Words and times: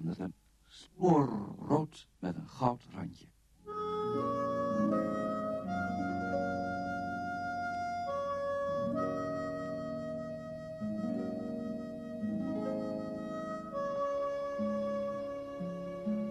met 0.00 0.18
een 0.18 0.34
spoor 0.68 1.28
rood 1.68 2.06
met 2.18 2.36
een 2.36 2.48
goud 2.48 2.82
randje. 2.94 3.26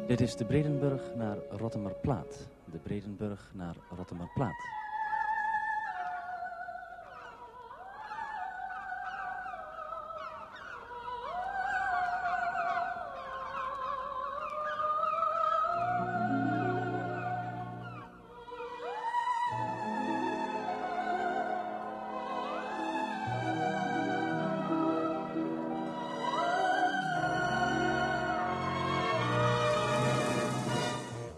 Dit 0.07 0.21
is 0.21 0.35
de 0.35 0.45
Bredenburg 0.45 1.15
naar 1.15 1.37
Rottemerplaat. 1.49 2.47
De 2.71 2.77
Bredenburg 2.77 3.51
naar 3.53 3.75
Rottemerplaat. 3.95 4.82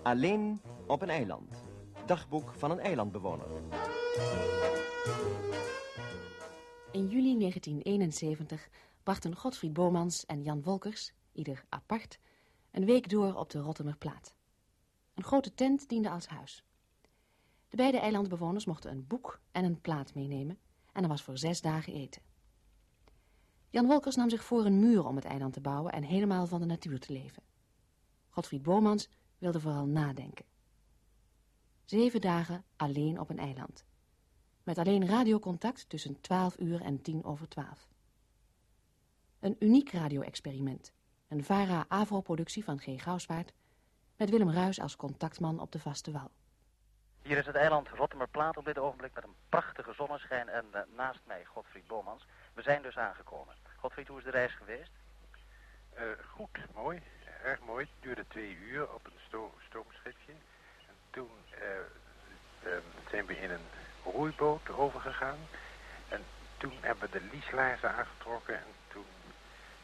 Alleen 0.06 0.62
op 0.88 1.02
een 1.02 1.10
eiland. 1.10 1.64
Dagboek 2.06 2.54
van 2.54 2.72
een 2.72 2.80
eilandbewoner. 2.80 3.48
In 6.92 7.08
juli 7.08 7.38
1971 7.38 8.70
brachten 9.04 9.36
Godfried 9.36 9.74
Bomans 9.74 10.26
en 10.26 10.44
Jan 10.44 10.64
Wolkers, 10.64 11.14
ieder 11.32 11.66
apart, 11.70 12.20
een 12.72 12.86
week 12.86 13.10
door 13.10 13.36
op 13.36 13.50
de 13.50 13.60
Rottemerplaat. 13.60 14.36
Een 15.14 15.24
grote 15.24 15.54
tent 15.54 15.90
diende 15.90 16.10
als 16.10 16.28
huis. 16.28 16.64
De 17.70 17.78
beide 17.78 18.00
eilandbewoners 18.00 18.66
mochten 18.66 18.92
een 18.92 19.08
boek 19.08 19.40
en 19.52 19.66
een 19.66 19.82
plaat 19.82 20.14
meenemen 20.14 20.58
en 20.92 21.04
er 21.04 21.10
was 21.10 21.24
voor 21.24 21.38
zes 21.38 21.62
dagen 21.62 21.94
eten. 21.94 22.22
Jan 23.70 23.88
Wolkers 23.88 24.16
nam 24.16 24.30
zich 24.30 24.44
voor 24.44 24.66
een 24.66 24.80
muur 24.80 25.06
om 25.06 25.16
het 25.16 25.26
eiland 25.26 25.54
te 25.54 25.62
bouwen 25.62 25.92
en 25.92 26.04
helemaal 26.04 26.48
van 26.48 26.60
de 26.60 26.66
natuur 26.66 27.00
te 27.00 27.14
leven. 27.14 27.44
Godfried 28.30 28.64
Bomans 28.64 29.10
wilde 29.38 29.60
vooral 29.60 29.86
nadenken. 29.86 30.46
Zeven 31.86 32.22
dagen 32.22 32.64
alleen 32.76 33.20
op 33.20 33.30
een 33.30 33.40
eiland. 33.40 33.86
Met 34.64 34.78
alleen 34.78 35.08
radiocontact 35.08 35.90
tussen 35.90 36.22
12 36.22 36.60
uur 36.60 36.82
en 36.82 37.02
tien 37.02 37.24
over 37.24 37.48
twaalf. 37.48 37.88
Een 39.40 39.56
uniek 39.60 39.92
radio-experiment. 39.92 40.94
Een 41.28 41.44
VARA-AVRO-productie 41.44 42.64
van 42.64 42.80
G. 42.80 43.02
Gouwswaard... 43.02 43.54
met 44.18 44.30
Willem 44.30 44.52
Ruis 44.52 44.82
als 44.82 44.96
contactman 44.96 45.60
op 45.60 45.72
de 45.72 45.80
vaste 45.80 46.12
wal. 46.12 46.32
Hier 47.22 47.38
is 47.38 47.46
het 47.46 47.56
eiland 47.56 47.90
Rottemerplaat 47.90 48.58
op 48.58 48.66
dit 48.66 48.78
ogenblik 48.78 49.14
met 49.14 49.24
een 49.24 49.36
prachtige 49.50 49.94
zonneschijn 49.94 50.50
en 50.50 50.66
uh, 50.74 50.82
naast 50.96 51.20
mij 51.26 51.46
Godfried 51.46 51.88
Bomans. 51.88 52.28
We 52.54 52.62
zijn 52.62 52.82
dus 52.82 52.98
aangekomen. 52.98 53.56
Godfried, 53.78 54.08
hoe 54.08 54.18
is 54.18 54.24
de 54.24 54.30
reis 54.30 54.56
geweest? 54.56 54.92
Uh, 55.98 56.02
goed, 56.32 56.60
mooi. 56.74 57.02
Erg 57.44 57.60
mooi. 57.60 57.86
Het 57.86 58.04
duurde 58.04 58.28
twee 58.28 58.58
uur 58.58 58.94
op 58.94 59.06
een 59.06 59.20
sto 59.28 59.54
stoomschipje. 59.68 60.32
En 60.88 60.96
toen 61.10 61.30
uh, 61.62 62.70
zijn 63.10 63.26
we 63.26 63.38
in 63.40 63.52
een 63.52 63.68
roeiboot 64.04 64.70
overgegaan. 64.70 65.38
En 66.10 66.24
toen 66.58 66.74
hebben 66.82 67.10
we 67.12 67.20
de 67.20 67.26
lieslaarzen 67.32 67.96
aangetrokken 67.96 68.56
en 68.56 68.74
toen... 68.88 69.06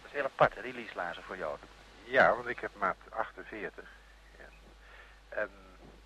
Dat 0.02 0.12
is 0.12 0.12
heel 0.12 0.24
apart, 0.24 0.56
hè, 0.56 0.62
die 0.62 0.74
lieslaarzen 0.74 1.24
voor 1.24 1.38
jou? 1.38 1.58
Ja, 2.04 2.36
want 2.36 2.48
ik 2.48 2.60
heb 2.60 2.72
maat 2.78 2.98
48. 3.10 3.90
Ja. 4.38 4.44
En, 5.30 5.50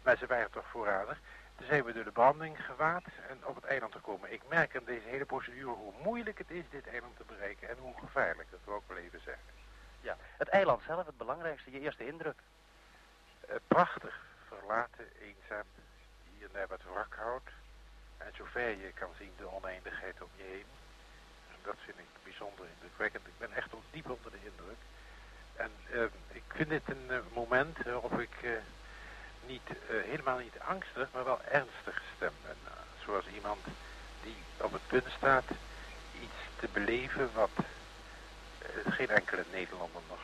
maar 0.03 0.17
ze 0.17 0.25
waren 0.25 0.51
toch 0.51 0.67
voorradig. 0.69 1.19
Toen 1.55 1.67
zijn 1.67 1.83
we 1.83 1.93
door 1.93 2.03
de 2.03 2.11
branding 2.11 2.65
gewaad 2.65 3.03
en 3.29 3.45
op 3.45 3.55
het 3.55 3.63
eiland 3.63 3.93
gekomen. 3.93 4.33
Ik 4.33 4.41
merk 4.47 4.75
aan 4.75 4.85
deze 4.85 5.07
hele 5.07 5.25
procedure 5.25 5.65
hoe 5.65 5.93
moeilijk 6.03 6.37
het 6.37 6.51
is 6.51 6.63
dit 6.69 6.87
eiland 6.87 7.17
te 7.17 7.23
bereiken 7.27 7.69
en 7.69 7.77
hoe 7.79 7.93
gevaarlijk, 7.99 8.51
dat 8.51 8.59
wil 8.65 8.75
ik 8.75 8.81
wel 8.87 8.97
even 8.97 9.21
zeggen. 9.23 9.54
Ja, 10.05 10.17
het 10.37 10.47
eiland 10.47 10.81
zelf, 10.87 11.05
het 11.05 11.17
belangrijkste, 11.17 11.71
je 11.71 11.79
eerste 11.79 12.07
indruk. 12.07 12.39
Uh, 13.49 13.55
prachtig, 13.67 14.25
verlaten, 14.47 15.05
eenzaam, 15.21 15.67
hier 16.31 16.47
en 16.47 16.53
daar 16.53 16.67
wat 16.67 16.83
wrakhout. 16.93 17.49
En 18.17 18.31
zover 18.37 18.69
je 18.69 18.91
kan 18.93 19.09
zien 19.17 19.33
de 19.37 19.51
oneindigheid 19.51 20.21
om 20.21 20.29
je 20.35 20.43
heen. 20.43 20.69
En 21.51 21.57
dat 21.63 21.75
vind 21.85 21.97
ik 21.97 22.23
bijzonder 22.23 22.65
indrukwekkend. 22.73 23.27
Ik 23.27 23.37
ben 23.37 23.53
echt 23.53 23.69
diep 23.91 24.09
onder 24.09 24.31
de 24.31 24.45
indruk. 24.49 24.81
En 25.55 25.71
uh, 25.91 26.03
ik 26.27 26.43
vind 26.47 26.69
dit 26.69 26.89
een 26.89 27.07
uh, 27.09 27.17
moment 27.33 27.77
waarop 27.83 28.19
ik 28.19 28.35
niet, 29.45 29.69
helemaal 29.87 30.37
niet 30.37 30.59
angstig, 30.59 31.07
maar 31.13 31.23
wel 31.23 31.41
ernstig 31.41 32.01
gestemd 32.09 32.41
ben. 32.45 32.57
zoals 33.05 33.27
iemand 33.27 33.63
die 34.23 34.37
op 34.57 34.71
het 34.71 34.87
punt 34.87 35.07
staat 35.17 35.49
iets 36.21 36.39
te 36.59 36.67
beleven 36.73 37.29
wat 37.33 37.65
geen 38.89 39.09
enkele 39.09 39.43
Nederlander 39.51 40.01
nog 40.07 40.19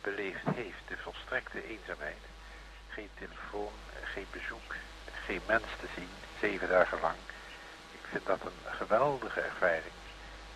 beleefd 0.00 0.44
heeft. 0.54 0.88
De 0.88 0.96
volstrekte 0.96 1.68
eenzaamheid. 1.68 2.22
Geen 2.88 3.10
telefoon, 3.14 3.72
geen 4.04 4.26
bezoek, 4.30 4.74
geen 5.26 5.40
mens 5.46 5.64
te 5.80 5.86
zien, 5.94 6.08
zeven 6.40 6.68
dagen 6.68 7.00
lang. 7.00 7.16
Ik 7.92 8.06
vind 8.10 8.26
dat 8.26 8.40
een 8.44 8.74
geweldige 8.74 9.40
ervaring 9.40 9.94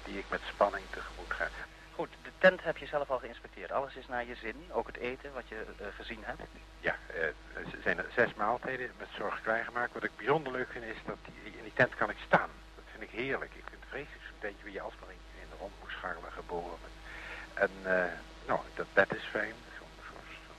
die 0.04 0.18
ik 0.18 0.24
met 0.28 0.40
spanning 0.52 0.84
tegemoet 0.90 1.32
ga. 1.32 1.48
Goed, 1.94 2.08
de 2.22 2.30
tent 2.38 2.62
heb 2.62 2.76
je 2.76 2.86
zelf 2.86 3.10
al 3.10 3.18
geïnspecteerd. 3.18 3.72
Alles 3.72 3.94
is 3.94 4.06
naar 4.06 4.26
je 4.26 4.34
zin, 4.34 4.56
ook 4.70 4.86
het 4.86 4.96
eten 4.96 5.32
wat 5.32 5.48
je 5.48 5.64
uh, 5.80 5.86
gezien 5.96 6.22
hebt? 6.24 6.42
Ja, 6.80 6.96
uh, 7.14 7.22
er 7.22 7.64
zijn 7.82 7.98
er 7.98 8.06
zes 8.14 8.34
maaltijden 8.34 8.90
met 8.98 9.08
zorg 9.16 9.42
klaargemaakt. 9.42 9.92
Wat 9.92 10.04
ik 10.04 10.16
bijzonder 10.16 10.52
leuk 10.52 10.70
vind 10.70 10.84
is 10.84 10.96
dat 11.06 11.16
die, 11.24 11.52
in 11.56 11.62
die 11.62 11.72
tent 11.74 11.94
kan 11.94 12.10
ik 12.10 12.16
staan. 12.26 12.50
Dat 12.74 12.84
vind 12.90 13.02
ik 13.02 13.10
heerlijk. 13.10 13.54
Ik 13.54 13.64
vind 13.68 13.80
het 13.80 13.88
vreselijk 13.88 14.24
zo'n 14.28 14.38
tentje 14.38 14.64
waar 14.64 14.72
je 14.72 14.80
alsmaar 14.80 15.10
in, 15.10 15.42
in 15.42 15.48
de 15.50 15.56
rond 15.58 15.72
moet 15.80 15.90
scharrelen 15.90 16.32
geboren. 16.32 16.78
Met 16.82 16.92
en 17.54 17.70
uh, 17.86 18.04
nou, 18.46 18.60
dat 18.74 18.86
bed 18.92 19.14
is 19.14 19.24
fijn. 19.24 19.54
Zo'n 19.78 19.86
zo, 20.08 20.14
zo, 20.46 20.52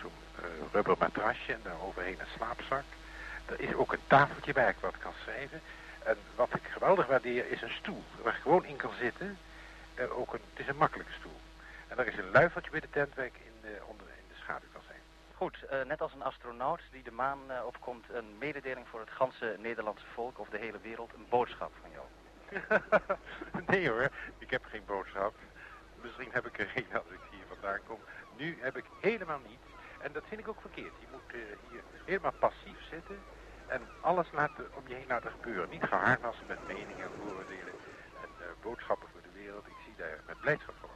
zo, 0.00 0.10
uh, 0.42 0.72
rubber 0.72 0.96
matrasje 0.98 1.52
en 1.52 1.60
daar 1.62 1.80
overheen 1.86 2.20
een 2.20 2.34
slaapzak. 2.36 2.84
Er 3.46 3.60
is 3.60 3.74
ook 3.74 3.92
een 3.92 4.06
tafeltje 4.06 4.52
waar 4.52 4.68
ik 4.68 4.78
wat 4.80 4.98
kan 4.98 5.12
schrijven. 5.22 5.60
En 6.04 6.16
wat 6.34 6.54
ik 6.54 6.62
geweldig 6.62 7.06
waardeer 7.06 7.50
is 7.50 7.62
een 7.62 7.76
stoel 7.80 8.02
waar 8.22 8.34
ik 8.34 8.40
gewoon 8.42 8.64
in 8.64 8.76
kan 8.76 8.92
zitten. 9.00 9.38
Uh, 9.94 10.18
ook 10.18 10.32
een, 10.32 10.40
het 10.50 10.60
is 10.60 10.68
een 10.68 10.76
makkelijke 10.76 11.12
stoel. 11.18 11.40
En 11.88 11.98
er 11.98 12.06
is 12.06 12.18
een 12.18 12.30
luifeltje 12.30 12.70
bij 12.70 12.80
de 12.80 12.90
tent 12.90 13.14
waar 13.14 13.24
ik 13.24 13.40
in 13.44 13.52
de, 13.62 13.78
onder, 13.86 14.06
in 14.06 14.28
de 14.28 14.40
schaduw 14.42 14.68
kan 14.72 14.82
zijn. 14.86 15.00
Goed, 15.34 15.64
uh, 15.72 15.82
net 15.86 16.00
als 16.00 16.12
een 16.12 16.22
astronaut 16.22 16.80
die 16.90 17.02
de 17.02 17.12
maan 17.12 17.38
uh, 17.48 17.66
opkomt, 17.66 18.04
een 18.12 18.38
mededeling 18.38 18.86
voor 18.88 19.00
het 19.00 19.10
ganse 19.10 19.56
Nederlandse 19.58 20.06
volk 20.14 20.38
of 20.38 20.48
de 20.48 20.58
hele 20.58 20.78
wereld, 20.82 21.12
een 21.14 21.26
boodschap 21.28 21.72
van 21.80 21.90
jou. 21.90 22.06
nee 23.72 23.88
hoor, 23.88 24.10
ik 24.38 24.50
heb 24.50 24.64
geen 24.64 24.84
boodschap. 24.86 25.34
Misschien 26.02 26.28
heb 26.30 26.46
ik 26.46 26.58
er 26.58 26.66
geen 26.66 26.86
als 26.92 27.10
ik 27.10 27.20
hier 27.30 27.44
vandaan 27.48 27.80
kom. 27.86 27.98
Nu 28.36 28.58
heb 28.60 28.76
ik 28.76 28.84
helemaal 29.00 29.40
niets. 29.48 29.68
En 30.00 30.12
dat 30.12 30.22
vind 30.28 30.40
ik 30.40 30.48
ook 30.48 30.60
verkeerd. 30.60 30.92
Je 31.00 31.06
moet 31.10 31.34
uh, 31.34 31.40
hier 31.70 31.82
helemaal 32.04 32.32
passief 32.38 32.88
zitten 32.90 33.18
en 33.66 33.80
alles 34.00 34.26
laten, 34.32 34.66
om 34.74 34.82
je 34.86 34.94
heen 34.94 35.08
laten 35.08 35.30
gebeuren. 35.30 35.70
Niet 35.70 35.84
geharnassen 35.84 36.46
met 36.46 36.66
meningen 36.66 37.04
en 37.04 37.10
vooroordelen 37.18 37.74
en 38.22 38.28
uh, 38.40 38.46
boodschappen 38.62 39.08
voor 39.12 39.22
de 39.22 39.40
wereld. 39.40 39.66
Ik 39.66 39.76
zie 39.84 39.94
daar 39.96 40.18
met 40.26 40.40
blijdschap 40.40 40.74
voor. 40.80 40.90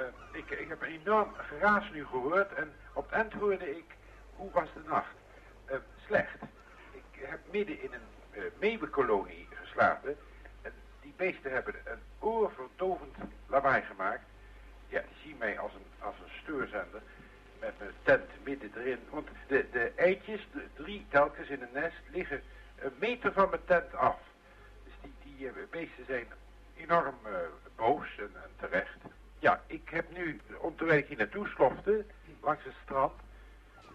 Uh, 0.00 0.06
ik, 0.32 0.50
ik 0.50 0.68
heb 0.68 0.82
een 0.82 1.00
enorm 1.00 1.34
geraas 1.34 1.90
nu 1.90 2.06
gehoord 2.06 2.52
en 2.54 2.72
op 2.92 3.04
het 3.04 3.12
eind 3.12 3.32
hoorde 3.32 3.76
ik, 3.76 3.96
hoe 4.36 4.50
was 4.50 4.68
de 4.74 4.82
nacht? 4.86 5.18
slecht. 6.06 6.42
Ik 6.90 7.26
heb 7.28 7.40
midden 7.50 7.82
in 7.82 7.92
een 7.92 8.08
uh, 8.32 8.42
meeuwenkolonie 8.58 9.48
En 9.76 10.72
die 11.00 11.14
beesten 11.16 11.52
hebben 11.52 11.74
een 11.84 12.00
oorverdovend 12.18 13.16
lawaai 13.46 13.82
gemaakt. 13.82 14.24
Ja, 14.88 15.00
die 15.00 15.16
zien 15.24 15.36
mij 15.38 15.58
als 15.58 15.72
een, 15.74 16.04
als 16.04 16.14
een 16.24 16.32
steurzender 16.42 17.02
met 17.60 17.78
mijn 17.78 17.90
tent 18.02 18.30
midden 18.44 18.70
erin. 18.76 18.98
Want 19.10 19.28
de, 19.46 19.66
de 19.72 19.92
eitjes, 19.96 20.46
de 20.52 20.66
drie 20.74 21.06
telkens 21.08 21.48
in 21.48 21.62
een 21.62 21.72
nest, 21.72 22.00
liggen 22.10 22.42
een 22.78 22.92
meter 22.98 23.32
van 23.32 23.50
mijn 23.50 23.64
tent 23.64 23.94
af. 23.94 24.18
Dus 24.84 24.92
die, 25.02 25.14
die 25.22 25.46
uh, 25.46 25.52
beesten 25.70 26.04
zijn 26.06 26.26
enorm 26.76 27.16
uh, 27.26 27.32
boos 27.76 28.18
en, 28.18 28.32
terecht. 28.58 28.98
Ja, 29.38 29.62
ik 29.66 29.88
heb 29.88 30.16
nu, 30.16 30.40
terwijl 30.76 30.98
ik 30.98 31.06
hier 31.06 31.16
naartoe 31.16 31.48
slofte, 31.48 32.04
langs 32.40 32.64
het 32.64 32.74
strand, 32.82 33.12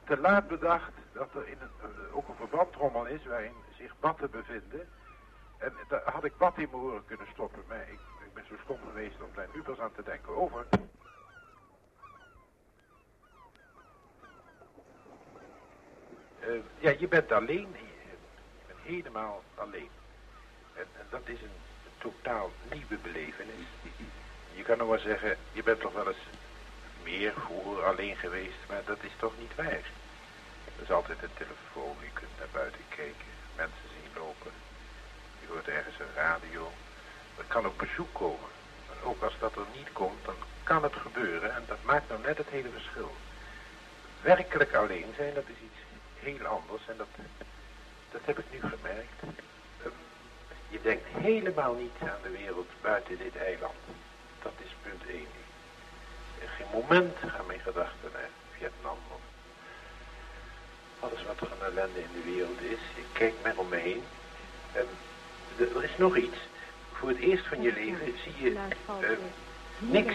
te 0.04 0.18
laat 0.18 0.48
bedacht 0.48 0.92
dat 1.14 1.36
er 1.36 1.48
in 1.48 1.58
een, 1.62 1.90
uh, 1.90 2.18
ook 2.18 2.28
een 2.28 2.36
verbandrommel 2.36 3.06
is 3.06 3.26
waarin 3.26 3.54
zich 3.78 4.00
batten 4.00 4.32
bevinden. 4.32 4.88
En 5.58 5.74
daar 5.88 6.02
had 6.06 6.24
ik 6.24 6.34
wat 6.38 6.58
in 6.58 6.68
mijn 6.72 6.84
oren 6.84 7.06
kunnen 7.06 7.28
stoppen. 7.34 7.64
Maar 7.68 7.82
ik, 7.82 8.00
ik 8.26 8.34
ben 8.34 8.46
zo 8.50 8.56
stom 8.64 8.80
geweest 8.88 9.22
om 9.22 9.30
daar 9.36 9.48
nu 9.54 9.62
pas 9.62 9.80
aan 9.80 9.94
te 9.96 10.04
denken. 10.04 10.36
Over. 10.36 10.66
Uh, 16.48 16.62
ja, 16.80 16.94
je 16.98 17.08
bent 17.08 17.32
alleen. 17.32 17.76
Bent 18.68 18.80
helemaal 18.82 19.44
alleen. 19.56 19.90
En, 20.74 20.86
en 21.00 21.08
dat 21.10 21.28
is 21.28 21.42
een 21.42 21.60
totaal 21.98 22.52
nieuwe 22.72 22.98
belevenis. 22.98 23.68
Je 24.54 24.64
kan 24.64 24.78
nog 24.78 24.88
wel 24.88 25.00
zeggen, 25.00 25.38
je 25.52 25.64
bent 25.64 25.80
toch 25.80 25.94
wel 25.94 26.08
eens 26.08 26.28
meer 27.04 27.34
vroeger 27.34 27.84
alleen 27.84 28.16
geweest, 28.16 28.58
maar 28.68 28.82
dat 28.86 29.04
is 29.04 29.12
toch 29.18 29.34
niet 29.40 29.56
waar. 29.56 29.92
Er 30.76 30.82
is 30.82 30.92
altijd 30.92 31.24
een 31.24 31.34
telefoon, 31.34 31.96
je 32.00 32.12
kunt 32.14 32.38
naar 32.38 32.48
buiten 32.52 32.82
kijken, 32.90 33.32
mensen 33.56 33.90
zien 33.90 34.22
lopen. 34.24 34.65
Hoort 35.56 35.68
ergens 35.68 36.00
een 36.00 36.16
radio. 36.16 36.72
Er 37.38 37.44
kan 37.48 37.66
ook 37.66 37.78
bezoek 37.78 38.14
komen. 38.14 38.50
En 38.92 38.98
ook 39.04 39.22
als 39.24 39.34
dat 39.40 39.56
er 39.56 39.66
niet 39.76 39.92
komt, 39.94 40.26
dan 40.26 40.36
kan 40.64 40.84
het 40.84 40.96
gebeuren 40.96 41.56
en 41.56 41.64
dat 41.68 41.84
maakt 41.84 42.10
nou 42.10 42.22
net 42.22 42.38
het 42.38 42.50
hele 42.50 42.70
verschil. 42.70 43.16
Werkelijk 44.22 44.74
alleen 44.74 45.14
zijn, 45.16 45.34
dat 45.34 45.44
is 45.48 45.60
iets 45.68 45.82
heel 46.20 46.46
anders 46.46 46.82
en 46.88 46.98
dat, 46.98 47.08
dat 48.12 48.22
heb 48.26 48.40
ik 48.40 48.46
nu 48.52 48.60
gemerkt. 48.60 49.20
Ehm, 49.84 50.00
je 50.70 50.82
denkt 50.82 51.08
helemaal 51.08 51.74
niet 51.74 51.98
aan 52.02 52.24
de 52.24 52.30
wereld 52.30 52.70
buiten 52.82 53.18
dit 53.18 53.38
eiland. 53.38 53.80
Dat 54.42 54.54
is 54.58 54.72
punt 54.82 55.04
1. 55.10 55.28
geen 56.58 56.68
moment 56.72 57.18
gaan 57.18 57.46
mijn 57.46 57.60
gedachten 57.60 58.10
naar 58.14 58.30
Vietnam 58.58 58.98
of 59.12 59.22
alles 61.00 61.24
wat 61.24 61.40
er 61.40 61.52
aan 61.52 61.66
ellende 61.66 62.00
in 62.00 62.14
de 62.14 62.32
wereld 62.32 62.62
is. 62.62 62.84
Ik 62.96 63.10
kijk 63.14 63.34
maar 63.44 63.58
om 63.58 63.70
me 63.70 63.76
heen. 63.76 64.04
En 64.72 64.88
er 65.58 65.84
is 65.84 65.98
nog 65.98 66.18
iets. 66.18 66.38
Voor 66.92 67.10
het 67.10 67.18
eerst 67.18 67.46
van 67.48 67.62
je 67.62 67.74
leven 67.74 68.14
zie 68.24 68.44
je 68.44 68.52
uh, 68.52 69.10
niks 69.78 70.14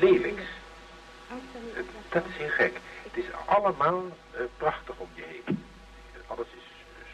lelijks. 0.00 0.42
Uh, 1.30 1.82
dat 2.08 2.24
is 2.26 2.36
heel 2.36 2.48
gek. 2.48 2.80
Het 3.02 3.16
is 3.16 3.24
allemaal 3.46 4.04
uh, 4.04 4.40
prachtig 4.56 4.94
om 4.98 5.08
je 5.14 5.22
heen. 5.22 5.64
Alles 6.26 6.46
is 6.56 6.64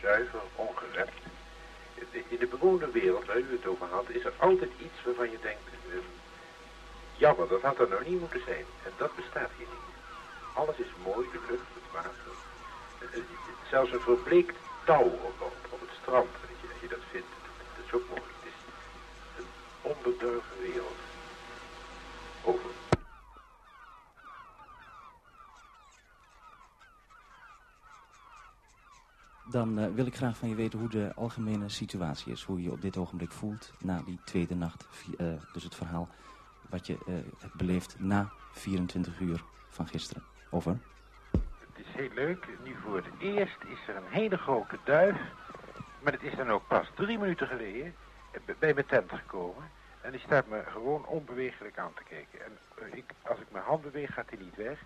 zuiver, 0.02 0.40
ongerept. 0.55 1.12
In 2.28 2.38
de 2.38 2.46
bewoonde 2.46 2.90
wereld 2.90 3.25
waar 3.25 3.38
u 3.38 3.46
het 3.50 3.67
over 3.67 3.87
had, 3.87 4.05
is 4.08 4.25
er 4.25 4.32
altijd 4.37 4.70
iets 4.78 5.05
waarvan 5.05 5.31
je 5.31 5.38
denkt, 5.43 5.61
jammer, 7.17 7.49
dat 7.49 7.62
had 7.62 7.78
er 7.78 7.88
nou 7.88 8.08
niet 8.08 8.20
moeten 8.20 8.43
zijn. 8.46 8.64
En 8.84 8.93
dat 8.96 9.17
bestaat 9.17 9.50
hier 9.56 9.67
niet. 9.70 9.94
Alles 10.52 10.76
is 10.76 10.93
mooi, 11.05 11.28
de 11.32 11.40
lucht, 11.49 11.69
het 11.75 11.93
water. 11.93 12.34
Zelfs 13.70 13.93
een 13.93 14.00
verbleekt 14.00 14.56
touw 14.84 15.11
op, 15.28 15.34
op, 15.38 15.56
op 15.69 15.81
het 15.81 15.90
strand, 16.02 16.28
dat 16.40 16.50
je, 16.61 16.67
dat 16.69 16.81
je 16.81 16.88
dat 16.88 17.05
vindt, 17.11 17.26
is 17.97 18.03
ook 18.03 18.09
mooi. 18.09 18.23
Het 18.41 18.53
is 18.53 18.59
een 19.39 19.91
onbedorven 19.91 20.61
wereld. 20.61 20.97
Over. 22.45 22.71
Dan 29.51 29.79
uh, 29.79 29.87
wil 29.95 30.07
ik 30.07 30.17
graag 30.17 30.37
van 30.37 30.49
je 30.49 30.55
weten 30.55 30.79
hoe 30.79 30.89
de 30.89 31.13
algemene 31.15 31.69
situatie 31.69 32.33
is. 32.33 32.43
Hoe 32.43 32.57
je 32.57 32.63
je 32.63 32.73
op 32.73 32.81
dit 32.81 32.97
ogenblik 32.97 33.33
voelt 33.33 33.73
na 33.79 34.03
die 34.05 34.19
tweede 34.25 34.55
nacht. 34.55 34.87
Uh, 35.19 35.27
dus 35.53 35.63
het 35.63 35.75
verhaal 35.75 36.09
wat 36.69 36.87
je 36.87 36.99
uh, 37.07 37.15
hebt 37.39 37.55
beleefd 37.55 37.97
na 37.99 38.31
24 38.53 39.21
uur 39.21 39.43
van 39.69 39.87
gisteren. 39.87 40.23
Over. 40.51 40.79
Het 41.31 41.87
is 41.87 41.87
heel 41.93 42.11
leuk. 42.15 42.49
Nu 42.65 42.77
voor 42.83 42.97
het 42.97 43.07
eerst 43.19 43.59
is 43.69 43.89
er 43.89 43.97
een 43.97 44.11
hele 44.11 44.37
grote 44.37 44.79
duif. 44.85 45.17
Maar 46.01 46.13
het 46.13 46.23
is 46.23 46.35
dan 46.35 46.51
ook 46.51 46.67
pas 46.67 46.91
drie 46.95 47.19
minuten 47.19 47.47
geleden 47.47 47.95
bij 48.59 48.75
mijn 48.75 48.87
tent 48.87 49.13
gekomen. 49.13 49.71
En 50.01 50.11
die 50.11 50.21
staat 50.21 50.47
me 50.47 50.63
gewoon 50.67 51.07
onbewegelijk 51.07 51.79
aan 51.79 51.95
te 51.95 52.03
kijken. 52.09 52.41
En 52.45 52.59
ik, 52.93 53.05
als 53.23 53.39
ik 53.39 53.47
mijn 53.51 53.65
hand 53.65 53.83
beweeg, 53.83 54.15
gaat 54.15 54.29
hij 54.31 54.39
niet 54.39 54.57
weg. 54.57 54.79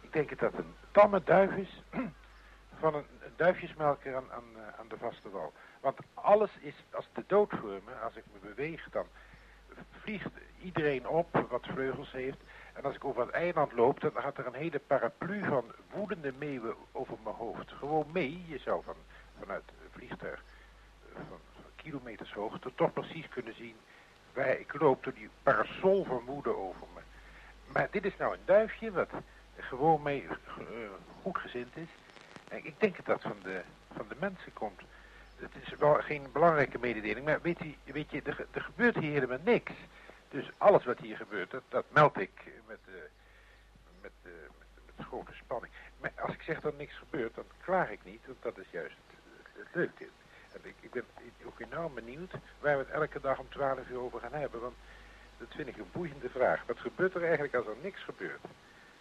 Ik 0.00 0.12
denk 0.12 0.28
dat 0.28 0.52
het 0.52 0.64
een 0.64 0.74
tamme 0.90 1.22
duif 1.24 1.56
is 1.56 1.82
van 2.80 2.94
een 2.94 3.04
duifjesmelker 3.36 4.16
aan, 4.16 4.32
aan, 4.32 4.44
aan, 4.78 4.88
de 4.88 4.96
vaste 4.98 5.30
wal. 5.30 5.52
Want 5.80 5.98
alles 6.14 6.50
is 6.60 6.74
als 6.90 7.08
de 7.12 7.24
dood 7.26 7.50
voor 7.60 7.80
me. 7.84 7.92
Als 8.04 8.16
ik 8.16 8.24
me 8.32 8.48
beweeg, 8.48 8.88
dan 8.90 9.06
vliegt 9.90 10.30
iedereen 10.62 11.08
op 11.08 11.46
wat 11.48 11.66
vleugels 11.66 12.12
heeft. 12.12 12.38
En 12.72 12.84
als 12.84 12.94
ik 12.94 13.04
over 13.04 13.22
het 13.22 13.30
eiland 13.30 13.72
loop, 13.72 14.00
dan 14.00 14.12
gaat 14.14 14.38
er 14.38 14.46
een 14.46 14.54
hele 14.54 14.78
paraplu 14.78 15.44
van 15.44 15.64
woedende 15.90 16.32
meeuwen 16.38 16.74
over 16.92 17.16
mijn 17.22 17.36
hoofd. 17.36 17.72
Gewoon 17.72 18.06
mee, 18.12 18.44
je 18.46 18.58
zou 18.58 18.82
van, 18.84 18.96
vanuit 19.38 19.64
een 19.68 19.90
vliegtuig 19.90 20.42
kilometers 21.76 22.32
hoogte 22.32 22.74
toch 22.74 22.92
precies 22.92 23.28
kunnen 23.28 23.54
zien 23.54 23.76
waar 24.32 24.58
ik 24.58 24.80
loop 24.80 25.04
door 25.04 25.14
die 25.14 25.28
parasol 25.42 26.04
van 26.04 26.24
woede 26.24 26.56
over 26.56 26.86
me. 26.94 27.00
Maar 27.72 27.88
dit 27.90 28.04
is 28.04 28.16
nou 28.16 28.32
een 28.34 28.44
duifje 28.44 28.90
wat 28.90 29.10
gewoon 29.56 30.02
mee 30.02 30.22
uh, 30.22 30.34
goed 31.22 31.38
gezind 31.38 31.76
is. 31.76 31.88
En 32.48 32.66
ik 32.66 32.80
denk 32.80 32.96
dat 32.96 33.06
dat 33.06 33.22
van 33.22 33.36
de, 33.42 33.62
van 33.92 34.06
de 34.08 34.16
mensen 34.18 34.52
komt. 34.52 34.80
Het 35.36 35.50
is 35.60 35.74
wel 35.78 35.94
geen 35.94 36.26
belangrijke 36.32 36.78
mededeling, 36.78 37.26
maar 37.26 37.40
weet 37.40 37.58
je, 37.58 37.92
weet 37.92 38.10
je 38.10 38.22
er, 38.22 38.46
er 38.50 38.60
gebeurt 38.60 38.96
hier 38.96 39.12
helemaal 39.12 39.38
niks. 39.44 39.72
Dus 40.30 40.50
alles 40.58 40.84
wat 40.84 40.98
hier 40.98 41.16
gebeurt, 41.16 41.54
dat, 41.68 41.84
meld 41.88 42.18
ik 42.20 42.52
met, 42.66 42.78
uh, 42.88 42.94
met, 44.00 44.10
uh, 44.22 44.32
met, 44.58 44.68
met, 44.96 45.06
grote 45.06 45.32
spanning. 45.34 45.72
Maar 46.00 46.12
als 46.16 46.34
ik 46.34 46.42
zeg 46.42 46.60
dat 46.60 46.76
niks 46.78 46.94
gebeurt, 46.94 47.34
dan 47.34 47.44
klaar 47.64 47.92
ik 47.92 48.00
niet, 48.04 48.26
want 48.26 48.42
dat 48.42 48.58
is 48.58 48.66
juist 48.70 48.96
het, 49.06 49.46
het 49.52 49.74
leuke. 49.74 50.08
Ik, 50.62 50.90
ben 50.90 51.04
ook 51.46 51.60
enorm 51.60 51.94
benieuwd 51.94 52.30
waar 52.60 52.78
we 52.78 52.84
het 52.84 52.92
elke 52.92 53.20
dag 53.20 53.38
om 53.38 53.48
12 53.48 53.88
uur 53.90 53.98
over 53.98 54.20
gaan 54.20 54.32
hebben, 54.32 54.60
want 54.60 54.74
dat 55.38 55.48
vind 55.50 55.68
ik 55.68 55.76
een 55.76 55.92
boeiende 55.92 56.28
vraag. 56.28 56.66
Wat 56.66 56.78
gebeurt 56.78 57.14
er 57.14 57.22
eigenlijk 57.22 57.54
als 57.54 57.66
er 57.66 57.76
niks 57.82 58.04
gebeurt? 58.04 58.44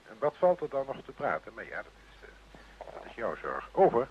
En 0.10 0.16
wat 0.20 0.36
valt 0.38 0.62
er 0.62 0.70
dan 0.70 0.86
nog 0.86 1.02
te 1.06 1.12
praten? 1.12 1.54
Maar 1.54 1.66
ja, 1.66 1.76
dat 1.76 1.92
is, 2.10 2.22
uh, 2.22 2.94
dat 2.94 3.06
is 3.06 3.16
jouw 3.16 3.36
zorg. 3.36 3.70
Over. 3.72 4.08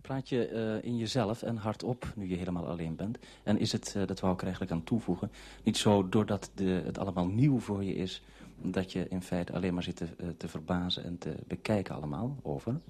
Praat 0.00 0.28
je 0.28 0.50
uh, 0.50 0.84
in 0.90 0.96
jezelf 0.96 1.42
en 1.42 1.56
hardop, 1.56 2.06
nu 2.14 2.28
je 2.28 2.36
helemaal 2.36 2.66
alleen 2.66 2.96
bent? 2.96 3.18
En 3.42 3.58
is 3.58 3.72
het, 3.72 3.94
uh, 3.96 4.06
dat 4.06 4.20
wou 4.20 4.32
ik 4.32 4.38
er 4.38 4.46
eigenlijk 4.46 4.74
aan 4.74 4.84
toevoegen, 4.84 5.30
niet 5.62 5.76
zo 5.76 6.08
doordat 6.08 6.50
de, 6.54 6.82
het 6.84 6.98
allemaal 6.98 7.26
nieuw 7.26 7.58
voor 7.58 7.84
je 7.84 7.94
is... 7.94 8.22
dat 8.56 8.92
je 8.92 9.08
in 9.08 9.22
feite 9.22 9.52
alleen 9.52 9.74
maar 9.74 9.82
zit 9.82 9.96
te, 9.96 10.36
te 10.36 10.48
verbazen 10.48 11.04
en 11.04 11.18
te 11.18 11.34
bekijken 11.46 11.94
allemaal? 11.94 12.36
Over? 12.42 12.80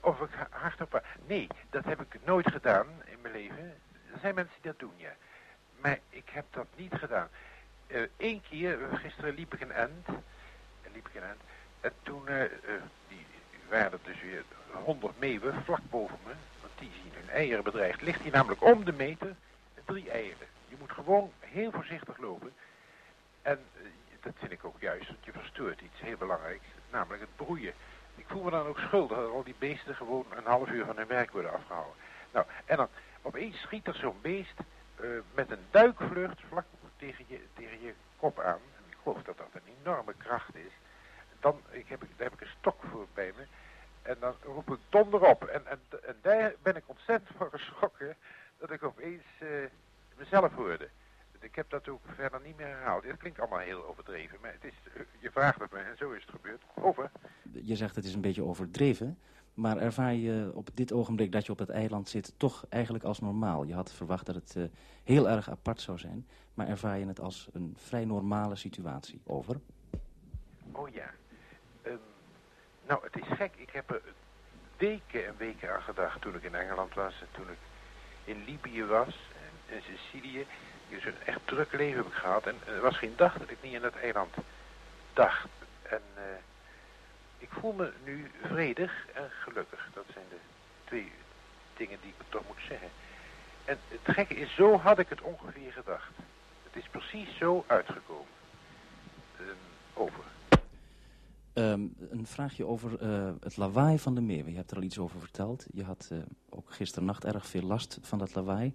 Of 0.00 0.20
ik 0.20 0.30
hardop? 0.50 1.02
Nee, 1.26 1.46
dat 1.70 1.84
heb 1.84 2.00
ik 2.00 2.24
nooit 2.24 2.50
gedaan 2.50 2.86
in 3.04 3.20
mijn 3.20 3.34
leven. 3.34 3.74
Er 4.12 4.18
zijn 4.20 4.34
mensen 4.34 4.54
die 4.60 4.70
dat 4.70 4.80
doen, 4.80 4.94
ja. 4.96 5.12
Maar 5.80 5.98
ik 6.08 6.28
heb 6.28 6.44
dat 6.50 6.66
niet 6.76 6.94
gedaan. 6.94 7.28
Eén 8.16 8.42
keer, 8.48 8.78
gisteren 8.92 9.34
liep 9.34 9.54
ik 9.54 9.60
een 9.60 9.72
end... 9.72 10.06
liep 10.92 11.08
ik 11.08 11.14
een 11.14 11.28
end... 11.28 11.40
En 11.80 11.92
toen, 12.02 12.24
die 13.08 13.26
waren 13.68 13.92
er 13.92 13.98
dus 14.02 14.20
weer 14.20 14.44
honderd 14.72 15.18
meeuwen 15.18 15.64
vlak 15.64 15.80
boven 15.90 16.18
me. 16.26 16.32
Want 16.60 16.72
die 16.78 16.90
zien 17.02 17.12
hun 17.14 17.30
eieren 17.30 17.64
bedreigd. 17.64 18.02
Ligt 18.02 18.22
hier 18.22 18.32
namelijk 18.32 18.62
om 18.62 18.84
de 18.84 18.92
meter 18.92 19.34
drie 19.84 20.10
eieren. 20.10 20.46
Je 20.68 20.76
moet 20.78 20.92
gewoon 20.92 21.32
heel 21.38 21.70
voorzichtig 21.70 22.18
lopen. 22.18 22.52
En 23.42 23.58
dat 24.20 24.32
vind 24.38 24.52
ik 24.52 24.64
ook 24.64 24.80
juist, 24.80 25.06
want 25.06 25.24
je 25.24 25.32
verstoort 25.32 25.80
iets 25.80 26.00
heel 26.00 26.16
belangrijks. 26.16 26.66
Namelijk 26.90 27.22
het 27.22 27.36
broeien. 27.36 27.72
Ik 28.20 28.26
voel 28.26 28.42
me 28.42 28.50
dan 28.50 28.66
ook 28.66 28.78
schuldig 28.78 29.16
dat 29.16 29.30
al 29.30 29.42
die 29.42 29.54
beesten 29.58 29.94
gewoon 29.94 30.26
een 30.30 30.44
half 30.44 30.68
uur 30.68 30.84
van 30.84 30.96
hun 30.96 31.06
werk 31.06 31.30
worden 31.30 31.52
afgehouden. 31.52 31.94
Nou, 32.32 32.46
en 32.64 32.76
dan 32.76 32.88
opeens 33.22 33.60
schiet 33.60 33.86
er 33.86 33.94
zo'n 33.94 34.18
beest 34.20 34.54
uh, 35.00 35.20
met 35.34 35.50
een 35.50 35.64
duikvlucht 35.70 36.40
vlak 36.48 36.64
tegen 36.96 37.24
je, 37.28 37.40
tegen 37.54 37.82
je 37.82 37.94
kop 38.16 38.40
aan. 38.40 38.60
En 38.76 38.84
ik 38.90 38.96
geloof 39.02 39.22
dat 39.22 39.36
dat 39.36 39.48
een 39.52 39.74
enorme 39.80 40.14
kracht 40.16 40.56
is. 40.56 40.72
Dan 41.40 41.60
ik 41.70 41.88
heb, 41.88 42.00
daar 42.00 42.08
heb 42.28 42.32
ik 42.32 42.40
een 42.40 42.56
stok 42.58 42.82
voor 42.90 43.06
bij 43.14 43.32
me. 43.36 43.46
En 44.02 44.16
dan 44.20 44.34
roep 44.42 44.70
ik 44.70 44.80
donder 44.88 45.20
op. 45.20 45.44
En, 45.44 45.66
en, 45.66 45.80
en 46.06 46.16
daar 46.22 46.54
ben 46.62 46.76
ik 46.76 46.84
ontzettend 46.86 47.36
van 47.36 47.50
geschrokken 47.50 48.16
dat 48.58 48.70
ik 48.70 48.82
opeens 48.82 49.24
uh, 49.38 49.48
mezelf 50.16 50.52
hoorde. 50.54 50.88
Ik 51.40 51.54
heb 51.54 51.70
dat 51.70 51.88
ook 51.88 52.00
verder 52.14 52.40
niet 52.44 52.56
meer 52.56 52.66
herhaald. 52.66 53.04
Het 53.04 53.16
klinkt 53.16 53.40
allemaal 53.40 53.58
heel 53.58 53.86
overdreven, 53.86 54.38
maar 54.40 54.52
het 54.52 54.64
is, 54.64 54.74
je 55.18 55.30
vraagt 55.30 55.60
het 55.60 55.72
me 55.72 55.78
en 55.78 55.96
zo 55.96 56.10
is 56.10 56.22
het 56.22 56.30
gebeurd. 56.30 56.62
Over. 56.74 57.10
Je 57.52 57.76
zegt 57.76 57.96
het 57.96 58.04
is 58.04 58.14
een 58.14 58.20
beetje 58.20 58.44
overdreven, 58.44 59.18
maar 59.54 59.76
ervaar 59.76 60.14
je 60.14 60.50
op 60.54 60.68
dit 60.74 60.92
ogenblik 60.92 61.32
dat 61.32 61.46
je 61.46 61.52
op 61.52 61.58
het 61.58 61.68
eiland 61.68 62.08
zit 62.08 62.34
toch 62.36 62.64
eigenlijk 62.68 63.04
als 63.04 63.20
normaal? 63.20 63.64
Je 63.64 63.74
had 63.74 63.92
verwacht 63.92 64.26
dat 64.26 64.34
het 64.34 64.54
uh, 64.56 64.64
heel 65.04 65.28
erg 65.28 65.50
apart 65.50 65.80
zou 65.80 65.98
zijn, 65.98 66.26
maar 66.54 66.68
ervaar 66.68 66.98
je 66.98 67.06
het 67.06 67.20
als 67.20 67.48
een 67.52 67.74
vrij 67.76 68.04
normale 68.04 68.56
situatie? 68.56 69.20
Over. 69.24 69.56
Oh 70.72 70.88
ja. 70.88 71.10
Um, 71.86 71.98
nou, 72.86 73.04
het 73.04 73.16
is 73.16 73.36
gek. 73.36 73.52
Ik 73.56 73.70
heb 73.70 73.90
er 73.90 74.02
weken 74.76 75.26
en 75.26 75.36
weken 75.36 75.74
aan 75.74 75.82
gedacht 75.82 76.20
toen 76.20 76.34
ik 76.34 76.42
in 76.42 76.54
Engeland 76.54 76.94
was 76.94 77.20
en 77.20 77.26
toen 77.30 77.50
ik 77.50 77.58
in 78.24 78.44
Libië 78.44 78.84
was 78.84 79.30
en 79.68 79.76
in 79.76 79.82
Sicilië. 79.82 80.46
Dus 80.90 81.04
een 81.04 81.22
echt 81.24 81.40
druk 81.44 81.72
leven 81.72 81.96
heb 81.96 82.06
ik 82.06 82.18
gehad 82.18 82.46
en 82.46 82.58
er 82.66 82.80
was 82.80 82.96
geen 82.96 83.14
dag 83.16 83.38
dat 83.38 83.50
ik 83.50 83.56
niet 83.60 83.72
in 83.72 83.80
dat 83.80 83.96
eiland 83.96 84.34
dacht. 85.12 85.48
En 85.82 86.02
uh, 86.16 86.22
ik 87.38 87.48
voel 87.50 87.72
me 87.72 87.92
nu 88.04 88.30
vredig 88.42 89.06
en 89.14 89.30
gelukkig. 89.30 89.88
Dat 89.94 90.04
zijn 90.12 90.24
de 90.28 90.36
twee 90.84 91.12
dingen 91.76 91.98
die 92.00 92.14
ik 92.18 92.24
toch 92.28 92.46
moet 92.46 92.64
zeggen. 92.68 92.88
En 93.64 93.78
het 93.88 94.14
gekke 94.14 94.34
is, 94.34 94.54
zo 94.54 94.78
had 94.78 94.98
ik 94.98 95.08
het 95.08 95.20
ongeveer 95.20 95.72
gedacht. 95.72 96.10
Het 96.62 96.82
is 96.82 96.88
precies 96.90 97.36
zo 97.38 97.64
uitgekomen. 97.66 98.32
Um, 99.40 99.56
over. 99.94 100.24
Ehm, 101.52 101.86
een 102.10 102.26
vraagje 102.26 102.66
over 102.66 103.02
uh, 103.02 103.32
het 103.40 103.56
lawaai 103.56 103.98
van 103.98 104.14
de 104.14 104.20
meeuwen. 104.20 104.50
Je 104.50 104.56
hebt 104.56 104.70
er 104.70 104.76
al 104.76 104.82
iets 104.82 104.98
over 104.98 105.20
verteld. 105.20 105.66
Je 105.72 105.84
had 105.84 106.08
uh, 106.12 106.18
ook 106.48 106.70
gisternacht 106.70 107.24
erg 107.24 107.46
veel 107.46 107.62
last 107.62 107.98
van 108.02 108.18
dat 108.18 108.34
lawaai. 108.34 108.74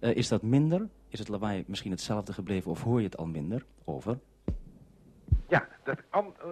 Uh, 0.00 0.16
is 0.16 0.28
dat 0.28 0.42
minder? 0.42 0.88
Is 1.08 1.18
het 1.18 1.28
lawaai 1.28 1.64
misschien 1.66 1.90
hetzelfde 1.90 2.32
gebleven 2.32 2.70
of 2.70 2.82
hoor 2.82 2.98
je 2.98 3.06
het 3.06 3.16
al 3.16 3.26
minder? 3.26 3.64
Over. 3.84 4.18
Ja, 5.48 5.68
dat 5.84 5.98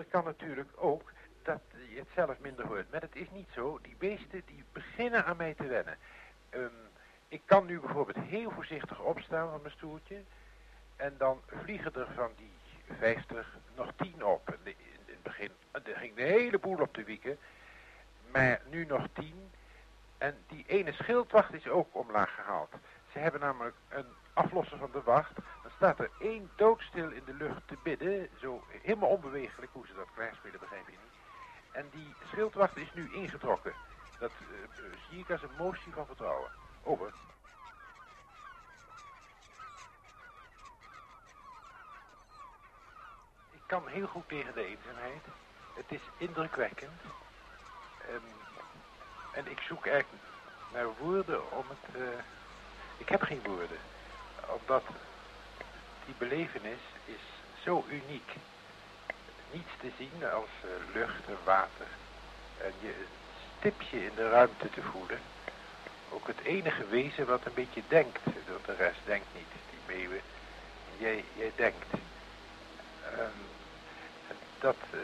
kan 0.08 0.24
natuurlijk 0.24 0.70
ook 0.76 1.12
dat 1.42 1.60
je 1.70 1.98
het 1.98 2.08
zelf 2.14 2.38
minder 2.40 2.66
hoort. 2.66 2.90
Maar 2.90 3.00
het 3.00 3.16
is 3.16 3.30
niet 3.32 3.48
zo. 3.54 3.78
Die 3.82 3.96
beesten 3.98 4.42
die 4.46 4.64
beginnen 4.72 5.24
aan 5.24 5.36
mij 5.36 5.54
te 5.54 5.66
wennen. 5.66 5.96
Um, 6.50 6.70
ik 7.28 7.42
kan 7.44 7.66
nu 7.66 7.80
bijvoorbeeld 7.80 8.26
heel 8.26 8.50
voorzichtig 8.50 9.00
opstaan 9.00 9.50
van 9.50 9.60
mijn 9.62 9.74
stoeltje. 9.74 10.22
En 10.96 11.14
dan 11.18 11.40
vliegen 11.46 11.94
er 11.94 12.08
van 12.14 12.30
die 12.36 12.52
50 12.98 13.58
nog 13.76 13.92
10 13.96 14.24
op. 14.24 14.58
Begin 15.24 15.50
er 15.82 15.96
ging 15.96 16.18
een 16.18 16.26
heleboel 16.26 16.80
op 16.80 16.94
de 16.94 17.04
wieken. 17.04 17.38
Maar 18.32 18.60
nu 18.70 18.84
nog 18.84 19.06
10. 19.12 19.50
En 20.18 20.36
die 20.48 20.64
ene 20.66 20.92
schildwacht 20.92 21.52
is 21.52 21.68
ook 21.68 21.88
omlaag 21.90 22.34
gehaald. 22.34 22.70
Ze 23.12 23.18
hebben 23.18 23.40
namelijk 23.40 23.76
een 23.88 24.06
aflosser 24.32 24.78
van 24.78 24.90
de 24.92 25.02
wacht. 25.02 25.34
Dan 25.34 25.70
staat 25.76 25.98
er 25.98 26.10
één 26.20 26.50
doodstil 26.56 27.10
in 27.10 27.22
de 27.26 27.34
lucht 27.34 27.60
te 27.66 27.76
bidden. 27.82 28.28
Zo 28.40 28.64
helemaal 28.82 29.08
onbewegelijk 29.08 29.72
hoe 29.72 29.86
ze 29.86 29.94
dat 29.94 30.08
klaarspelen, 30.14 30.60
begrijp 30.60 30.86
je 30.86 30.96
niet. 31.02 31.22
En 31.72 31.88
die 31.92 32.14
schildwacht 32.28 32.76
is 32.76 32.92
nu 32.94 33.14
ingetrokken. 33.14 33.72
Dat 34.18 34.30
uh, 34.30 34.84
zie 35.10 35.20
ik 35.20 35.30
als 35.30 35.42
een 35.42 35.56
motie 35.58 35.92
van 35.92 36.06
vertrouwen. 36.06 36.50
Over. 36.82 37.12
Kan 43.66 43.88
heel 43.88 44.06
goed 44.06 44.28
tegen 44.28 44.54
de 44.54 44.64
eenzaamheid. 44.64 45.22
Het 45.74 45.84
is 45.88 46.00
indrukwekkend. 46.16 47.00
Um, 48.10 48.22
en 49.32 49.50
ik 49.50 49.60
zoek 49.60 49.86
eigenlijk 49.86 50.22
naar 50.72 50.86
woorden 50.98 51.52
om 51.52 51.64
het... 51.68 52.00
Uh, 52.00 52.08
ik 52.96 53.08
heb 53.08 53.22
geen 53.22 53.42
woorden. 53.44 53.78
Omdat 54.46 54.84
die 56.04 56.14
belevenis 56.18 56.80
is 57.04 57.22
zo 57.62 57.84
uniek. 57.88 58.32
Niets 59.50 59.72
te 59.80 59.90
zien 59.98 60.30
als 60.32 60.48
uh, 60.64 60.94
lucht 60.94 61.26
en 61.26 61.38
water. 61.44 61.86
En 62.58 62.72
je 62.80 63.04
stipje 63.58 64.04
in 64.04 64.14
de 64.14 64.28
ruimte 64.28 64.70
te 64.70 64.82
voelen. 64.82 65.20
Ook 66.10 66.26
het 66.26 66.40
enige 66.40 66.86
wezen 66.86 67.26
wat 67.26 67.44
een 67.44 67.54
beetje 67.54 67.82
denkt. 67.88 68.24
De 68.66 68.74
rest 68.74 69.00
denkt 69.04 69.26
niet. 69.34 69.46
Die 69.70 69.96
meeuwen. 69.96 70.20
Jij, 70.98 71.24
jij 71.34 71.52
denkt. 71.56 71.92
Um, 73.12 73.53
dat 74.64 74.76
uh, 74.94 75.00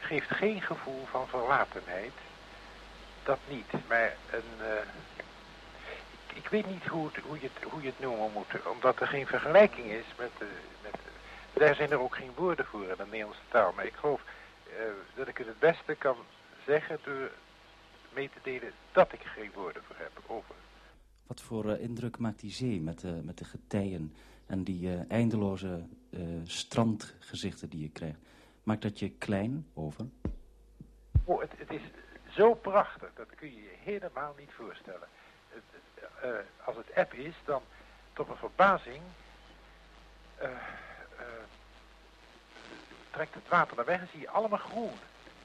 geeft 0.00 0.30
geen 0.30 0.60
gevoel 0.60 1.04
van 1.04 1.28
verlatenheid. 1.28 2.12
Dat 3.24 3.38
niet. 3.48 3.72
Maar 3.88 4.16
een, 4.30 4.52
uh, 4.60 4.66
ik, 6.28 6.36
ik, 6.36 6.48
weet 6.48 6.66
niet 6.66 6.86
hoe, 6.86 7.10
hoe, 7.26 7.40
je 7.40 7.48
het, 7.54 7.70
hoe 7.70 7.82
je 7.82 7.86
het 7.88 8.00
noemen 8.00 8.32
moet. 8.32 8.66
Omdat 8.74 9.00
er 9.00 9.06
geen 9.06 9.26
vergelijking 9.26 9.86
is 9.86 10.04
met, 10.18 10.30
uh, 10.38 10.48
met 10.82 10.94
daar 11.52 11.74
zijn 11.74 11.90
er 11.90 12.00
ook 12.00 12.16
geen 12.16 12.32
woorden 12.36 12.64
voor 12.64 12.82
in 12.82 12.96
de 12.96 13.04
Nederlandse 13.04 13.48
taal. 13.48 13.72
Maar 13.72 13.86
ik 13.86 13.94
geloof 13.94 14.20
dat 15.14 15.28
ik 15.28 15.38
het 15.38 15.46
het 15.46 15.58
beste 15.58 15.94
kan 15.94 16.16
zeggen 16.66 16.98
door 17.04 17.30
mee 18.12 18.28
te 18.28 18.38
delen 18.42 18.72
dat 18.92 19.12
ik 19.12 19.20
geen 19.22 19.50
woorden 19.54 19.82
voor 19.86 19.96
heb. 19.98 20.22
Over. 20.26 20.54
Wat 21.26 21.40
voor 21.40 21.78
indruk 21.78 22.18
maakt 22.18 22.40
die 22.40 22.52
zee 22.52 22.80
met, 22.80 23.24
met 23.24 23.38
de 23.38 23.44
getijen 23.44 24.14
en 24.46 24.64
die 24.64 25.06
eindeloze 25.08 25.86
strandgezichten 26.44 27.68
die 27.68 27.80
je 27.80 27.90
krijgt? 27.90 28.18
Maakt 28.62 28.82
dat 28.82 28.98
je 28.98 29.10
klein 29.10 29.66
over? 29.74 30.06
Oh, 31.24 31.40
het, 31.40 31.50
het, 31.56 31.70
is 31.70 31.82
zo 32.28 32.54
prachtig, 32.54 33.10
dat 33.14 33.34
kun 33.34 33.54
je 33.54 33.62
je 33.62 33.76
helemaal 33.82 34.34
niet 34.38 34.52
voorstellen. 34.52 35.08
Het, 35.48 35.62
uh, 36.24 36.30
als 36.64 36.76
het 36.76 36.94
app 36.94 37.12
is, 37.12 37.34
dan 37.44 37.62
tot 38.12 38.28
een 38.28 38.36
verbazing 38.36 39.02
uh, 40.42 40.48
trekt 43.10 43.34
het 43.34 43.48
water 43.48 43.76
naar 43.76 43.84
weg 43.84 44.00
en 44.00 44.08
zie 44.10 44.20
je 44.20 44.30
allemaal 44.30 44.58
groen. 44.58 44.94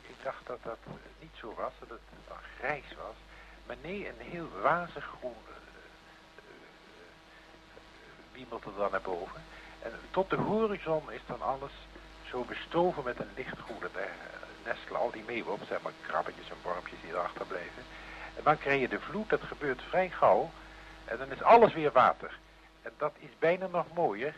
Ik 0.01 0.15
dacht 0.24 0.47
dat 0.47 0.63
dat 0.63 0.77
niet 1.19 1.36
zo 1.36 1.53
was, 1.53 1.74
dat 1.79 1.89
het 1.89 2.00
dan 2.27 2.38
grijs 2.57 2.93
was. 2.97 3.15
Maar 3.65 3.75
nee, 3.81 4.07
een 4.07 4.25
heel 4.25 4.50
wazig 4.62 5.05
groen 5.17 5.36
wiemelt 8.31 8.65
er 8.65 8.75
dan 8.77 8.91
naar 8.91 9.01
boven. 9.01 9.41
En 9.81 9.91
tot 10.12 10.29
de 10.29 10.36
horizon 10.36 11.12
is 11.12 11.21
dan 11.25 11.41
alles 11.41 11.71
zo 12.29 12.43
bestoven 12.43 13.03
met 13.03 13.19
een 13.19 13.29
lichtgroene. 13.36 13.89
Daar 13.93 14.10
nestelen 14.65 15.00
al 15.00 15.12
die 15.12 15.24
meeuwen 15.24 15.60
zeg 15.67 15.81
maar 15.81 15.91
krabbetjes 16.01 16.50
en 16.50 16.55
wormpjes 16.63 17.01
die 17.01 17.12
erachter 17.12 17.46
blijven. 17.46 17.84
En 18.36 18.43
dan 18.43 18.57
krijg 18.57 18.79
je 18.79 18.88
de 18.88 19.00
vloed, 19.00 19.29
dat 19.29 19.41
gebeurt 19.41 19.81
vrij 19.81 20.10
gauw. 20.10 20.50
En 21.05 21.17
dan 21.17 21.31
is 21.31 21.41
alles 21.41 21.74
weer 21.74 21.91
water. 21.91 22.39
En 22.81 22.91
dat 22.98 23.13
is 23.19 23.29
bijna 23.39 23.67
nog 23.67 23.86
mooier. 23.93 24.36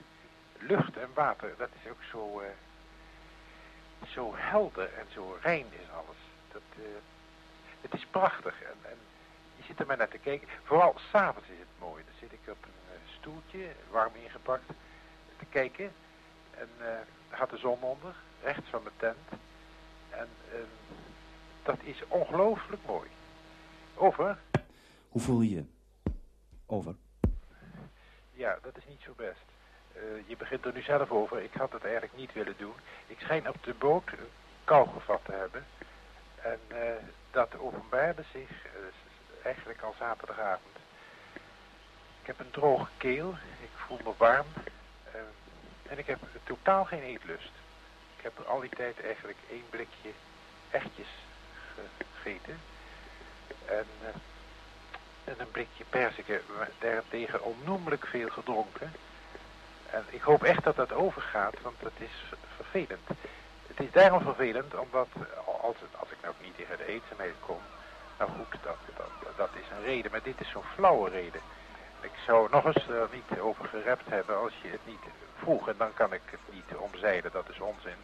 Lucht 0.58 0.98
en 0.98 1.10
water, 1.13 1.53
dat 1.58 1.69
is 1.81 1.89
ook 1.89 2.03
zo, 2.12 2.41
uh, 2.41 2.48
zo 4.08 4.34
helder 4.36 4.93
en 4.93 5.05
zo 5.13 5.38
rein 5.41 5.65
is 5.69 5.91
alles. 5.93 6.17
Dat, 6.51 6.62
uh, 6.77 6.86
het 7.81 7.93
is 7.93 8.05
prachtig. 8.05 8.62
En, 8.62 8.77
en 8.81 8.98
je 9.55 9.63
zit 9.63 9.79
er 9.79 9.86
maar 9.86 9.98
naar 9.98 10.08
te 10.08 10.17
kijken. 10.17 10.48
Vooral 10.63 10.96
s'avonds 11.12 11.50
is 11.50 11.60
het 11.60 11.79
mooi. 11.79 12.03
Dan 12.03 12.13
zit 12.19 12.31
ik 12.31 12.51
op 12.51 12.63
een 12.63 12.93
uh, 12.93 13.13
stoeltje, 13.19 13.67
warm 13.89 14.15
ingepakt, 14.15 14.67
te 15.38 15.46
kijken. 15.50 15.91
En 16.51 16.69
gaat 17.29 17.50
de 17.50 17.57
zon 17.57 17.81
onder, 17.81 18.15
rechts 18.43 18.69
van 18.69 18.83
de 18.83 18.91
tent. 18.98 19.17
En 20.09 20.27
uh, 20.53 20.59
dat 21.63 21.77
is 21.83 22.03
ongelooflijk 22.07 22.81
mooi. 22.86 23.09
Over. 23.95 24.38
Hoe 25.09 25.21
voel 25.21 25.41
je 25.41 25.50
je? 25.50 25.65
Over. 26.65 26.95
Ja, 28.31 28.57
dat 28.62 28.77
is 28.77 28.86
niet 28.88 29.01
zo 29.01 29.13
best. 29.15 29.45
Uh, 29.95 30.01
je 30.27 30.38
begint 30.38 30.65
er 30.65 30.74
nu 30.74 30.81
zelf 30.81 31.12
over. 31.12 31.41
Ik 31.41 31.53
had 31.53 31.71
het 31.71 31.83
eigenlijk 31.83 32.15
niet 32.15 32.33
willen 32.33 32.55
doen. 32.57 32.74
Ik 33.07 33.19
schijn 33.19 33.50
op 33.50 33.63
de 33.63 33.74
boot 33.74 34.09
kou 34.63 34.89
gevat 34.89 35.25
te 35.25 35.31
hebben. 35.31 35.65
En 36.41 36.59
uh, 36.71 36.77
dat 37.31 37.57
openbaarde 37.57 38.24
zich 38.33 38.50
eigenlijk 39.43 39.81
al 39.81 39.95
zaterdagavond. 40.00 40.75
Ik 42.21 42.27
heb 42.27 42.39
een 42.39 42.51
droge 42.51 42.89
keel. 42.98 43.29
Ik 43.62 43.69
voel 43.74 44.00
me 44.03 44.13
warm. 44.17 44.45
En 45.89 45.98
ik 45.98 46.08
heb 46.08 46.19
totaal 46.43 46.86
geen 46.86 47.01
eetlust. 47.01 47.51
Ik 48.17 48.24
heb 48.24 48.39
al 48.48 48.60
die 48.60 48.69
tijd 48.69 49.01
eigenlijk 49.03 49.38
één 49.50 49.69
blikje 49.69 50.10
echtjes 50.69 51.08
gegeten. 51.75 52.60
En, 53.65 53.86
uh, 54.01 54.08
en 55.24 55.36
een 55.38 55.51
blikje 55.51 55.84
perziken. 55.89 56.41
Daartegen 56.79 57.43
onnoemelijk 57.43 58.05
veel 58.08 58.29
gedronken. 58.29 58.91
En 59.89 60.05
ik 60.10 60.22
hoop 60.22 60.43
echt 60.43 60.63
dat 60.63 60.75
dat 60.75 60.93
overgaat, 60.93 61.62
want 61.62 61.81
het 61.81 61.93
is 61.98 62.38
vervelend. 62.55 63.08
Het 63.67 63.79
is 63.79 63.91
daarom 63.91 64.22
vervelend, 64.22 64.75
omdat 64.75 65.08
als, 65.62 65.75
als 66.00 66.10
ik 66.10 66.17
nou 66.22 66.34
niet 66.41 66.55
tegen 66.55 66.77
de 66.77 66.86
eenzaamheid 66.86 67.34
kom... 67.46 67.60
Nou 68.17 68.31
goed, 68.31 68.63
dat, 68.63 68.77
dat, 68.98 69.38
dat 69.38 69.50
is 69.53 69.69
een 69.72 69.84
reden, 69.84 70.12
maar 70.12 70.24
dit 70.24 70.41
is 70.41 70.50
zo'n 70.50 70.74
flauwe 70.75 71.10
reden. 71.10 71.41
Ik 72.01 72.12
zou 72.25 72.50
nog 72.51 72.65
eens 72.65 72.88
er 72.88 73.10
niet 73.12 73.39
over 73.39 73.65
gerept 73.65 74.10
hebben 74.10 74.38
als 74.38 74.53
je 74.62 74.68
het 74.68 74.86
niet 74.86 75.00
vroeg. 75.38 75.68
En 75.68 75.77
dan 75.77 75.94
kan 75.94 76.13
ik 76.13 76.22
het 76.25 76.39
niet 76.51 76.75
omzeilen, 76.75 77.32
dat 77.32 77.50
is 77.50 77.60
onzin. 77.60 77.98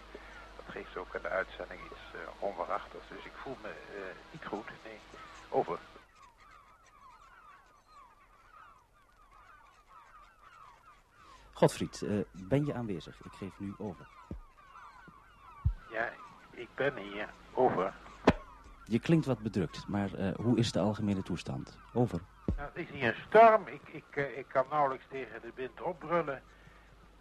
Dat 0.56 0.66
geeft 0.68 0.98
ook 0.98 1.16
aan 1.16 1.22
de 1.22 1.30
uitzending 1.30 1.80
iets 1.86 2.02
uh, 2.16 2.22
onwaarachtigs. 2.40 3.08
Dus 3.10 3.26
ik 3.26 3.32
voel 3.36 3.58
me 3.62 3.70
uh, 3.70 4.02
niet 4.32 4.46
goed. 4.46 4.66
Nee, 4.84 5.00
over. 5.50 5.80
Godfried, 11.54 12.02
uh, 12.02 12.24
ben 12.32 12.66
je 12.66 12.74
aanwezig? 12.74 13.24
Ik 13.24 13.32
geef 13.32 13.60
nu 13.60 13.74
over. 13.78 14.08
Ja, 15.92 16.10
ik 16.52 16.70
ben 16.76 16.98
hier. 16.98 17.30
Over. 17.54 17.94
Je 18.86 19.00
klinkt 19.00 19.26
wat 19.26 19.40
bedrukt, 19.40 19.88
maar 19.88 20.10
hoe 20.36 20.58
is 20.58 20.72
de 20.72 20.80
algemene 20.80 21.22
toestand? 21.24 21.78
Over. 21.94 22.22
Nou, 22.58 22.70
het 22.74 22.78
is 22.78 22.90
hier 22.90 23.08
een 23.08 23.22
storm. 23.28 23.68
Ik, 23.68 23.82
ik, 23.88 24.16
ik 24.16 24.46
kan 24.48 24.66
nauwelijks 24.70 25.06
tegen 25.10 25.42
de 25.42 25.52
wind 25.56 25.82
opbrullen. 25.82 26.42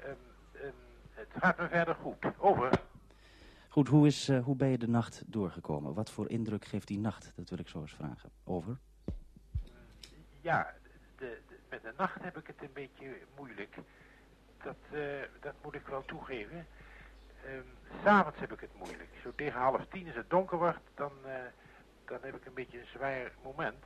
Um, 0.04 0.16
um, 0.62 0.72
het 1.10 1.28
gaat 1.38 1.58
me 1.58 1.68
verder 1.68 1.94
goed. 1.94 2.16
Over. 2.38 2.70
Goed, 3.68 3.88
hoe, 3.88 4.06
is, 4.06 4.28
uh, 4.28 4.44
hoe 4.44 4.56
ben 4.56 4.68
je 4.68 4.78
de 4.78 4.88
nacht 4.88 5.22
doorgekomen? 5.26 5.94
Wat 5.94 6.10
voor 6.10 6.28
indruk 6.28 6.64
geeft 6.64 6.86
die 6.86 6.98
nacht? 6.98 7.32
Dat 7.36 7.48
wil 7.50 7.58
ik 7.58 7.68
zo 7.68 7.80
eens 7.80 7.94
vragen. 7.94 8.30
Over. 8.44 8.78
Ja, 10.40 10.74
de, 11.16 11.40
de, 11.48 11.56
met 11.68 11.82
de 11.82 11.92
nacht 11.96 12.22
heb 12.22 12.38
ik 12.38 12.46
het 12.46 12.62
een 12.62 12.72
beetje 12.72 13.18
moeilijk. 13.36 13.76
Dat, 14.62 14.76
uh, 14.92 15.00
dat 15.40 15.54
moet 15.62 15.74
ik 15.74 15.86
wel 15.86 16.04
toegeven. 16.04 16.66
Um, 17.46 17.64
S'avonds 18.02 18.38
heb 18.38 18.52
ik 18.52 18.60
het 18.60 18.74
moeilijk. 18.76 19.08
Zo 19.22 19.32
tegen 19.36 19.60
half 19.60 19.86
tien 19.90 20.06
als 20.06 20.16
het 20.16 20.30
donker 20.30 20.58
wordt, 20.58 20.80
dan, 20.94 21.12
uh, 21.26 21.32
dan 22.04 22.18
heb 22.20 22.34
ik 22.36 22.46
een 22.46 22.54
beetje 22.54 22.80
een 22.80 22.86
zwaar 22.86 23.32
moment. 23.42 23.84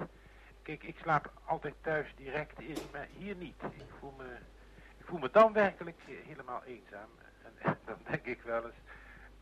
Kijk, 0.68 0.82
ik 0.82 0.96
slaap 1.02 1.32
altijd 1.44 1.75
thuis 1.80 2.14
direct 2.16 2.60
in, 2.60 2.76
maar 2.92 3.06
hier 3.16 3.34
niet. 3.34 3.62
Ik 3.62 3.90
voel 3.98 4.14
me, 4.16 4.37
voel 5.00 5.18
me 5.18 5.30
dan 5.30 5.52
werkelijk 5.52 6.00
helemaal 6.06 6.62
eenzaam. 6.64 7.08
En, 7.42 7.52
en 7.68 7.78
dan 7.84 7.96
denk 8.10 8.25
ik 8.25 8.42
wel 8.42 8.64
eens, 8.64 8.75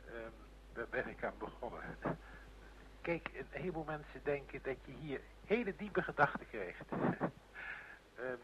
um, 0.08 0.32
daar 0.72 0.86
ben 0.90 1.08
ik 1.08 1.24
aan 1.24 1.38
begonnen. 1.38 1.82
Kijk, 3.00 3.28
een 3.34 3.46
heleboel 3.50 3.84
mensen 3.84 4.20
denken 4.22 4.60
dat 4.62 4.76
je 4.84 4.92
hier 4.92 5.20
hele 5.46 5.76
diepe 5.76 6.02
gedachten 6.02 6.48
krijgt. 6.48 6.90
um, 8.20 8.40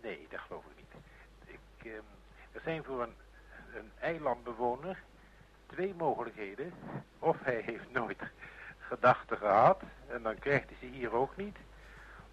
nee, 0.00 0.26
dat 0.30 0.40
geloof 0.40 0.64
ik 0.64 0.76
niet. 0.76 1.02
Ik, 1.44 1.92
um, 1.92 2.04
er 2.52 2.60
zijn 2.60 2.84
voor 2.84 3.02
een, 3.02 3.14
een 3.74 3.90
eilandbewoner 4.00 5.02
twee 5.66 5.94
mogelijkheden. 5.94 6.72
Of 7.18 7.36
hij 7.42 7.60
heeft 7.60 7.90
nooit 7.90 8.22
gedachten 8.78 9.36
gehad 9.36 9.82
en 10.08 10.22
dan 10.22 10.38
krijgt 10.38 10.68
hij 10.68 10.76
ze 10.80 10.86
hier 10.86 11.12
ook 11.12 11.36
niet. 11.36 11.56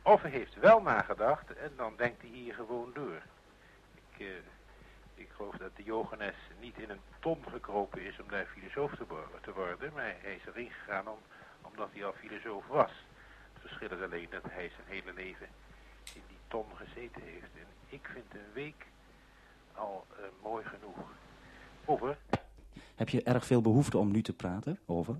Of 0.09 0.21
hij 0.21 0.31
heeft 0.31 0.59
wel 0.59 0.81
nagedacht 0.81 1.53
en 1.53 1.71
dan 1.75 1.93
denkt 1.97 2.21
hij 2.21 2.29
hier 2.29 2.53
gewoon 2.53 2.91
door. 2.93 3.21
Ik, 3.93 4.19
uh, 4.19 4.27
ik 5.15 5.29
geloof 5.35 5.55
dat 5.55 5.75
de 5.75 5.83
Johannes 5.83 6.35
niet 6.59 6.77
in 6.77 6.89
een 6.89 7.01
ton 7.19 7.37
gekropen 7.49 8.01
is 8.01 8.19
om 8.19 8.29
daar 8.29 8.45
filosoof 8.45 8.91
te 9.41 9.53
worden, 9.53 9.93
maar 9.93 10.15
hij 10.21 10.35
is 10.35 10.45
erin 10.45 10.71
gegaan 10.71 11.07
om, 11.07 11.17
omdat 11.61 11.89
hij 11.93 12.05
al 12.05 12.13
filosoof 12.13 12.67
was. 12.67 12.91
Het 13.53 13.61
verschil 13.61 13.97
is 13.97 14.03
alleen 14.03 14.27
dat 14.29 14.43
hij 14.43 14.71
zijn 14.75 14.87
hele 14.87 15.13
leven 15.13 15.47
in 16.13 16.23
die 16.27 16.39
ton 16.47 16.65
gezeten 16.75 17.21
heeft. 17.21 17.53
En 17.55 17.67
ik 17.89 18.09
vind 18.13 18.33
een 18.33 18.53
week 18.53 18.85
al 19.73 20.05
uh, 20.11 20.25
mooi 20.41 20.65
genoeg. 20.65 21.11
Over. 21.85 22.17
Heb 22.95 23.09
je 23.09 23.23
erg 23.23 23.45
veel 23.45 23.61
behoefte 23.61 23.97
om 23.97 24.11
nu 24.11 24.21
te 24.21 24.33
praten? 24.33 24.79
Over. 24.85 25.19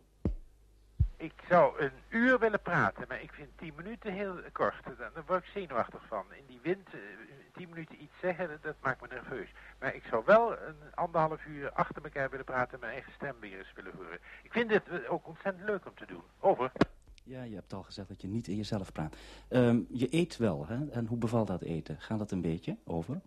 Ik 1.20 1.34
zou 1.50 1.80
een 1.80 1.92
uur 2.10 2.40
willen 2.40 2.62
praten, 2.62 3.06
maar 3.08 3.22
ik 3.22 3.32
vind 3.32 3.50
tien 3.58 3.74
minuten 3.76 4.14
heel 4.14 4.36
kort. 4.52 4.76
Daar 4.98 5.24
word 5.26 5.44
ik 5.44 5.50
zenuwachtig 5.54 6.02
van. 6.08 6.26
In 6.34 6.44
die 6.48 6.60
wind, 6.62 6.94
uh, 6.94 7.02
tien 7.54 7.70
minuten 7.70 8.02
iets 8.02 8.14
zeggen, 8.22 8.60
dat 8.62 8.76
maakt 8.82 9.02
me 9.02 9.08
nerveus. 9.08 9.50
Maar 9.80 9.96
ik 9.96 10.04
zou 10.10 10.24
wel 10.26 10.52
een 10.52 10.76
anderhalf 10.94 11.46
uur 11.46 11.72
achter 11.72 12.04
elkaar 12.04 12.30
willen 12.30 12.46
praten 12.46 12.74
en 12.74 12.80
mijn 12.80 12.92
eigen 12.92 13.14
stem 13.14 13.36
weer 13.40 13.58
eens 13.58 13.74
willen 13.76 13.92
horen. 13.96 14.20
Ik 14.44 14.52
vind 14.52 14.70
dit 14.70 15.08
ook 15.08 15.28
ontzettend 15.28 15.66
leuk 15.66 15.86
om 15.86 15.96
te 15.96 16.06
doen. 16.06 16.24
Over. 16.40 16.72
Ja, 17.24 17.44
je 17.44 17.56
hebt 17.56 17.74
al 17.74 17.84
gezegd 17.84 18.08
dat 18.08 18.22
je 18.22 18.28
niet 18.28 18.48
in 18.48 18.56
jezelf 18.56 18.92
praat. 18.92 19.16
Um, 19.50 19.88
je 19.90 20.08
eet 20.10 20.38
wel, 20.38 20.68
hè? 20.68 20.90
En 20.90 21.06
hoe 21.06 21.18
bevalt 21.18 21.48
dat 21.48 21.62
eten? 21.62 22.02
Gaat 22.02 22.20
dat 22.20 22.32
een 22.32 22.42
beetje? 22.42 22.78
Over. 22.86 23.22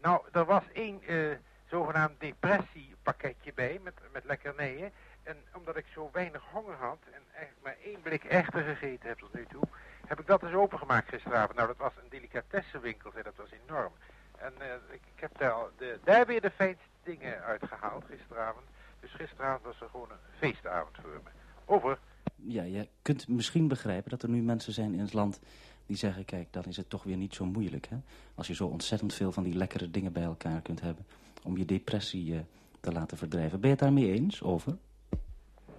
Nou, 0.00 0.22
er 0.32 0.44
was 0.44 0.64
één 0.72 1.00
uh, 1.08 1.36
zogenaamd 1.64 2.20
depressiepakketje 2.20 3.52
bij 3.54 3.80
met, 3.82 3.94
met 4.12 4.24
lekkernijen. 4.24 4.92
En 5.26 5.36
omdat 5.54 5.76
ik 5.76 5.86
zo 5.94 6.08
weinig 6.12 6.42
honger 6.52 6.74
had 6.74 6.98
en 7.12 7.22
eigenlijk 7.32 7.62
maar 7.62 7.76
één 7.84 8.02
blik 8.02 8.24
echter 8.24 8.62
gegeten 8.62 9.08
heb 9.08 9.18
tot 9.18 9.34
nu 9.34 9.46
toe, 9.48 9.62
heb 10.06 10.20
ik 10.20 10.26
dat 10.26 10.42
eens 10.42 10.54
opengemaakt 10.54 11.08
gisteravond. 11.08 11.54
Nou, 11.56 11.68
dat 11.68 11.76
was 11.76 11.92
een 12.02 12.08
delicatessenwinkel, 12.08 13.10
zei, 13.10 13.22
dat 13.22 13.36
was 13.36 13.50
enorm. 13.66 13.92
En 14.38 14.52
uh, 14.58 14.66
ik, 14.90 15.00
heb 15.14 15.38
daar, 15.38 15.54
de, 15.78 15.98
daar 16.04 16.26
weer 16.26 16.40
de 16.40 16.50
fijnste 16.50 16.84
dingen 17.02 17.42
uitgehaald 17.42 18.04
gisteravond. 18.04 18.64
Dus 19.00 19.12
gisteravond 19.12 19.64
was 19.64 19.80
er 19.80 19.88
gewoon 19.88 20.10
een 20.10 20.38
feestavond 20.38 20.96
voor 21.02 21.20
me. 21.24 21.30
Over. 21.64 21.98
Ja, 22.36 22.62
je 22.62 22.88
kunt 23.02 23.28
misschien 23.28 23.68
begrijpen 23.68 24.10
dat 24.10 24.22
er 24.22 24.28
nu 24.28 24.42
mensen 24.42 24.72
zijn 24.72 24.92
in 24.92 25.00
het 25.00 25.12
land 25.12 25.40
die 25.86 25.96
zeggen... 25.96 26.24
kijk, 26.24 26.52
dan 26.52 26.64
is 26.64 26.76
het 26.76 26.90
toch 26.90 27.02
weer 27.02 27.16
niet 27.16 27.34
zo 27.34 27.44
moeilijk, 27.44 27.86
hè? 27.86 27.96
Als 28.34 28.46
je 28.46 28.54
zo 28.54 28.66
ontzettend 28.66 29.14
veel 29.14 29.32
van 29.32 29.42
die 29.42 29.54
lekkere 29.54 29.90
dingen 29.90 30.12
bij 30.12 30.22
elkaar 30.22 30.60
kunt 30.60 30.80
hebben... 30.80 31.06
om 31.42 31.56
je 31.56 31.64
depressie 31.64 32.32
uh, 32.32 32.40
te 32.80 32.92
laten 32.92 33.16
verdrijven. 33.16 33.60
Ben 33.60 33.70
je 33.70 33.76
het 33.76 33.84
daarmee 33.84 34.12
eens, 34.12 34.42
over? 34.42 34.76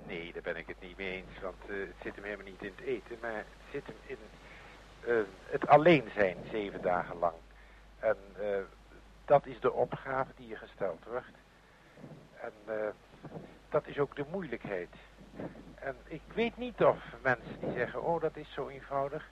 Nee, 0.07 0.33
daar 0.33 0.41
ben 0.41 0.55
ik 0.55 0.67
het 0.67 0.81
niet 0.81 0.97
mee 0.97 1.11
eens, 1.11 1.39
want 1.41 1.55
uh, 1.67 1.87
het 1.87 1.95
zit 2.01 2.15
hem 2.15 2.23
helemaal 2.23 2.45
niet 2.45 2.61
in 2.61 2.73
het 2.75 2.85
eten... 2.85 3.17
maar 3.21 3.35
het 3.35 3.45
zit 3.71 3.85
hem 3.85 3.95
in 4.05 4.17
uh, 5.07 5.21
het 5.45 5.67
alleen 5.67 6.09
zijn 6.15 6.37
zeven 6.51 6.81
dagen 6.81 7.17
lang. 7.17 7.35
En 7.99 8.17
uh, 8.39 8.57
dat 9.25 9.45
is 9.45 9.59
de 9.59 9.71
opgave 9.71 10.31
die 10.35 10.47
je 10.47 10.55
gesteld 10.55 11.03
wordt. 11.05 11.37
En 12.41 12.53
uh, 12.67 12.87
dat 13.69 13.87
is 13.87 13.99
ook 13.99 14.15
de 14.15 14.25
moeilijkheid. 14.31 14.95
En 15.75 15.95
ik 16.07 16.21
weet 16.33 16.57
niet 16.57 16.83
of 16.83 16.97
mensen 17.21 17.59
die 17.59 17.73
zeggen, 17.73 18.03
oh 18.03 18.21
dat 18.21 18.35
is 18.35 18.53
zo 18.53 18.67
eenvoudig, 18.67 19.29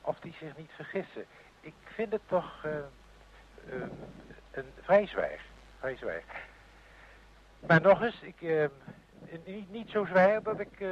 of 0.00 0.18
die 0.20 0.34
zich 0.38 0.56
niet 0.56 0.70
vergissen. 0.74 1.24
Ik 1.60 1.74
vind 1.84 2.12
het 2.12 2.22
toch 2.26 2.64
een 4.50 4.72
vrij 4.82 5.06
zwijg. 5.06 5.40
Vrij 5.78 5.96
zwijg. 5.96 6.24
Maar 7.66 7.80
nog 7.80 8.02
eens, 8.02 8.20
ik, 8.20 8.68
niet, 9.44 9.70
niet 9.70 9.90
zo 9.90 10.04
zwijg 10.04 10.42
dat 10.42 10.60
ik 10.60 10.84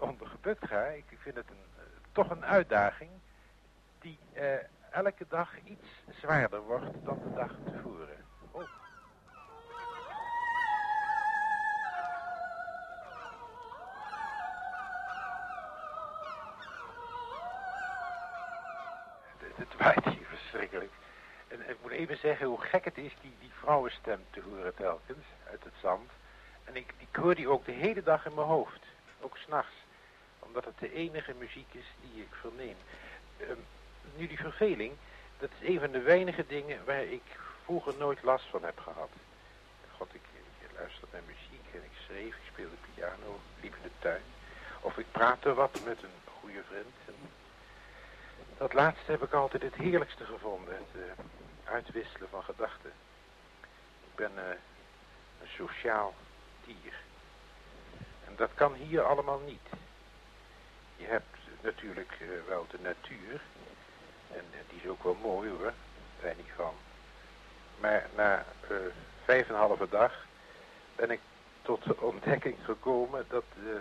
ondergebukt 0.00 0.66
ga. 0.66 0.84
Ik 0.84 1.04
vind 1.16 1.36
het 1.36 1.48
een, 1.48 1.84
toch 2.12 2.30
een 2.30 2.44
uitdaging 2.44 3.10
die 3.98 4.18
elke 4.90 5.24
dag 5.28 5.50
iets 5.64 6.02
zwaarder 6.20 6.60
wordt 6.60 7.04
dan 7.04 7.18
de 7.24 7.34
dag 7.34 7.52
tevoren. 7.64 8.24
Oh. 8.50 8.62
Het 19.54 19.76
waait 19.78 20.04
hier 20.04 20.26
verschrikkelijk. 20.26 20.92
En 21.48 21.68
ik 21.68 21.76
moet 21.82 21.90
even 21.90 22.16
zeggen 22.16 22.46
hoe 22.46 22.60
gek 22.60 22.84
het 22.84 22.98
is 22.98 23.16
die, 23.20 23.34
die 23.40 23.52
vrouwenstem 23.52 24.20
te 24.30 24.40
horen 24.40 24.74
telkens 24.74 25.26
uit 25.50 25.64
het 25.64 25.74
zand. 25.80 26.10
En 26.70 26.76
ik, 26.76 26.94
hoor 27.12 27.34
die 27.34 27.48
ook 27.48 27.64
de 27.64 27.72
hele 27.72 28.02
dag 28.02 28.26
in 28.26 28.34
mijn 28.34 28.46
hoofd. 28.46 28.80
Ook 29.20 29.36
s'nachts. 29.36 29.74
Omdat 30.38 30.64
het 30.64 30.78
de 30.78 30.92
enige 30.92 31.34
muziek 31.38 31.74
is 31.74 31.86
die 32.00 32.22
ik 32.22 32.34
verneem. 32.40 32.76
Um, 33.40 33.64
nu 34.16 34.26
die 34.26 34.38
verveling, 34.38 34.92
dat 35.38 35.50
is 35.58 35.68
een 35.68 35.80
van 35.80 35.90
de 35.90 36.00
weinige 36.00 36.44
dingen 36.46 36.84
waar 36.84 37.04
ik 37.04 37.22
vroeger 37.64 37.94
nooit 37.98 38.22
last 38.22 38.44
van 38.44 38.64
heb 38.64 38.78
gehad. 38.78 39.10
God, 39.96 40.14
ik, 40.14 40.22
ik 40.58 40.68
luisterde 40.78 41.06
naar 41.12 41.22
muziek 41.26 41.74
en 41.74 41.82
ik 41.84 41.98
schreef, 42.04 42.34
ik 42.34 42.50
speelde 42.52 42.76
piano, 42.94 43.40
liep 43.60 43.74
in 43.74 43.82
de 43.82 43.90
tuin. 43.98 44.22
Of 44.80 44.98
ik 44.98 45.06
praatte 45.12 45.54
wat 45.54 45.80
met 45.84 46.02
een 46.02 46.32
goede 46.40 46.62
vriend. 46.68 46.96
En 47.06 47.14
dat 48.58 48.72
laatste 48.72 49.10
heb 49.10 49.22
ik 49.22 49.32
altijd 49.32 49.62
het 49.62 49.74
heerlijkste 49.74 50.24
gevonden, 50.24 50.74
het 50.74 51.02
uh, 51.02 51.72
uitwisselen 51.72 52.28
van 52.28 52.42
gedachten. 52.42 52.92
Ik 54.10 54.14
ben 54.14 54.32
uh, 54.36 54.42
een 55.42 55.48
sociaal 55.48 56.14
dier. 56.82 56.94
En 58.26 58.36
dat 58.36 58.50
kan 58.54 58.74
hier 58.74 59.02
allemaal 59.02 59.38
niet. 59.38 59.68
Je 60.96 61.06
hebt 61.06 61.36
natuurlijk 61.60 62.16
uh, 62.20 62.28
wel 62.48 62.66
de 62.70 62.78
natuur, 62.82 63.40
en 64.32 64.44
die 64.68 64.80
is 64.82 64.88
ook 64.88 65.02
wel 65.02 65.16
mooi 65.22 65.50
hoor, 65.50 65.72
daar 66.22 66.34
niet 66.36 66.52
van. 66.56 66.74
Maar 67.80 68.06
na 68.16 68.44
uh, 68.70 68.76
vijf 69.24 69.48
en 69.48 69.54
een 69.54 69.60
halve 69.60 69.88
dag 69.88 70.26
ben 70.96 71.10
ik 71.10 71.20
tot 71.62 71.84
de 71.84 72.00
ontdekking 72.00 72.56
gekomen 72.64 73.24
dat 73.28 73.44
de, 73.54 73.80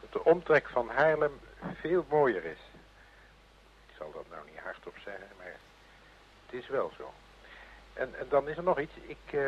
dat 0.00 0.12
de 0.12 0.24
omtrek 0.24 0.68
van 0.68 0.88
Haarlem 0.88 1.40
veel 1.80 2.04
mooier 2.08 2.44
is. 2.44 2.58
Ik 3.86 3.94
zal 3.98 4.12
dat 4.12 4.24
nou 4.30 4.46
niet 4.50 4.58
hardop 4.58 4.96
zeggen, 5.04 5.28
maar 5.36 5.56
het 6.46 6.62
is 6.62 6.68
wel 6.68 6.92
zo. 6.96 7.12
En, 7.92 8.18
en 8.18 8.26
dan 8.28 8.48
is 8.48 8.56
er 8.56 8.62
nog 8.62 8.80
iets, 8.80 8.92
ik, 9.06 9.40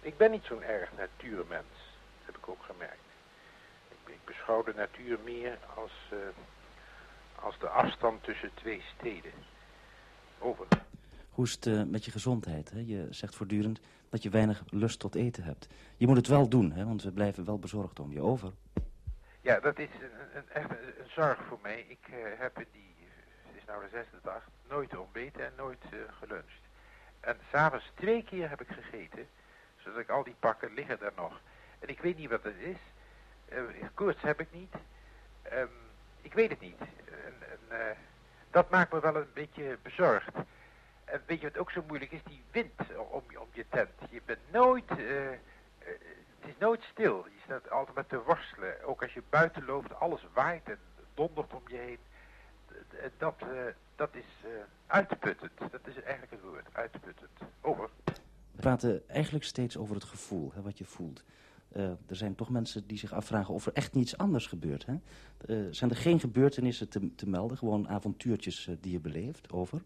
ik 0.00 0.16
ben 0.16 0.30
niet 0.30 0.44
zo'n 0.44 0.62
erg 0.62 0.90
natuurmens, 0.96 1.95
heb 2.26 2.36
ik 2.36 2.48
ook 2.48 2.62
gemerkt. 2.62 3.08
Ik, 3.88 4.12
ik 4.12 4.24
beschouw 4.24 4.62
de 4.62 4.74
natuur 4.74 5.18
meer 5.24 5.58
als, 5.74 5.92
uh, 6.12 6.18
als 7.44 7.58
de 7.58 7.68
afstand 7.68 8.24
tussen 8.24 8.50
twee 8.54 8.82
steden. 8.98 9.32
Over. 10.38 10.66
Hoe 11.30 11.44
is 11.44 11.52
het 11.52 11.66
uh, 11.66 11.82
met 11.82 12.04
je 12.04 12.10
gezondheid? 12.10 12.70
Hè? 12.70 12.82
Je 12.86 13.06
zegt 13.10 13.34
voortdurend 13.34 13.80
dat 14.08 14.22
je 14.22 14.30
weinig 14.30 14.62
lust 14.70 14.98
tot 14.98 15.14
eten 15.14 15.42
hebt. 15.42 15.68
Je 15.96 16.06
moet 16.06 16.16
het 16.16 16.26
wel 16.26 16.48
doen, 16.48 16.72
hè? 16.72 16.84
want 16.84 17.02
we 17.02 17.12
blijven 17.12 17.44
wel 17.44 17.58
bezorgd 17.58 18.00
om 18.00 18.12
je 18.12 18.20
over. 18.20 18.52
Ja, 19.40 19.60
dat 19.60 19.78
is 19.78 19.88
een, 20.00 20.36
een, 20.36 20.48
echt 20.48 20.70
een, 20.70 20.76
een, 20.76 21.10
zorg 21.14 21.44
voor 21.48 21.58
mij. 21.62 21.84
Ik 21.88 22.08
uh, 22.10 22.16
heb 22.38 22.58
in 22.58 22.66
die, 22.72 22.94
het 23.46 23.56
is 23.56 23.64
nou 23.66 23.82
de 23.82 23.88
zesde 23.92 24.18
dag, 24.22 24.48
nooit 24.68 24.96
ontbeten 24.96 25.44
en 25.44 25.52
nooit 25.56 25.84
uh, 25.90 26.00
geluncht. 26.18 26.62
En 27.20 27.36
s'avonds 27.50 27.90
twee 27.94 28.24
keer 28.24 28.48
heb 28.48 28.60
ik 28.60 28.68
gegeten, 28.68 29.26
zodat 29.76 30.00
ik 30.00 30.08
al 30.08 30.24
die 30.24 30.36
pakken 30.38 30.74
liggen 30.74 30.98
daar 30.98 31.12
nog. 31.16 31.40
En 31.78 31.88
ik 31.88 32.00
weet 32.00 32.16
niet 32.16 32.30
wat 32.30 32.42
het 32.42 32.56
is. 32.58 32.76
koorts 33.94 34.22
heb 34.22 34.40
ik 34.40 34.52
niet. 34.52 34.74
Um, 35.52 35.68
ik 36.20 36.34
weet 36.34 36.50
het 36.50 36.60
niet. 36.60 36.80
En, 36.80 37.96
dat 38.50 38.70
maakt 38.70 38.92
me 38.92 39.00
wel 39.00 39.16
een 39.16 39.32
beetje 39.32 39.78
bezorgd. 39.82 40.34
En 41.04 41.22
weet 41.26 41.40
je 41.40 41.48
wat 41.48 41.58
ook 41.58 41.70
zo 41.70 41.84
moeilijk 41.86 42.12
is? 42.12 42.22
Die 42.24 42.42
wind 42.50 42.96
om, 43.10 43.22
je 43.52 43.64
tent. 43.68 43.90
Je 44.10 44.22
bent 44.24 44.38
nooit... 44.50 44.90
Uh, 44.90 45.30
uh, 45.30 45.36
het 46.40 46.48
is 46.48 46.58
nooit 46.58 46.82
stil. 46.82 47.24
Je 47.24 47.40
staat 47.44 47.70
altijd 47.70 47.96
met 47.96 48.08
te 48.08 48.22
worstelen. 48.22 48.84
Ook 48.84 49.02
als 49.02 49.12
je 49.12 49.22
buiten 49.30 49.64
loopt, 49.64 49.94
alles 49.94 50.26
waait 50.32 50.68
en 50.68 50.78
dondert 51.14 51.54
om 51.54 51.62
je 51.66 51.76
heen. 51.76 51.98
Dat, 53.18 53.34
uh, 53.42 53.48
dat 53.96 54.14
is 54.14 54.26
uitputtend. 54.86 55.58
Dat 55.58 55.86
is 55.86 56.02
eigenlijk 56.02 56.30
het 56.30 56.40
woord. 56.40 56.66
Uitputtend. 56.72 57.30
Over. 57.60 57.88
We 58.52 58.62
praten 58.62 59.08
eigenlijk 59.08 59.44
steeds 59.44 59.76
over 59.76 59.94
het 59.94 60.04
gevoel, 60.04 60.52
hè, 60.54 60.62
wat 60.62 60.78
je 60.78 60.84
voelt. 60.84 61.24
Uh, 61.76 61.84
er 61.84 62.16
zijn 62.16 62.34
toch 62.34 62.50
mensen 62.50 62.86
die 62.86 62.98
zich 62.98 63.12
afvragen 63.12 63.54
of 63.54 63.66
er 63.66 63.72
echt 63.72 63.94
niets 63.94 64.18
anders 64.18 64.46
gebeurt. 64.46 64.86
Hè? 64.86 64.94
Uh, 65.46 65.66
zijn 65.70 65.90
er 65.90 65.96
geen 65.96 66.20
gebeurtenissen 66.20 66.88
te, 66.88 67.14
te 67.14 67.28
melden? 67.28 67.58
Gewoon 67.58 67.88
avontuurtjes 67.88 68.66
uh, 68.66 68.76
die 68.80 68.92
je 68.92 69.00
beleeft? 69.00 69.52
Over? 69.52 69.82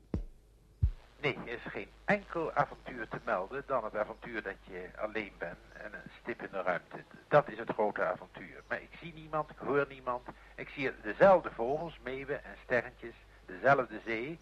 Nee, 1.20 1.34
er 1.34 1.52
is 1.52 1.72
geen 1.72 1.88
enkel 2.04 2.52
avontuur 2.52 3.08
te 3.08 3.18
melden 3.24 3.62
dan 3.66 3.84
het 3.84 3.96
avontuur 3.96 4.42
dat 4.42 4.56
je 4.64 4.88
alleen 4.96 5.32
bent 5.38 5.58
en 5.72 5.92
een 5.94 6.10
stip 6.20 6.42
in 6.42 6.48
de 6.50 6.62
ruimte. 6.62 7.04
Dat 7.28 7.48
is 7.48 7.58
het 7.58 7.70
grote 7.70 8.04
avontuur. 8.04 8.62
Maar 8.68 8.82
ik 8.82 8.98
zie 9.00 9.12
niemand, 9.14 9.50
ik 9.50 9.56
hoor 9.58 9.86
niemand. 9.88 10.28
Ik 10.54 10.68
zie 10.68 10.90
dezelfde 11.02 11.50
vogels, 11.50 11.98
meeuwen 12.02 12.44
en 12.44 12.54
sterretjes, 12.64 13.14
dezelfde 13.46 14.00
zee. 14.04 14.38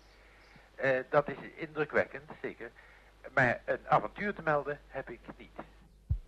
Eh, 0.74 0.98
dat 1.10 1.28
is 1.28 1.36
indrukwekkend, 1.56 2.30
zeker. 2.42 2.70
Maar 3.34 3.60
een 3.64 3.88
avontuur 3.88 4.34
te 4.34 4.42
melden 4.42 4.80
heb 4.86 5.10
ik 5.10 5.20
niet. 5.36 5.58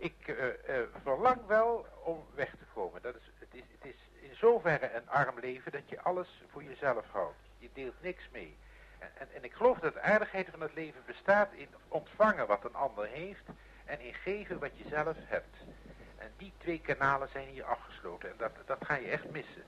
Ik 0.01 0.27
uh, 0.27 0.35
uh, 0.45 0.81
verlang 1.03 1.45
wel 1.47 1.85
om 2.03 2.25
weg 2.35 2.49
te 2.49 2.65
komen. 2.73 3.01
Dat 3.01 3.15
is, 3.15 3.31
het, 3.39 3.47
is, 3.51 3.63
het 3.79 3.93
is 3.93 4.29
in 4.29 4.35
zoverre 4.35 4.93
een 4.93 5.09
arm 5.09 5.39
leven 5.39 5.71
dat 5.71 5.89
je 5.89 6.01
alles 6.01 6.41
voor 6.51 6.63
jezelf 6.63 7.05
houdt. 7.11 7.37
Je 7.57 7.69
deelt 7.73 8.01
niks 8.01 8.29
mee. 8.31 8.57
En, 8.99 9.27
en, 9.33 9.43
ik 9.43 9.53
geloof 9.53 9.79
dat 9.79 9.93
de 9.93 10.01
aardigheid 10.01 10.47
van 10.51 10.61
het 10.61 10.73
leven 10.73 11.01
bestaat 11.05 11.53
in 11.53 11.67
ontvangen 11.87 12.47
wat 12.47 12.65
een 12.65 12.75
ander 12.75 13.07
heeft 13.07 13.43
en 13.85 13.99
in 13.99 14.13
geven 14.13 14.59
wat 14.59 14.77
je 14.77 14.83
zelf 14.89 15.17
hebt. 15.19 15.55
En 16.17 16.31
die 16.37 16.53
twee 16.57 16.81
kanalen 16.81 17.29
zijn 17.31 17.47
hier 17.47 17.63
afgesloten 17.63 18.29
en 18.29 18.35
dat, 18.37 18.51
dat 18.65 18.85
ga 18.85 18.95
je 18.95 19.07
echt 19.07 19.31
missen. 19.31 19.63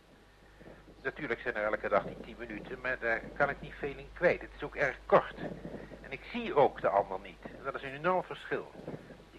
Natuurlijk 1.01 1.39
zijn 1.39 1.55
er 1.55 1.63
elke 1.63 1.89
dag 1.89 2.03
die 2.03 2.19
tien 2.21 2.37
minuten, 2.37 2.81
maar 2.81 2.99
daar 2.99 3.19
kan 3.19 3.49
ik 3.49 3.61
niet 3.61 3.75
veel 3.79 3.97
in 3.97 4.09
kwijt. 4.13 4.41
Het 4.41 4.51
is 4.55 4.63
ook 4.63 4.75
erg 4.75 4.97
kort. 5.05 5.37
En 6.01 6.11
ik 6.11 6.21
zie 6.31 6.55
ook 6.55 6.81
de 6.81 6.89
ander 6.89 7.19
niet. 7.19 7.41
Dat 7.63 7.75
is 7.75 7.83
een 7.83 7.95
enorm 7.95 8.23
verschil. 8.23 8.71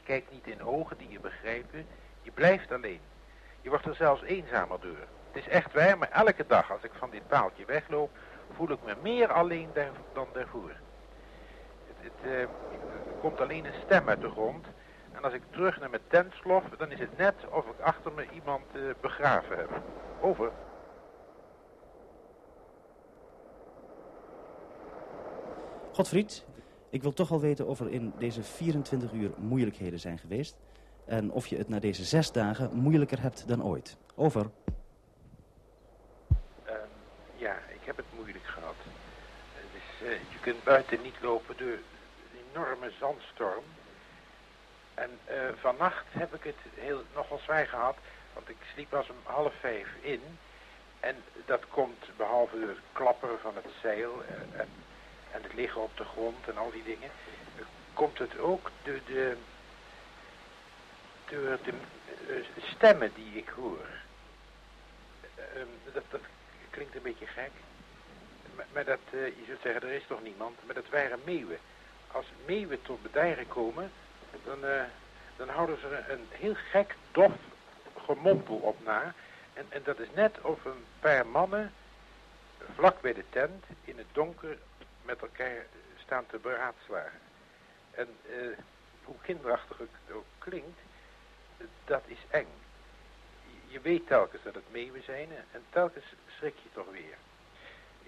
Kijkt 0.04 0.30
niet 0.30 0.46
in 0.46 0.62
ogen 0.62 0.96
die 0.96 1.10
je 1.10 1.20
begrijpen. 1.20 1.86
Je 2.22 2.30
blijft 2.30 2.72
alleen. 2.72 3.00
Je 3.60 3.68
wordt 3.68 3.86
er 3.86 3.94
zelfs 3.94 4.22
eenzamer 4.22 4.80
door. 4.80 5.06
Het 5.32 5.46
is 5.46 5.48
echt 5.48 5.72
waar, 5.72 5.98
maar 5.98 6.10
elke 6.10 6.46
dag 6.46 6.72
als 6.72 6.82
ik 6.82 6.90
van 6.94 7.10
dit 7.10 7.28
paaltje 7.28 7.64
wegloop, 7.64 8.10
voel 8.56 8.70
ik 8.70 8.82
me 8.84 8.96
meer 9.02 9.32
alleen 9.32 9.68
dan 10.12 10.26
daarvoor. 10.32 10.72
Het, 11.86 11.96
het 12.12 12.32
uh, 12.32 12.46
komt 13.20 13.40
alleen 13.40 13.64
een 13.64 13.80
stem 13.84 14.08
uit 14.08 14.20
de 14.20 14.30
grond. 14.30 14.66
En 15.12 15.22
als 15.22 15.32
ik 15.32 15.42
terug 15.50 15.80
naar 15.80 15.90
mijn 15.90 16.02
tent 16.06 16.34
slof, 16.34 16.64
dan 16.78 16.90
is 16.90 16.98
het 16.98 17.16
net 17.16 17.34
of 17.50 17.66
ik 17.66 17.80
achter 17.80 18.12
me 18.12 18.26
iemand 18.30 18.64
uh, 18.72 18.82
begraven 19.00 19.56
heb. 19.56 19.70
Over. 20.20 20.50
Godfried, 25.92 26.44
ik 26.94 27.02
wil 27.02 27.12
toch 27.12 27.28
wel 27.28 27.40
weten 27.40 27.66
of 27.66 27.80
er 27.80 27.90
in 27.90 28.12
deze 28.18 28.42
24 28.42 29.12
uur 29.12 29.30
moeilijkheden 29.36 30.00
zijn 30.00 30.18
geweest. 30.18 30.56
En 31.04 31.30
of 31.30 31.46
je 31.46 31.56
het 31.56 31.68
na 31.68 31.78
deze 31.78 32.04
zes 32.04 32.32
dagen 32.32 32.74
moeilijker 32.74 33.20
hebt 33.20 33.48
dan 33.48 33.64
ooit. 33.64 33.96
Over. 34.14 34.50
Uh, 40.02 40.10
je 40.10 40.38
kunt 40.40 40.64
buiten 40.64 41.02
niet 41.02 41.20
lopen 41.22 41.56
door 41.56 41.68
een 41.68 42.40
enorme 42.50 42.90
zandstorm. 43.00 43.64
En 44.94 45.10
uh, 45.30 45.34
vannacht 45.54 46.04
heb 46.08 46.34
ik 46.34 46.42
het 46.42 46.60
heel, 46.74 47.02
nogal 47.14 47.38
zwaar 47.38 47.66
gehad, 47.66 47.96
want 48.34 48.48
ik 48.48 48.56
sliep 48.72 48.90
pas 48.90 49.08
om 49.08 49.16
half 49.22 49.54
vijf 49.60 49.88
in. 50.00 50.20
En 51.00 51.16
dat 51.46 51.68
komt, 51.68 52.16
behalve 52.16 52.58
door 52.58 52.68
het 52.68 52.78
klapperen 52.92 53.38
van 53.38 53.54
het 53.54 53.72
zeil 53.82 54.22
en, 54.56 54.68
en, 55.34 55.42
het 55.42 55.54
liggen 55.54 55.82
op 55.82 55.96
de 55.96 56.04
grond 56.04 56.48
en 56.48 56.58
al 56.58 56.70
die 56.70 56.84
dingen, 56.84 57.10
komt 57.92 58.18
het 58.18 58.38
ook 58.38 58.70
door 58.82 59.00
de, 59.06 59.36
door 61.28 61.58
de 61.64 61.74
stemmen 62.74 63.12
die 63.14 63.32
ik 63.36 63.48
hoor. 63.48 63.86
dat, 65.92 66.04
dat 66.10 66.20
klinkt 66.70 66.94
een 66.94 67.02
beetje 67.02 67.26
gek 67.26 67.50
maar 68.72 68.84
dat, 68.84 68.98
uh, 69.10 69.26
je 69.26 69.44
zult 69.46 69.60
zeggen, 69.62 69.82
er 69.82 69.94
is 69.94 70.06
toch 70.06 70.22
niemand, 70.22 70.58
maar 70.66 70.74
dat 70.74 70.88
waren 70.90 71.18
meeuwen. 71.24 71.58
Als 72.12 72.26
meeuwen 72.46 72.82
tot 72.82 73.02
bedijgen 73.02 73.48
komen, 73.48 73.90
dan, 74.44 74.64
uh, 74.64 74.82
dan 75.36 75.48
houden 75.48 75.78
ze 75.80 75.88
er 75.88 76.10
een 76.10 76.26
heel 76.30 76.54
gek, 76.54 76.94
dof 77.12 77.32
gemompel 78.06 78.56
op 78.56 78.84
na. 78.84 79.14
En, 79.52 79.66
en 79.68 79.80
dat 79.84 79.98
is 79.98 80.08
net 80.14 80.40
of 80.40 80.64
een 80.64 80.84
paar 81.00 81.26
mannen 81.26 81.72
vlak 82.74 83.00
bij 83.00 83.12
de 83.12 83.24
tent 83.30 83.64
in 83.84 83.98
het 83.98 84.06
donker 84.12 84.58
met 85.04 85.20
elkaar 85.20 85.66
staan 85.96 86.26
te 86.26 86.38
beraadslagen. 86.38 87.20
En 87.90 88.08
uh, 88.28 88.56
hoe 89.04 89.16
kinderachtig 89.22 89.78
het 89.78 90.14
ook 90.14 90.24
klinkt, 90.38 90.80
dat 91.84 92.02
is 92.06 92.24
eng. 92.30 92.48
Je 93.66 93.80
weet 93.80 94.06
telkens 94.06 94.42
dat 94.42 94.54
het 94.54 94.72
meeuwen 94.72 95.02
zijn 95.02 95.28
en 95.52 95.64
telkens 95.70 96.04
schrik 96.26 96.56
je 96.62 96.68
toch 96.72 96.90
weer 96.90 97.16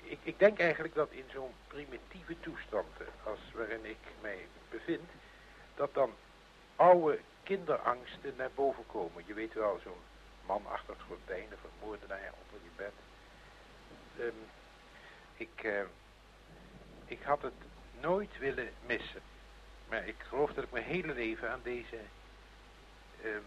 ik, 0.08 0.18
ik 0.22 0.38
denk 0.38 0.58
eigenlijk 0.58 0.94
dat 0.94 1.10
in 1.10 1.24
zo'n 1.32 1.54
primitieve 1.66 2.40
toestand 2.40 2.92
als 3.22 3.38
waarin 3.54 3.84
ik 3.84 3.98
mij 4.20 4.46
bevind, 4.70 5.10
dat 5.74 5.94
dan 5.94 6.14
oude 6.76 7.18
kinderangsten 7.42 8.34
naar 8.36 8.50
boven 8.54 8.84
komen. 8.86 9.22
Je 9.26 9.34
weet 9.34 9.54
wel, 9.54 9.80
zo'n 9.82 10.02
man 10.46 10.66
achter 10.66 10.94
het 10.94 11.02
gordijn 11.08 11.48
of 11.52 11.64
een 11.64 11.86
moordenaar 11.86 12.32
onder 12.42 12.60
je 12.62 12.70
bed. 12.76 12.92
Um, 14.18 14.34
ik, 15.36 15.62
uh, 15.62 15.80
ik 17.06 17.22
had 17.22 17.42
het 17.42 17.52
nooit 18.00 18.38
willen 18.38 18.70
missen. 18.86 19.20
Maar 19.88 20.06
ik 20.06 20.16
geloof 20.28 20.52
dat 20.52 20.64
ik 20.64 20.72
mijn 20.72 20.84
hele 20.84 21.14
leven 21.14 21.50
aan 21.50 21.60
deze 21.62 21.98
um, 23.24 23.44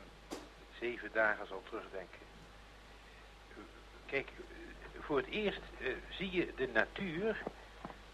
zeven 0.80 1.10
dagen 1.14 1.48
zal 1.48 1.64
terugdenken. 1.70 2.20
Kijk, 4.06 4.30
voor 5.00 5.18
het 5.18 5.28
eerst 5.28 5.62
uh, 5.80 5.94
zie 6.10 6.32
je 6.32 6.54
de 6.56 6.68
natuur 6.68 7.38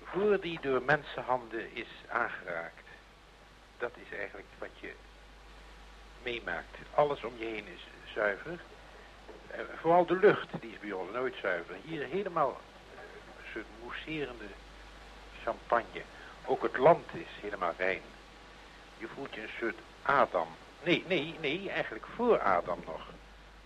voor 0.03 0.39
die 0.39 0.59
door 0.61 0.81
mensenhanden 0.81 1.75
is 1.75 1.87
aangeraakt. 2.07 2.83
Dat 3.77 3.91
is 4.05 4.17
eigenlijk 4.17 4.47
wat 4.57 4.79
je 4.79 4.93
meemaakt. 6.23 6.77
Alles 6.93 7.23
om 7.23 7.33
je 7.37 7.45
heen 7.45 7.67
is 7.67 7.87
zuiver. 8.13 8.59
Uh, 9.51 9.59
vooral 9.79 10.05
de 10.05 10.15
lucht, 10.17 10.47
die 10.61 10.71
is 10.71 10.79
bij 10.79 10.91
ons 10.91 11.11
nooit 11.11 11.35
zuiver. 11.41 11.75
Hier 11.83 12.05
helemaal 12.05 12.61
uh, 13.55 13.63
mousserende 13.83 14.45
champagne. 15.45 16.01
Ook 16.45 16.63
het 16.63 16.77
land 16.77 17.13
is 17.13 17.41
helemaal 17.41 17.73
rein. 17.77 18.01
Je 18.97 19.07
voelt 19.07 19.33
je 19.35 19.41
een 19.41 19.49
soort 19.59 19.79
Adam. 20.01 20.47
Nee, 20.83 21.03
nee, 21.07 21.35
nee, 21.39 21.69
eigenlijk 21.69 22.05
voor 22.15 22.39
Adam 22.39 22.79
nog. 22.85 23.05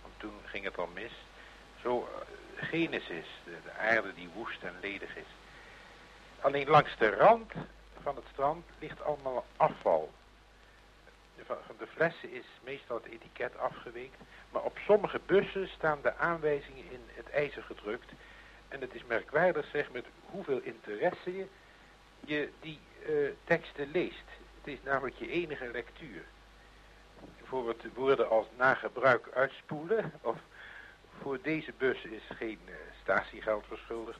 Want 0.02 0.14
toen 0.16 0.40
ging 0.44 0.64
het 0.64 0.78
al 0.78 0.88
mis. 0.94 1.12
Zo 1.82 2.08
Genesis, 2.56 3.26
de, 3.44 3.56
de 3.64 3.72
aarde 3.72 4.14
die 4.14 4.28
woest 4.34 4.62
en 4.62 4.74
ledig 4.80 5.16
is. 5.16 5.30
Alleen 6.40 6.68
langs 6.68 6.96
de 6.98 7.14
rand 7.14 7.52
van 8.02 8.16
het 8.16 8.24
strand 8.32 8.64
ligt 8.78 9.02
allemaal 9.02 9.44
afval. 9.56 10.12
Van 11.46 11.76
de 11.78 11.86
flessen 11.86 12.32
is 12.32 12.46
meestal 12.64 12.96
het 12.96 13.12
etiket 13.12 13.58
afgeweekt, 13.58 14.16
maar 14.50 14.62
op 14.62 14.78
sommige 14.86 15.20
bussen 15.26 15.68
staan 15.68 15.98
de 16.02 16.16
aanwijzingen 16.16 16.90
in 16.90 17.00
het 17.14 17.30
ijzer 17.30 17.62
gedrukt. 17.62 18.12
En 18.68 18.80
het 18.80 18.94
is 18.94 19.04
merkwaardig 19.04 19.66
zeg 19.72 19.90
met 19.90 20.04
hoeveel 20.24 20.60
interesse 20.62 21.36
je, 21.36 21.46
je 22.24 22.48
die 22.60 22.78
uh, 23.08 23.30
teksten 23.44 23.90
leest. 23.90 24.24
Het 24.60 24.72
is 24.72 24.78
namelijk 24.84 25.16
je 25.16 25.30
enige 25.30 25.70
lectuur. 25.72 26.24
Bijvoorbeeld 27.38 27.82
woorden 27.94 28.30
als 28.30 28.46
na 28.56 28.74
gebruik 28.74 29.28
uitspoelen 29.34 30.12
of 30.20 30.36
voor 31.20 31.38
deze 31.42 31.72
bus 31.78 32.04
is 32.04 32.22
geen 32.36 32.58
uh, 32.66 32.74
statiegeld 33.02 33.64
verschuldigd. 33.66 34.18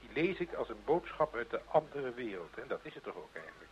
Die 0.00 0.22
lees 0.22 0.38
ik 0.38 0.52
als 0.52 0.68
een 0.68 0.84
boodschap 0.84 1.34
uit 1.34 1.50
de 1.50 1.60
andere 1.66 2.14
wereld. 2.14 2.58
En 2.58 2.68
dat 2.68 2.80
is 2.82 2.94
het 2.94 3.02
toch 3.02 3.16
ook 3.16 3.34
eigenlijk. 3.34 3.70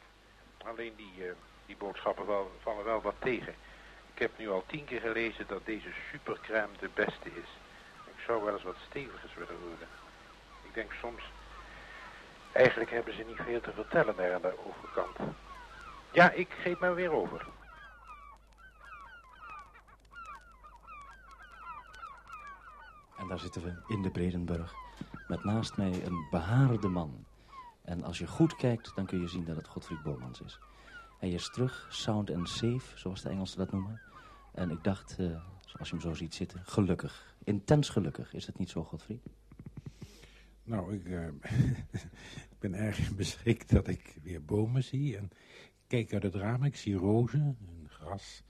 Alleen 0.65 0.93
die, 0.97 1.27
uh, 1.27 1.33
die 1.67 1.77
boodschappen 1.77 2.27
vallen 2.63 2.85
wel 2.85 3.03
wat 3.03 3.15
tegen. 3.19 3.55
Ik 4.15 4.21
heb 4.21 4.31
nu 4.39 4.51
al 4.51 4.65
tien 4.67 4.85
keer 4.85 5.01
gelezen 5.01 5.47
dat 5.47 5.65
deze 5.65 5.89
supercrème 6.11 6.73
de 6.79 6.91
beste 6.95 7.29
is. 7.29 7.51
Ik 8.05 8.21
zou 8.27 8.45
wel 8.45 8.55
eens 8.55 8.63
wat 8.63 8.77
stevigers 8.89 9.35
willen 9.35 9.57
horen. 9.61 9.89
Ik 10.63 10.75
denk 10.75 10.93
soms... 11.01 11.23
Eigenlijk 12.55 12.91
hebben 12.91 13.15
ze 13.15 13.25
niet 13.27 13.41
veel 13.41 13.61
te 13.61 13.73
vertellen 13.73 14.17
daar 14.17 14.35
aan 14.35 14.43
de 14.43 14.59
overkant. 14.67 15.37
Ja, 16.13 16.31
ik 16.31 16.51
geef 16.51 16.81
me 16.81 16.93
weer 16.93 17.13
over. 17.13 17.47
En 23.19 23.29
daar 23.29 23.39
zitten 23.39 23.63
we 23.63 23.95
in 23.95 24.03
de 24.03 24.11
Bredenburg. 24.11 24.75
Met 25.29 25.45
naast 25.45 25.77
mij 25.77 26.05
een 26.05 26.27
behaarde 26.31 26.89
man. 26.89 27.25
En 27.83 28.05
als 28.05 28.19
je 28.19 28.27
goed 28.27 28.57
kijkt, 28.57 28.93
dan 28.95 29.07
kun 29.07 29.21
je 29.21 29.29
zien 29.29 29.45
dat 29.45 29.57
het 29.57 29.69
Godfried 29.69 30.03
Bomans 30.03 30.41
is. 30.41 30.59
Hij 31.19 31.31
is 31.31 31.51
terug, 31.51 31.87
sound 31.91 32.31
and 32.31 32.49
safe, 32.49 32.99
zoals 32.99 33.23
de 33.23 33.29
Engelsen 33.29 33.59
dat 33.59 33.73
noemen. 33.73 34.01
En 34.53 34.71
ik 34.71 34.85
dacht, 34.85 35.17
uh, 35.19 35.37
als 35.79 35.89
je 35.89 35.95
hem 35.95 36.05
zo 36.05 36.15
ziet 36.15 36.35
zitten, 36.35 36.61
gelukkig. 36.65 37.35
Intens 37.45 37.89
gelukkig. 37.89 38.35
Is 38.35 38.47
dat 38.47 38.59
niet 38.59 38.71
zo, 38.71 38.85
Godfried? 38.85 39.23
Nou, 40.65 40.95
ik, 40.95 41.05
uh, 41.05 41.27
ik 42.53 42.59
ben 42.59 42.75
erg 42.75 43.15
beschikt 43.15 43.71
dat 43.71 43.89
ik 43.89 44.17
weer 44.23 44.45
bomen 44.45 44.85
zie. 44.85 45.17
En 45.17 45.31
kijk 45.87 46.13
uit 46.13 46.23
het 46.23 46.35
raam, 46.35 46.65
ik 46.65 46.77
zie 46.77 46.95
rozen 46.95 47.57
en 47.67 47.89
gras. 47.89 48.43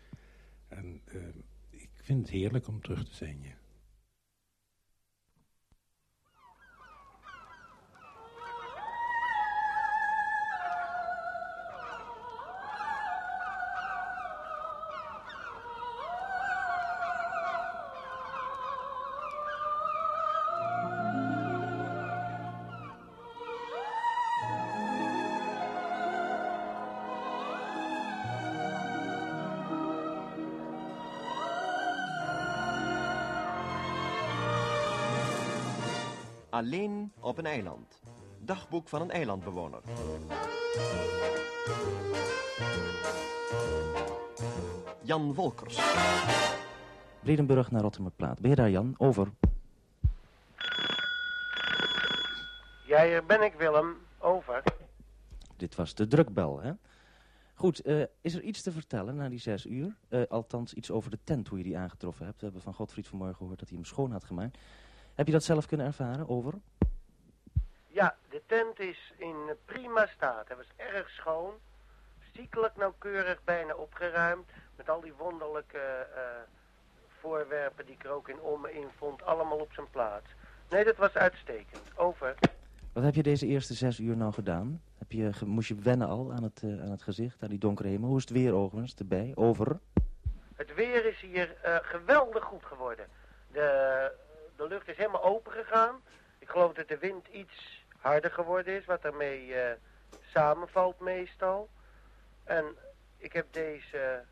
En 0.68 1.00
uh, 1.14 1.22
ik 1.70 1.90
vind 1.92 2.20
het 2.20 2.30
heerlijk 2.30 2.68
om 2.68 2.80
terug 2.80 3.08
te 3.08 3.14
zijn, 3.14 3.42
ja. 3.42 3.63
Alleen 36.54 37.12
op 37.20 37.38
een 37.38 37.46
eiland. 37.46 38.00
Dagboek 38.38 38.88
van 38.88 39.00
een 39.00 39.10
eilandbewoner. 39.10 39.80
Jan 45.02 45.34
Wolkers. 45.34 45.78
Bredenburg 47.22 47.70
naar 47.70 47.80
Rotterdamplaat. 47.80 48.40
Ben 48.40 48.50
je 48.50 48.56
daar, 48.56 48.70
Jan? 48.70 48.94
Over. 48.98 49.28
Ja, 52.86 53.04
hier 53.04 53.24
ben 53.26 53.42
ik, 53.42 53.54
Willem. 53.54 53.96
Over. 54.18 54.62
Dit 55.56 55.74
was 55.74 55.94
de 55.94 56.06
drukbel, 56.06 56.60
hè? 56.60 56.72
Goed, 57.54 57.80
eh, 57.80 58.02
is 58.20 58.34
er 58.34 58.42
iets 58.42 58.62
te 58.62 58.72
vertellen 58.72 59.16
na 59.16 59.28
die 59.28 59.38
zes 59.38 59.66
uur? 59.66 59.96
Eh, 60.08 60.22
althans, 60.28 60.74
iets 60.74 60.90
over 60.90 61.10
de 61.10 61.18
tent, 61.24 61.48
hoe 61.48 61.58
je 61.58 61.64
die 61.64 61.78
aangetroffen 61.78 62.24
hebt. 62.24 62.38
We 62.38 62.44
hebben 62.44 62.62
van 62.62 62.74
Godfried 62.74 63.08
vanmorgen 63.08 63.36
gehoord 63.36 63.58
dat 63.58 63.68
hij 63.68 63.76
hem 63.76 63.86
schoon 63.86 64.12
had 64.12 64.24
gemaakt. 64.24 64.58
Heb 65.14 65.26
je 65.26 65.32
dat 65.32 65.44
zelf 65.44 65.66
kunnen 65.66 65.86
ervaren? 65.86 66.28
Over. 66.28 66.54
Ja, 67.86 68.16
de 68.30 68.42
tent 68.46 68.80
is 68.80 69.12
in 69.16 69.36
prima 69.64 70.06
staat. 70.06 70.48
Hij 70.48 70.56
was 70.56 70.72
erg 70.76 71.10
schoon. 71.10 71.52
Ziekelijk 72.32 72.76
nauwkeurig 72.76 73.44
bijna 73.44 73.74
opgeruimd. 73.74 74.50
Met 74.76 74.88
al 74.88 75.00
die 75.00 75.12
wonderlijke 75.18 76.06
eh, 76.14 76.22
voorwerpen 77.20 77.86
die 77.86 77.94
ik 77.94 78.04
er 78.04 78.10
ook 78.10 78.28
in 78.28 78.40
om 78.40 78.66
in 78.66 78.88
vond. 78.96 79.22
Allemaal 79.22 79.58
op 79.58 79.72
zijn 79.72 79.90
plaats. 79.90 80.26
Nee, 80.70 80.84
dat 80.84 80.96
was 80.96 81.14
uitstekend. 81.14 81.82
Over. 81.96 82.34
Wat 82.92 83.04
heb 83.04 83.14
je 83.14 83.22
deze 83.22 83.46
eerste 83.46 83.74
zes 83.74 83.98
uur 83.98 84.16
nou 84.16 84.32
gedaan? 84.32 84.82
Heb 84.98 85.12
je, 85.12 85.30
moest 85.44 85.68
je 85.68 85.74
wennen 85.74 86.08
al 86.08 86.32
aan 86.32 86.42
het, 86.42 86.62
eh, 86.62 86.82
aan 86.82 86.90
het 86.90 87.02
gezicht, 87.02 87.42
aan 87.42 87.48
die 87.48 87.58
donkere 87.58 87.88
hemel? 87.88 88.08
Hoe 88.08 88.16
is 88.16 88.22
het 88.22 88.32
weer 88.32 88.54
overigens 88.54 88.94
erbij? 88.94 89.32
Over. 89.34 89.78
Het 90.54 90.74
weer 90.74 91.06
is 91.06 91.20
hier 91.20 91.56
eh, 91.62 91.76
geweldig 91.82 92.44
goed 92.44 92.64
geworden. 92.64 93.06
De, 93.52 94.12
de 94.56 94.66
lucht 94.68 94.88
is 94.88 94.96
helemaal 94.96 95.22
open 95.22 95.52
gegaan. 95.52 96.02
Ik 96.38 96.48
geloof 96.48 96.72
dat 96.72 96.88
de 96.88 96.98
wind 96.98 97.28
iets 97.28 97.84
harder 97.98 98.30
geworden 98.30 98.74
is, 98.74 98.84
wat 98.84 99.04
ermee 99.04 99.54
eh, 99.54 99.76
samenvalt 100.32 101.00
meestal. 101.00 101.68
En 102.44 102.76
ik 103.16 103.32
heb 103.32 103.46
deze 103.50 104.22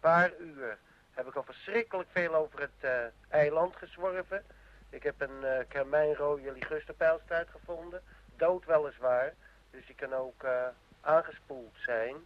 paar 0.00 0.32
uur 0.38 0.78
heb 1.10 1.26
ik 1.26 1.34
al 1.34 1.42
verschrikkelijk 1.42 2.08
veel 2.12 2.34
over 2.34 2.60
het 2.60 2.80
eh, 2.80 3.04
eiland 3.28 3.76
gezworven. 3.76 4.44
Ik 4.90 5.02
heb 5.02 5.20
een 5.20 5.40
uh, 5.42 5.58
kermijnrode 5.68 6.52
ligusterpijlstaart 6.52 7.48
gevonden. 7.50 8.02
Dood 8.36 8.64
weliswaar. 8.64 9.34
Dus 9.70 9.86
die 9.86 9.94
kan 9.94 10.14
ook 10.14 10.42
eh, 10.42 10.66
aangespoeld 11.00 11.76
zijn. 11.76 12.16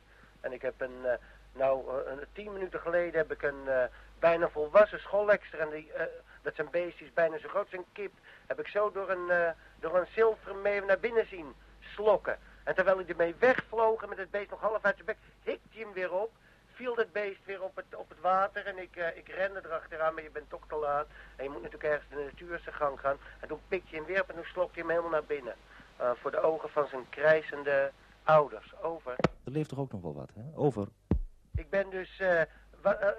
En 0.41 0.53
ik 0.53 0.63
heb 0.63 0.81
een, 0.81 1.05
eh, 1.05 1.19
nou, 1.53 1.89
eh, 1.89 2.13
een, 2.13 2.27
tien 2.33 2.53
minuten 2.53 2.81
geleden 2.81 3.21
heb 3.21 3.33
ik 3.33 3.43
een 3.43 3.69
eh, 3.69 3.85
bijna 4.19 4.49
volwassen 4.49 5.01
schoolexter. 5.01 5.59
En 5.59 5.71
die, 5.71 5.93
eh, 5.93 6.05
dat 6.43 6.55
zijn 6.55 6.71
beestjes 6.71 7.13
bijna 7.13 7.39
zo 7.39 7.49
groot 7.49 7.65
als 7.65 7.73
een 7.73 7.93
kip. 7.93 8.13
Heb 8.47 8.61
ik 8.61 8.69
zo 8.69 8.93
door 8.93 9.11
een, 9.11 9.31
eh, 9.31 9.51
door 9.81 9.97
een 9.97 10.07
zilveren 10.15 10.63
mee 10.63 10.83
naar 10.83 11.01
binnen 11.01 11.27
zien 11.27 11.55
slokken. 11.81 12.39
En 12.65 12.75
terwijl 12.75 12.97
hij 12.97 13.07
ermee 13.07 13.35
wegvloog 13.39 14.03
en 14.03 14.09
met 14.09 14.19
het 14.19 14.31
beest 14.31 14.51
nog 14.51 14.61
half 14.61 14.85
uit 14.85 14.95
zijn 14.95 15.07
bek, 15.07 15.17
hikte 15.43 15.69
hij 15.71 15.83
hem 15.83 15.93
weer 15.93 16.13
op. 16.13 16.31
Viel 16.73 16.95
dat 16.95 17.13
beest 17.13 17.45
weer 17.45 17.63
op 17.63 17.77
het, 17.77 17.95
op 17.97 18.09
het 18.09 18.21
water 18.21 18.67
en 18.67 18.79
ik, 18.79 18.97
eh, 18.97 19.17
ik 19.17 19.29
rende 19.29 19.61
erachteraan, 19.65 20.15
maar 20.15 20.23
je 20.23 20.31
bent 20.31 20.51
toch 20.51 20.67
te 20.69 20.77
laat. 20.77 21.07
En 21.37 21.45
je 21.45 21.51
moet 21.51 21.63
natuurlijk 21.63 21.93
ergens 21.93 22.11
de 22.11 22.31
natuur 22.31 22.59
zijn 22.59 22.75
gang 22.75 23.01
gaan. 23.01 23.17
En 23.41 23.49
toen 23.49 23.61
pikte 23.69 23.91
je 23.91 23.97
hem 23.97 24.05
weer 24.05 24.23
op 24.23 24.29
en 24.29 24.35
toen 24.35 24.45
slokte 24.45 24.73
hij 24.73 24.83
hem 24.83 24.91
helemaal 24.91 25.11
naar 25.11 25.25
binnen. 25.37 25.55
Eh, 25.97 26.11
voor 26.21 26.31
de 26.31 26.41
ogen 26.41 26.71
van 26.71 26.87
zijn 26.87 27.09
krijzende 27.09 27.93
ouders. 28.23 28.73
Over. 28.83 29.13
Er 29.45 29.53
leeft 29.53 29.69
toch 29.69 29.79
ook 29.79 29.93
nog 29.93 30.03
wel 30.03 30.15
wat, 30.15 30.31
hè? 30.35 30.59
Over. 30.59 30.89
Ik 31.55 31.71
ben 31.71 31.91
dus 31.91 32.23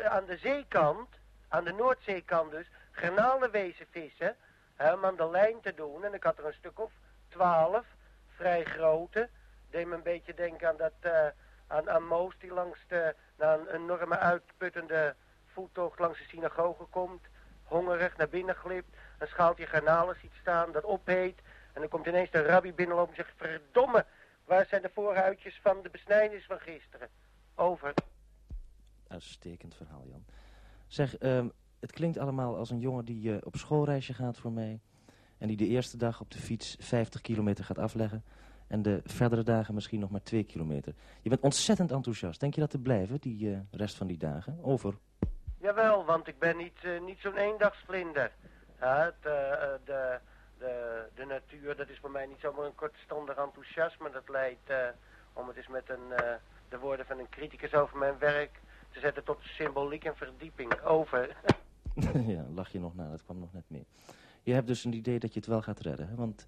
aan 0.09 0.25
de 0.25 0.37
zeekant, 0.37 1.07
aan 1.47 1.63
de 1.63 1.73
Noordzeekant 1.73 2.51
dus, 2.51 2.67
garnalen 2.91 3.51
wezen 3.51 3.85
vissen. 3.89 4.35
Om 4.77 5.05
aan 5.05 5.15
de 5.15 5.29
lijn 5.29 5.61
te 5.61 5.73
doen. 5.73 6.05
En 6.05 6.13
ik 6.13 6.23
had 6.23 6.37
er 6.37 6.45
een 6.45 6.53
stuk 6.53 6.79
of 6.79 6.91
twaalf, 7.27 7.85
vrij 8.35 8.63
grote. 8.63 9.29
Deed 9.69 9.87
me 9.87 9.95
een 9.95 10.03
beetje 10.03 10.33
denken 10.33 10.67
aan 10.67 10.77
dat, 10.77 10.93
eh, 10.99 11.27
aan, 11.67 11.89
aan 11.89 12.07
Moos 12.07 12.35
die 12.39 12.53
langs 12.53 12.79
de, 12.87 13.15
na 13.37 13.53
een 13.53 13.67
enorme 13.67 14.17
uitputtende 14.17 15.15
voettocht 15.45 15.99
langs 15.99 16.17
de 16.17 16.23
synagoge 16.23 16.83
komt. 16.83 17.21
Hongerig 17.63 18.17
naar 18.17 18.29
binnen 18.29 18.55
glipt. 18.55 18.95
Een 19.19 19.27
schaaltje 19.27 19.65
garnalen 19.65 20.15
ziet 20.21 20.33
staan, 20.41 20.71
dat 20.71 20.83
opheet. 20.83 21.39
En 21.73 21.81
dan 21.81 21.89
komt 21.89 22.05
ineens 22.05 22.31
de 22.31 22.41
rabbi 22.41 22.73
binnenlopen 22.73 23.15
en 23.17 23.23
zegt, 23.23 23.37
verdomme, 23.37 24.05
waar 24.45 24.65
zijn 24.65 24.81
de 24.81 24.91
voorhuidjes 24.93 25.59
van 25.61 25.81
de 25.81 25.89
besnijdenis 25.89 26.45
van 26.45 26.59
gisteren? 26.59 27.09
Over. 27.55 27.93
Uitstekend 29.07 29.75
verhaal, 29.75 30.05
Jan. 30.07 30.25
Zeg, 30.87 31.17
ehm, 31.17 31.47
het 31.81 31.91
klinkt 31.91 32.17
allemaal 32.17 32.57
als 32.57 32.69
een 32.69 32.79
jongen 32.79 33.05
die 33.05 33.31
eh, 33.31 33.37
op 33.43 33.55
schoolreisje 33.55 34.13
gaat 34.13 34.37
voor 34.37 34.51
mij. 34.51 34.79
En 35.37 35.47
die 35.47 35.57
de 35.57 35.67
eerste 35.67 35.97
dag 35.97 36.21
op 36.21 36.31
de 36.31 36.37
fiets 36.37 36.75
50 36.79 37.21
kilometer 37.21 37.63
gaat 37.63 37.77
afleggen. 37.77 38.23
En 38.67 38.81
de 38.81 39.01
verdere 39.03 39.43
dagen 39.43 39.73
misschien 39.73 39.99
nog 39.99 40.09
maar 40.09 40.23
2 40.23 40.43
kilometer. 40.43 40.93
Je 41.21 41.29
bent 41.29 41.41
ontzettend 41.41 41.91
enthousiast. 41.91 42.39
Denk 42.39 42.53
je 42.53 42.61
dat 42.61 42.69
te 42.69 42.79
blijven, 42.79 43.19
die 43.19 43.51
eh, 43.51 43.59
rest 43.71 43.95
van 43.95 44.07
die 44.07 44.17
dagen? 44.17 44.59
Over. 44.61 44.97
Jawel, 45.57 46.05
want 46.05 46.27
ik 46.27 46.39
ben 46.39 46.57
niet, 46.57 46.77
eh, 46.81 47.01
niet 47.01 47.19
zo'n 47.19 47.37
eendagsvlinder. 47.37 48.31
De, 48.79 49.79
de, 49.85 50.19
de 51.15 51.25
natuur, 51.25 51.75
dat 51.75 51.89
is 51.89 51.99
voor 51.99 52.11
mij 52.11 52.25
niet 52.25 52.39
zomaar 52.39 52.65
een 52.65 52.75
kortstondig 52.75 53.35
enthousiasme. 53.35 54.09
Dat 54.11 54.29
leidt, 54.29 54.71
om 55.33 55.47
het 55.47 55.57
eens 55.57 55.67
met 55.67 55.89
een, 55.89 56.07
de 56.69 56.77
woorden 56.79 57.05
van 57.05 57.19
een 57.19 57.29
criticus 57.29 57.73
over 57.73 57.97
mijn 57.97 58.17
werk 58.19 58.59
te 58.91 58.99
zetten 58.99 59.23
tot 59.23 59.37
symboliek 59.41 60.05
en 60.05 60.15
verdieping. 60.15 60.81
Over. 60.81 61.35
ja, 62.35 62.45
lach 62.53 62.71
je 62.71 62.79
nog 62.79 62.95
na, 62.95 63.09
dat 63.09 63.23
kwam 63.23 63.39
nog 63.39 63.53
net 63.53 63.63
mee. 63.67 63.85
Je 64.43 64.53
hebt 64.53 64.67
dus 64.67 64.83
een 64.83 64.93
idee 64.93 65.19
dat 65.19 65.33
je 65.33 65.39
het 65.39 65.49
wel 65.49 65.61
gaat 65.61 65.79
redden, 65.79 66.07
hè? 66.07 66.15
Want 66.15 66.47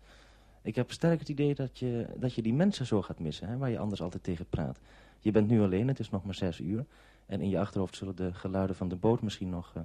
ik 0.62 0.76
heb 0.76 0.92
sterk 0.92 1.20
het 1.20 1.30
idee 1.30 1.56
dat 1.56 1.80
je, 1.80 2.08
dat 2.16 2.34
je 2.34 2.42
die 2.42 2.54
mensen 2.54 2.86
zo 2.86 3.02
gaat 3.02 3.20
missen, 3.20 3.48
hè? 3.48 3.58
Waar 3.58 3.70
je 3.70 3.80
anders 3.80 4.02
altijd 4.02 4.24
tegen 4.24 4.46
praat. 4.46 4.80
Je 5.20 5.32
bent 5.32 5.48
nu 5.48 5.62
alleen, 5.62 5.88
het 5.88 6.00
is 6.00 6.10
nog 6.10 6.24
maar 6.26 6.36
zes 6.36 6.60
uur. 6.60 6.86
En 7.26 7.42
in 7.42 7.50
je 7.50 7.60
achterhoofd 7.60 7.96
zullen 7.96 8.16
de 8.16 8.34
geluiden 8.34 8.76
van 8.76 8.88
de 8.88 8.96
boot 8.96 9.22
misschien 9.22 9.50
nog, 9.50 9.72
eh, 9.76 9.82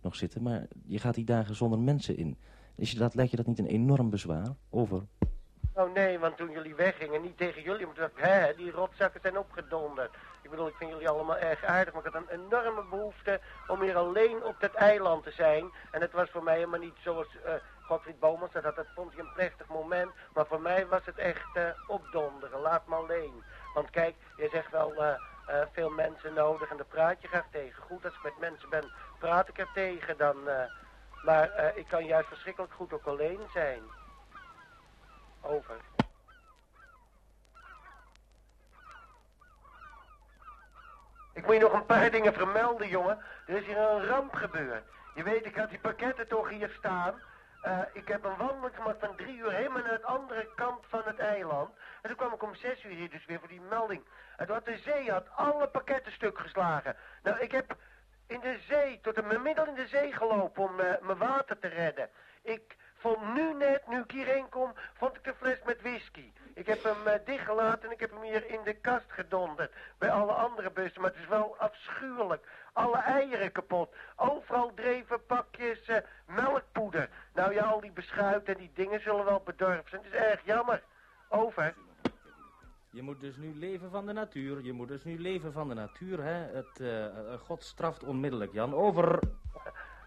nog 0.00 0.16
zitten. 0.16 0.42
Maar 0.42 0.66
je 0.86 0.98
gaat 0.98 1.14
die 1.14 1.24
dagen 1.24 1.54
zonder 1.54 1.78
mensen 1.78 2.16
in. 2.16 2.36
Is 2.74 2.90
je 2.90 2.98
dat, 2.98 3.14
lijkt 3.14 3.30
je 3.30 3.36
dat 3.36 3.46
niet 3.46 3.58
een 3.58 3.66
enorm 3.66 4.10
bezwaar? 4.10 4.54
Over. 4.70 5.02
Oh 5.72 5.92
nee, 5.92 6.18
want 6.18 6.36
toen 6.36 6.50
jullie 6.50 6.74
weggingen, 6.74 7.22
niet 7.22 7.36
tegen 7.36 7.62
jullie, 7.62 7.86
ik, 7.86 8.10
hè, 8.14 8.54
die 8.56 8.70
rotzakken 8.70 9.20
zijn 9.20 9.38
opgedonderd. 9.38 10.16
Ik 10.42 10.50
bedoel, 10.50 10.66
ik 10.66 10.74
vind 10.76 10.90
jullie 10.90 11.08
allemaal 11.08 11.36
erg 11.36 11.64
aardig, 11.64 11.94
maar 11.94 12.06
ik 12.06 12.12
had 12.12 12.22
een 12.22 12.40
enorme 12.40 12.84
behoefte 12.90 13.40
om 13.66 13.80
hier 13.80 13.96
alleen 13.96 14.44
op 14.44 14.60
dat 14.60 14.74
eiland 14.74 15.24
te 15.24 15.30
zijn. 15.30 15.72
En 15.90 16.00
het 16.00 16.12
was 16.12 16.30
voor 16.30 16.42
mij 16.42 16.54
helemaal 16.54 16.80
niet 16.80 16.96
zoals 17.02 17.26
eh 17.44 17.52
Godfried 17.88 18.18
Bomans, 18.18 18.52
dat, 18.52 18.86
vond 18.94 19.12
hij 19.12 19.24
een 19.24 19.32
plechtig 19.32 19.66
moment. 19.66 20.10
Maar 20.34 20.46
voor 20.46 20.60
mij 20.60 20.86
was 20.86 21.04
het 21.04 21.18
echt 21.18 21.56
eh, 21.56 21.62
opdonderen, 21.86 22.60
laat 22.60 22.86
me 22.86 22.94
alleen. 22.94 23.42
Want 23.74 23.90
kijk, 23.90 24.14
je 24.36 24.48
zegt 24.52 24.70
wel 24.70 24.94
eh, 24.94 25.14
veel 25.72 25.90
mensen 25.90 26.34
nodig 26.34 26.70
en 26.70 26.76
daar 26.76 26.86
praat 26.86 27.22
je 27.22 27.28
graag 27.28 27.46
tegen. 27.50 27.82
Goed, 27.82 28.04
als 28.04 28.14
ik 28.14 28.22
met 28.22 28.38
mensen 28.38 28.68
ben, 28.68 28.92
praat 29.18 29.48
ik 29.48 29.58
er 29.58 29.68
tegen 29.74 30.16
dan... 30.16 30.36
maar 31.24 31.72
ik 31.74 31.86
kan 31.88 32.04
juist 32.04 32.28
verschrikkelijk 32.28 32.72
goed 32.72 32.92
ook 32.92 33.06
alleen 33.06 33.40
zijn. 33.52 33.82
Over. 35.40 35.76
Ik 41.38 41.46
moet 41.46 41.54
je 41.54 41.60
nog 41.60 41.72
een 41.72 41.86
paar 41.86 42.10
dingen 42.10 42.32
vermelden, 42.32 42.88
jongen. 42.88 43.18
Er 43.46 43.56
is 43.56 43.66
hier 43.66 43.78
een 43.78 44.06
ramp 44.06 44.34
gebeurd. 44.34 44.82
Je 45.14 45.22
weet, 45.22 45.46
ik 45.46 45.56
had 45.56 45.70
die 45.70 45.78
pakketten 45.78 46.28
toch 46.28 46.48
hier 46.48 46.70
staan. 46.78 47.22
Eh, 47.62 47.78
ik 47.92 48.08
heb 48.08 48.24
een 48.24 48.36
wandeling 48.36 48.74
gemaakt 48.74 49.00
van 49.00 49.16
drie 49.16 49.38
uur 49.38 49.52
helemaal 49.52 49.82
naar 49.82 49.98
de 49.98 50.04
andere 50.04 50.48
kant 50.54 50.84
van 50.88 51.02
het 51.04 51.18
eiland. 51.18 51.70
En 52.02 52.08
toen 52.08 52.16
kwam 52.16 52.32
ik 52.32 52.42
om 52.42 52.54
zes 52.54 52.84
uur 52.84 52.90
hier 52.90 53.10
dus 53.10 53.24
weer 53.24 53.38
voor 53.38 53.48
die 53.48 53.60
melding. 53.60 54.02
En 54.36 54.46
toen 54.46 54.54
had 54.54 54.64
de 54.64 54.78
zee 54.78 55.10
had 55.10 55.26
alle 55.36 55.68
pakketten 55.68 56.12
stuk 56.12 56.38
geslagen. 56.38 56.96
Nou, 57.22 57.38
ik 57.38 57.52
heb 57.52 57.76
in 58.26 58.40
de 58.40 58.58
zee, 58.68 59.00
tot 59.00 59.16
in 59.16 59.26
mijn 59.26 59.42
middel 59.42 59.66
in 59.66 59.74
de 59.74 59.86
zee 59.86 60.12
gelopen 60.12 60.62
om 60.62 60.80
eh, 60.80 61.00
mijn 61.00 61.18
water 61.18 61.58
te 61.58 61.68
redden. 61.68 62.08
Ik 62.42 62.76
vond 62.96 63.34
nu 63.34 63.54
net, 63.54 63.86
nu 63.86 64.00
ik 64.00 64.10
hierheen 64.10 64.48
kom, 64.48 64.74
vond 64.96 65.16
ik 65.16 65.24
de 65.24 65.34
fles 65.34 65.58
met 65.64 65.82
whisky. 65.82 66.32
Ik 66.58 66.66
heb 66.66 66.82
hem 66.82 67.06
eh, 67.06 67.18
dichtgelaten 67.24 67.88
en 67.88 67.94
ik 67.94 68.00
heb 68.00 68.10
hem 68.10 68.22
hier 68.22 68.50
in 68.50 68.60
de 68.64 68.74
kast 68.74 69.04
gedonderd. 69.08 69.72
Bij 69.98 70.10
alle 70.10 70.32
andere 70.32 70.70
bussen, 70.70 71.00
maar 71.00 71.10
het 71.10 71.20
is 71.20 71.28
wel 71.28 71.56
afschuwelijk. 71.58 72.46
Alle 72.72 72.96
eieren 72.96 73.52
kapot. 73.52 73.94
Overal 74.16 74.74
dreven 74.74 75.26
pakjes 75.26 75.86
eh, 75.86 75.96
melkpoeder. 76.26 77.08
Nou 77.34 77.54
ja, 77.54 77.64
al 77.64 77.80
die 77.80 77.92
beschuiten 77.92 78.54
en 78.54 78.60
die 78.60 78.70
dingen 78.74 79.00
zullen 79.00 79.24
wel 79.24 79.42
bedorven 79.44 79.90
zijn. 79.90 80.02
Het 80.04 80.12
is 80.12 80.18
erg 80.18 80.44
jammer. 80.44 80.82
Over. 81.28 81.74
Je 82.90 83.02
moet 83.02 83.20
dus 83.20 83.36
nu 83.36 83.54
leven 83.54 83.90
van 83.90 84.06
de 84.06 84.12
natuur. 84.12 84.62
Je 84.62 84.72
moet 84.72 84.88
dus 84.88 85.04
nu 85.04 85.18
leven 85.20 85.52
van 85.52 85.68
de 85.68 85.74
natuur, 85.74 86.22
hè. 86.22 86.56
Het, 86.56 86.80
eh, 86.80 87.40
God 87.40 87.64
straft 87.64 88.04
onmiddellijk, 88.04 88.52
Jan. 88.52 88.74
Over. 88.74 89.20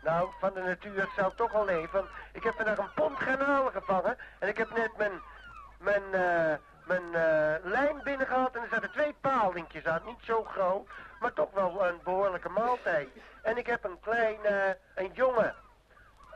Nou, 0.04 0.30
van 0.40 0.54
de 0.54 0.62
natuur 0.62 1.10
zou 1.16 1.36
toch 1.36 1.54
al 1.54 1.66
leven. 1.66 2.06
Ik 2.34 2.44
heb 2.44 2.54
vandaag 2.54 2.78
een 2.78 2.94
pond 2.96 3.18
garnalen 3.20 3.72
gevangen. 3.72 4.18
En 4.40 4.48
ik 4.48 4.58
heb 4.58 4.76
net 4.76 4.98
mijn, 4.98 5.22
mijn, 5.82 6.04
eh, 6.12 6.58
mijn 6.86 7.04
eh, 7.14 7.66
lijn 7.72 8.00
binnengehaald. 8.04 8.56
En 8.56 8.62
er 8.62 8.68
zaten 8.72 8.92
twee 8.92 9.16
paaldinkjes 9.22 9.86
aan. 9.86 10.02
Niet 10.06 10.22
zo 10.24 10.44
groot, 10.44 10.88
maar 11.20 11.34
toch 11.34 11.52
wel 11.54 11.88
een 11.88 12.00
behoorlijke 12.04 12.50
maaltijd. 12.50 13.10
En 13.42 13.58
ik 13.58 13.66
heb 13.68 13.84
een 13.84 14.00
klein, 14.00 14.44
eh, 14.44 14.74
een 14.96 15.12
jongen. 15.14 15.56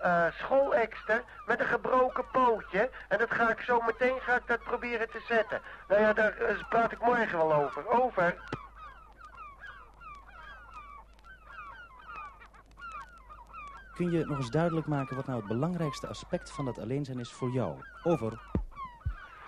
uh, 0.05 0.25
schoolekster 0.31 1.23
met 1.45 1.59
een 1.59 1.65
gebroken 1.65 2.25
pootje. 2.31 2.89
En 3.07 3.17
dat 3.17 3.31
ga 3.31 3.49
ik 3.49 3.59
zo 3.59 3.81
meteen 3.81 4.19
ga 4.21 4.35
ik 4.35 4.47
dat 4.47 4.63
proberen 4.63 5.09
te 5.09 5.23
zetten. 5.27 5.61
Nou 5.87 6.01
ja, 6.01 6.13
daar 6.13 6.41
uh, 6.41 6.69
praat 6.69 6.91
ik 6.91 6.99
morgen 7.01 7.37
wel 7.37 7.53
over. 7.53 7.87
Over. 7.87 8.35
Kun 13.93 14.11
je 14.11 14.25
nog 14.25 14.37
eens 14.37 14.49
duidelijk 14.49 14.87
maken 14.87 15.15
wat 15.15 15.25
nou 15.25 15.39
het 15.39 15.47
belangrijkste 15.47 16.07
aspect 16.07 16.51
van 16.51 16.65
dat 16.65 16.79
alleen 16.79 17.05
zijn 17.05 17.19
is 17.19 17.31
voor 17.31 17.49
jou? 17.49 17.75
Over. 18.03 18.54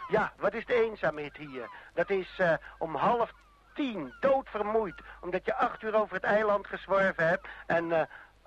Ja, 0.07 0.33
wat 0.37 0.53
is 0.53 0.65
de 0.65 0.73
eenzaamheid 0.73 1.37
hier? 1.37 1.69
Dat 1.93 2.09
is 2.09 2.37
uh, 2.39 2.53
om 2.77 2.95
half 2.95 3.31
tien, 3.73 4.13
doodvermoeid. 4.19 5.01
Omdat 5.21 5.45
je 5.45 5.55
acht 5.55 5.81
uur 5.81 5.95
over 5.95 6.15
het 6.15 6.23
eiland 6.23 6.67
gezworven 6.67 7.27
hebt. 7.27 7.47
En 7.65 7.85
uh, 7.85 8.01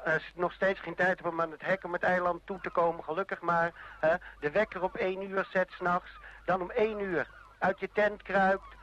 uh, 0.06 0.14
nog 0.34 0.52
steeds 0.52 0.80
geen 0.80 0.94
tijd 0.94 1.22
om 1.22 1.40
aan 1.40 1.50
het 1.50 1.62
hek 1.62 1.84
om 1.84 1.92
het 1.92 2.02
eiland 2.02 2.40
toe 2.44 2.60
te 2.60 2.70
komen. 2.70 3.04
Gelukkig 3.04 3.40
maar. 3.40 3.72
De 4.40 4.50
wekker 4.50 4.82
op 4.82 4.96
één 4.96 5.30
uur 5.30 5.46
zet 5.50 5.70
s'nachts. 5.70 6.10
Dan 6.44 6.60
om 6.60 6.70
één 6.70 7.00
uur 7.00 7.28
uit 7.58 7.80
je 7.80 7.88
tent 7.92 8.22
kruipt. 8.22 8.74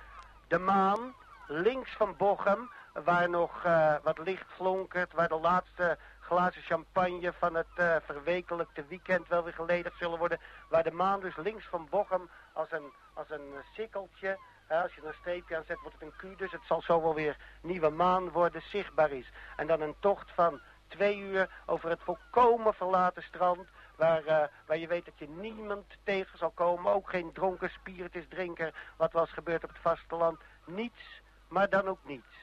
De 0.47 0.59
maan, 0.59 1.13
links 1.47 1.91
van 1.95 2.15
Bochum, 2.17 2.69
waar 2.93 3.29
nog 3.29 3.63
uh, 3.65 3.95
wat 4.03 4.17
licht 4.17 4.45
flonkert. 4.55 5.13
Waar 5.13 5.27
de 5.27 5.39
laatste 5.39 5.97
glazen 6.19 6.61
champagne 6.61 7.33
van 7.33 7.55
het 7.55 7.67
uh, 7.79 7.95
verwekelijkte 8.05 8.85
weekend 8.87 9.27
wel 9.27 9.43
weer 9.43 9.53
geledigd 9.53 9.97
zullen 9.97 10.19
worden. 10.19 10.39
Waar 10.69 10.83
de 10.83 10.91
maan 10.91 11.19
dus 11.19 11.35
links 11.35 11.65
van 11.65 11.87
Bochum 11.89 12.29
als 12.57 12.71
een, 12.71 12.93
als 13.13 13.29
een 13.29 13.53
sikkeltje... 13.73 14.37
Uh, 14.71 14.81
als 14.81 14.93
je 14.93 15.01
er 15.01 15.07
een 15.07 15.13
streepje 15.13 15.55
aan 15.55 15.63
zet, 15.67 15.79
wordt 15.81 15.95
het 15.99 16.11
een 16.21 16.35
Q. 16.35 16.37
Dus 16.37 16.51
het 16.51 16.61
zal 16.65 16.81
zo 16.81 17.01
wel 17.01 17.13
weer 17.13 17.37
nieuwe 17.61 17.89
maan 17.89 18.29
worden, 18.29 18.61
zichtbaar 18.61 19.11
is. 19.11 19.31
En 19.55 19.67
dan 19.67 19.81
een 19.81 19.95
tocht 19.99 20.31
van 20.31 20.61
twee 20.87 21.17
uur 21.17 21.49
over 21.65 21.89
het 21.89 22.01
volkomen 22.01 22.73
verlaten 22.73 23.23
strand... 23.23 23.67
Waar, 23.95 24.25
uh, 24.25 24.43
waar 24.65 24.77
je 24.77 24.87
weet 24.87 25.05
dat 25.05 25.19
je 25.19 25.29
niemand 25.29 25.85
tegen 26.03 26.37
zal 26.37 26.49
komen. 26.49 26.93
Ook 26.93 27.09
geen 27.09 27.31
dronken 27.33 27.69
spiritus 27.69 28.27
drinker, 28.29 28.73
wat 28.97 29.11
was 29.11 29.31
gebeurd 29.31 29.63
op 29.63 29.69
het 29.69 29.81
vasteland. 29.81 30.39
Niets, 30.65 31.21
maar 31.47 31.69
dan 31.69 31.87
ook 31.87 31.99
niets. 32.03 32.35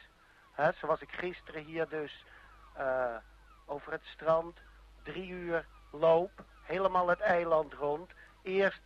Zoals 0.81 1.01
ik 1.01 1.11
gisteren 1.11 1.65
hier 1.65 1.89
dus 1.89 2.25
uh, 2.79 3.17
over 3.67 3.93
het 3.93 4.05
strand 4.05 4.59
drie 5.03 5.29
uur 5.29 5.67
loop. 5.91 6.31
Helemaal 6.63 7.09
het 7.09 7.21
eiland 7.21 7.73
rond. 7.73 8.11
Eerst 8.43 8.83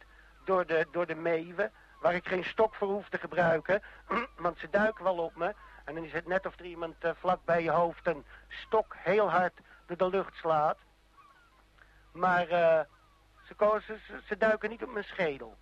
door 0.48 0.66
de, 0.66 0.86
door 0.90 1.06
de 1.06 1.14
meeuwen, 1.14 1.72
waar 2.00 2.14
ik 2.14 2.28
geen 2.28 2.44
stok 2.44 2.74
voor 2.74 2.88
hoef 2.88 3.08
te 3.08 3.18
gebruiken. 3.18 3.82
want 4.46 4.58
ze 4.58 4.70
duiken 4.70 5.04
wel 5.04 5.16
op 5.16 5.36
me. 5.36 5.54
En 5.84 5.94
dan 5.94 6.04
is 6.04 6.12
het 6.12 6.26
net 6.26 6.46
of 6.46 6.58
er 6.58 6.64
iemand 6.64 7.04
uh, 7.04 7.10
vlak 7.18 7.44
bij 7.44 7.62
je 7.62 7.70
hoofd 7.70 8.06
een 8.06 8.24
stok 8.48 8.96
heel 8.98 9.30
hard 9.30 9.52
door 9.86 9.96
de 9.96 10.08
lucht 10.08 10.34
slaat. 10.34 10.78
Maar 12.12 12.50
uh, 12.50 12.80
ze, 13.86 13.98
ze, 14.26 14.36
duiken 14.36 14.70
niet 14.70 14.82
op 14.82 14.92
mijn 14.92 15.04
schedel. 15.04 15.56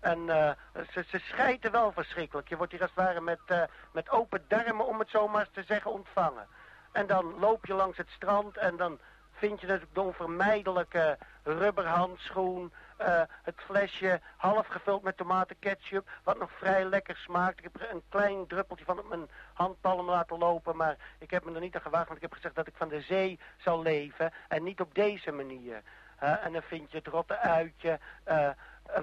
En 0.00 0.18
uh, 0.18 0.50
ze, 0.92 1.04
ze 1.08 1.70
wel 1.70 1.92
verschrikkelijk. 1.92 2.48
Je 2.48 2.56
wordt 2.56 2.72
hier 2.72 2.80
als 2.80 2.90
het 2.94 3.04
ware 3.04 3.20
met, 3.20 3.68
met 3.92 4.10
open 4.10 4.44
darmen, 4.48 4.86
om 4.86 4.98
het 4.98 5.10
zo 5.10 5.28
maar 5.28 5.50
te 5.50 5.62
zeggen, 5.62 5.92
ontvangen. 5.92 6.46
En 6.92 7.06
dan 7.06 7.38
loop 7.38 7.66
je 7.66 7.74
langs 7.74 7.96
het 7.96 8.08
strand 8.08 8.56
en 8.56 8.76
dan 8.76 8.98
vind 9.32 9.60
je 9.60 9.66
natuurlijk 9.66 9.94
de 9.94 10.00
onvermijdelijke 10.00 11.18
rubberhandschoen... 11.42 12.72
Uh, 13.00 13.22
het 13.42 13.54
flesje 13.56 14.20
half 14.36 14.66
gevuld 14.66 15.02
met 15.02 15.16
tomatenketchup, 15.16 16.08
wat 16.24 16.38
nog 16.38 16.50
vrij 16.52 16.84
lekker 16.84 17.16
smaakt. 17.16 17.58
Ik 17.58 17.64
heb 17.72 17.90
een 17.90 18.02
klein 18.08 18.46
druppeltje 18.46 18.84
van 18.84 18.98
op 18.98 19.08
mijn 19.08 19.28
handpalm 19.52 20.06
laten 20.06 20.38
lopen, 20.38 20.76
maar 20.76 20.96
ik 21.18 21.30
heb 21.30 21.44
me 21.44 21.54
er 21.54 21.60
niet 21.60 21.74
aan 21.74 21.80
gewaagd, 21.80 22.06
want 22.06 22.16
ik 22.16 22.22
heb 22.22 22.32
gezegd 22.32 22.54
dat 22.54 22.66
ik 22.66 22.76
van 22.76 22.88
de 22.88 23.00
zee 23.00 23.38
zal 23.56 23.82
leven 23.82 24.32
en 24.48 24.62
niet 24.62 24.80
op 24.80 24.94
deze 24.94 25.32
manier. 25.32 25.82
Uh, 26.22 26.44
en 26.44 26.52
dan 26.52 26.62
vind 26.62 26.90
je 26.90 26.96
het 26.96 27.06
rotte 27.06 27.38
uitje, 27.38 27.98
uh, 28.28 28.48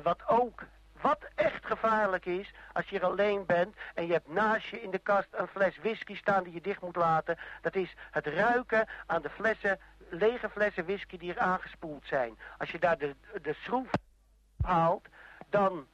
wat 0.04 0.28
ook, 0.28 0.64
wat 1.02 1.26
echt 1.36 1.66
gevaarlijk 1.66 2.26
is, 2.26 2.54
als 2.74 2.90
je 2.90 3.00
er 3.00 3.06
alleen 3.06 3.46
bent 3.46 3.76
en 3.94 4.06
je 4.06 4.14
hebt 4.14 4.34
naast 4.34 4.68
je 4.68 4.82
in 4.82 4.92
de 4.92 5.00
kast 5.00 5.28
een 5.32 5.48
fles 5.48 5.78
whisky 5.78 6.16
staan 6.16 6.44
die 6.44 6.54
je 6.54 6.62
dicht 6.62 6.82
moet 6.82 6.96
laten. 6.96 7.38
Dat 7.62 7.76
is 7.76 7.96
het 8.12 8.28
ruiken 8.28 8.88
aan 9.06 9.22
de 9.22 9.30
flessen 9.30 9.80
lege 10.10 10.50
flessen 10.50 10.86
whisky 10.86 11.18
die 11.18 11.34
er 11.34 11.40
aangespoeld 11.40 12.06
zijn. 12.06 12.38
Als 12.58 12.72
je 12.72 12.80
daar 12.80 12.98
de, 12.98 13.16
de 13.42 13.54
schroef 13.54 13.90
haalt, 14.62 15.08
dan 15.50 15.88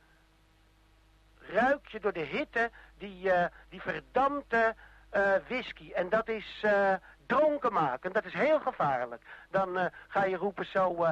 ruik 1.39 1.87
je 1.87 1.99
door 1.99 2.13
de 2.13 2.19
hitte 2.19 2.71
die, 2.97 3.25
uh, 3.25 3.45
die 3.69 3.81
verdampte 3.81 4.75
uh, 5.13 5.35
whisky. 5.47 5.91
En 5.91 6.09
dat 6.09 6.27
is 6.27 6.61
uh, 6.65 6.93
dronken 7.25 7.73
maken. 7.73 8.13
Dat 8.13 8.25
is 8.25 8.33
heel 8.33 8.59
gevaarlijk. 8.59 9.23
Dan 9.49 9.91
ga 10.07 10.23
je 10.23 10.35
roepen 10.35 10.65
zo 10.65 11.05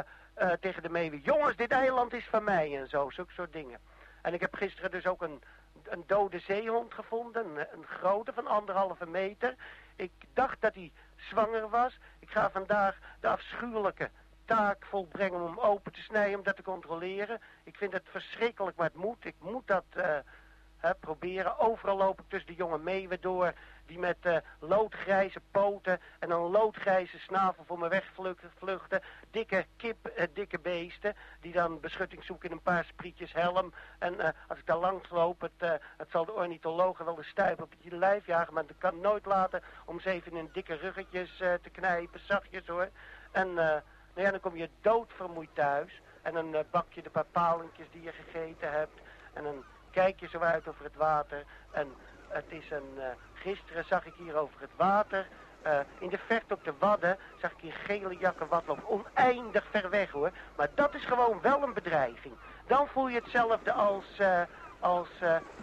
tegen 0.60 0.84
de 0.84 0.90
meeuwen... 0.90 1.20
jongens, 1.20 1.56
dit 1.56 1.72
eiland 1.72 2.14
is 2.14 2.28
van 2.30 2.44
mij 2.44 2.78
en 2.78 2.90
zo. 2.90 3.10
Zulke 3.10 3.34
soort 3.34 3.54
dingen. 3.54 3.80
En 4.22 4.34
ik 4.34 4.40
heb 4.40 4.56
gisteren 4.56 4.92
dus 4.92 5.06
ook 5.06 5.22
een, 5.22 5.42
een 5.84 6.04
dode 6.08 6.40
zeehond 6.40 6.94
gevonden. 6.94 7.46
Een, 7.46 7.68
een 7.72 7.86
grote 7.86 8.34
van 8.34 8.48
anderhalve 8.48 9.06
meter. 9.06 9.56
Ik 9.96 10.12
dacht 10.34 10.62
dat 10.62 10.74
hij 10.74 10.92
zwanger 11.16 11.70
was. 11.70 11.98
Ik 12.30 12.36
ga 12.36 12.50
vandaag 12.50 12.98
de 13.20 13.28
afschuwelijke 13.28 14.10
taak 14.46 14.86
volbrengen 14.86 15.42
om 15.42 15.60
open 15.60 15.92
te 15.92 16.02
snijden, 16.02 16.38
om 16.38 16.44
dat 16.44 16.56
te 16.56 16.62
controleren. 16.64 17.40
Ik 17.64 17.76
vind 17.76 17.94
het 17.94 18.04
verschrikkelijk, 18.12 18.78
maar 18.78 18.86
het 18.86 18.96
moet. 18.96 19.26
Ik 19.26 19.36
moet 19.40 19.68
dat 19.68 19.84
uh, 19.98 20.18
hè, 20.78 20.96
proberen. 20.96 21.60
Overal 21.60 21.98
loop 21.98 22.20
ik 22.20 22.26
tussen 22.28 22.50
de 22.50 22.56
jonge 22.56 22.78
meeuwen 22.78 23.22
door, 23.22 23.54
die 23.90 24.00
met 24.00 24.18
uh, 24.22 24.38
loodgrijze 24.60 25.42
poten 25.52 26.00
en 26.20 26.32
een 26.32 26.50
loodgrijze 26.52 27.20
snavel 27.20 27.64
voor 27.64 27.80
me 27.80 27.88
wegvluchten. 27.88 29.02
Dikke 29.32 29.66
kip, 29.78 30.12
uh, 30.18 30.24
dikke 30.34 30.60
beesten, 30.60 31.16
die 31.42 31.54
dan 31.54 31.80
beschutting 31.80 32.24
zoeken 32.24 32.50
in 32.50 32.56
een 32.56 32.62
paar 32.62 32.86
sprietjes 32.86 33.34
helm. 33.34 33.74
En 34.00 34.14
uh, 34.14 34.28
als 34.48 34.60
ik 34.60 34.66
daar 34.66 34.78
langs 34.78 35.10
loop, 35.10 35.42
het, 35.42 35.80
het 35.98 36.10
zal 36.10 36.26
de 36.26 36.34
ornithologen 36.34 37.06
wel 37.06 37.16
de 37.16 37.24
stuip 37.24 37.62
op 37.62 37.74
je 37.78 37.96
lijf 37.96 38.26
jagen, 38.26 38.54
maar 38.54 38.66
dat 38.66 38.78
kan 38.78 39.00
nooit 39.00 39.26
laten 39.26 39.64
om 39.86 40.00
ze 40.00 40.10
even 40.10 40.36
in 40.36 40.50
dikke 40.54 40.76
ruggetjes 40.76 41.38
te 41.38 41.70
knijpen, 41.72 42.20
zachtjes 42.24 42.68
hoor. 42.68 42.90
En 43.32 43.54
nou 43.54 43.82
ja, 44.14 44.32
dan 44.32 44.40
kom 44.40 44.56
je 44.56 44.70
doodvermoeid 44.82 45.50
thuis 45.54 46.02
en 46.22 46.34
dan 46.34 46.66
bak 46.72 46.94
je 46.94 47.02
de 47.02 47.10
paar 47.10 47.26
palentjes 47.32 47.88
die 47.92 48.02
je 48.02 48.12
gegeten 48.12 48.72
hebt 48.72 49.00
en 49.34 49.44
dan 49.44 49.64
kijk 49.92 50.20
je 50.20 50.28
zo 50.28 50.40
uit 50.40 50.68
over 50.68 50.84
het 50.84 50.96
water 50.96 51.44
en 51.72 51.94
het 52.30 52.46
is 52.48 52.72
een... 52.72 52.94
Uh, 52.98 53.04
gisteren 53.34 53.86
zag 53.86 54.06
ik 54.06 54.14
hier 54.18 54.36
over 54.36 54.62
het 54.62 54.76
water... 54.76 55.28
Uh, 55.66 55.80
in 56.00 56.10
de 56.10 56.18
verte 56.18 56.54
op 56.54 56.64
de 56.64 56.74
Wadden 56.80 57.18
zag 57.42 57.52
ik 57.52 57.58
hier 57.60 57.74
gele 57.74 58.18
jakken 58.18 58.48
watloop. 58.48 58.84
Oneindig 58.86 59.66
ver 59.70 59.90
weg 59.90 60.12
hoor. 60.12 60.32
Maar 60.56 60.70
dat 60.76 60.96
is 60.96 61.06
gewoon 61.06 61.42
wel 61.42 61.64
een 61.64 61.74
bedreiging. 61.74 62.34
Dan 62.68 62.88
voel 62.88 63.08
je 63.08 63.20
hetzelfde 63.20 63.72
als, 63.72 64.06
uh, 64.22 64.42
als 64.80 65.10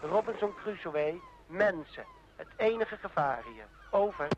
Robinson 0.03 0.55
Crusoe. 0.55 1.21
Mensen. 1.47 2.05
Het 2.37 2.49
enige 2.57 2.97
gevaar 2.97 3.43
hier. 3.55 3.65
Over. 3.91 4.29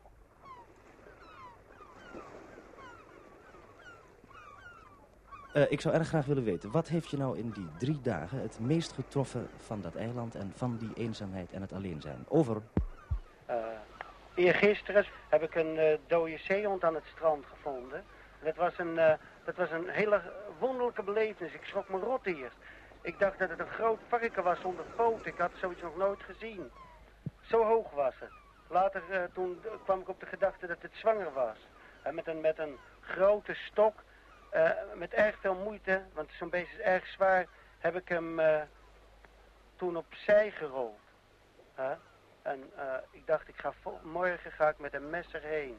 Uh, 5.53 5.71
ik 5.71 5.81
zou 5.81 5.95
erg 5.95 6.07
graag 6.07 6.25
willen 6.25 6.43
weten, 6.43 6.71
wat 6.71 6.87
heeft 6.87 7.09
je 7.09 7.17
nou 7.17 7.37
in 7.37 7.49
die 7.49 7.67
drie 7.77 8.01
dagen 8.01 8.41
het 8.41 8.59
meest 8.59 8.91
getroffen 8.91 9.49
van 9.57 9.81
dat 9.81 9.95
eiland 9.95 10.35
en 10.35 10.51
van 10.55 10.77
die 10.77 10.91
eenzaamheid 10.93 11.51
en 11.51 11.61
het 11.61 11.73
alleen 11.73 12.01
zijn? 12.01 12.25
Over. 12.27 12.61
Uh, 13.49 13.55
eergisteren 14.33 15.05
heb 15.29 15.43
ik 15.43 15.55
een 15.55 15.75
uh, 15.75 15.97
dode 16.07 16.37
zeehond 16.37 16.83
aan 16.83 16.95
het 16.95 17.03
strand 17.15 17.45
gevonden. 17.45 18.03
Dat 18.43 18.55
was, 18.55 18.77
een, 18.77 18.95
dat 19.45 19.55
was 19.55 19.71
een 19.71 19.89
hele 19.89 20.21
wonderlijke 20.59 21.03
belevenis. 21.03 21.53
Ik 21.53 21.63
schrok 21.63 21.89
me 21.89 21.99
rot 21.99 22.25
eerst. 22.25 22.55
Ik 23.01 23.19
dacht 23.19 23.39
dat 23.39 23.49
het 23.49 23.59
een 23.59 23.67
groot 23.67 23.99
varken 24.07 24.43
was 24.43 24.59
zonder 24.59 24.85
poot. 24.95 25.25
Ik 25.25 25.37
had 25.37 25.51
zoiets 25.61 25.81
nog 25.81 25.97
nooit 25.97 26.23
gezien. 26.23 26.71
Zo 27.41 27.63
hoog 27.63 27.91
was 27.91 28.13
het. 28.19 28.31
Later 28.67 29.29
toen 29.33 29.59
kwam 29.83 29.99
ik 29.99 30.09
op 30.09 30.19
de 30.19 30.25
gedachte 30.25 30.67
dat 30.67 30.81
het 30.81 30.91
zwanger 30.93 31.33
was. 31.33 31.57
met, 32.13 32.27
een, 32.27 32.41
met 32.41 32.59
een 32.59 32.77
grote 32.99 33.53
stok 33.53 33.93
uh, 34.53 34.69
met 34.95 35.13
erg 35.13 35.39
veel 35.39 35.55
moeite, 35.55 36.01
want 36.13 36.31
zo'n 36.31 36.49
beest 36.49 36.71
is 36.71 36.79
erg 36.79 37.07
zwaar, 37.07 37.45
heb 37.79 37.95
ik 37.95 38.09
hem 38.09 38.39
uh, 38.39 38.61
toen 39.75 39.97
opzij 39.97 40.51
gerold. 40.51 40.99
Huh? 41.75 41.91
En 42.41 42.71
uh, 42.77 42.93
ik 43.11 43.27
dacht, 43.27 43.47
ik 43.47 43.57
ga 43.57 43.73
morgen 44.03 44.51
ga 44.51 44.69
ik 44.69 44.77
met 44.77 44.93
een 44.93 45.09
mes 45.09 45.33
erheen. 45.33 45.77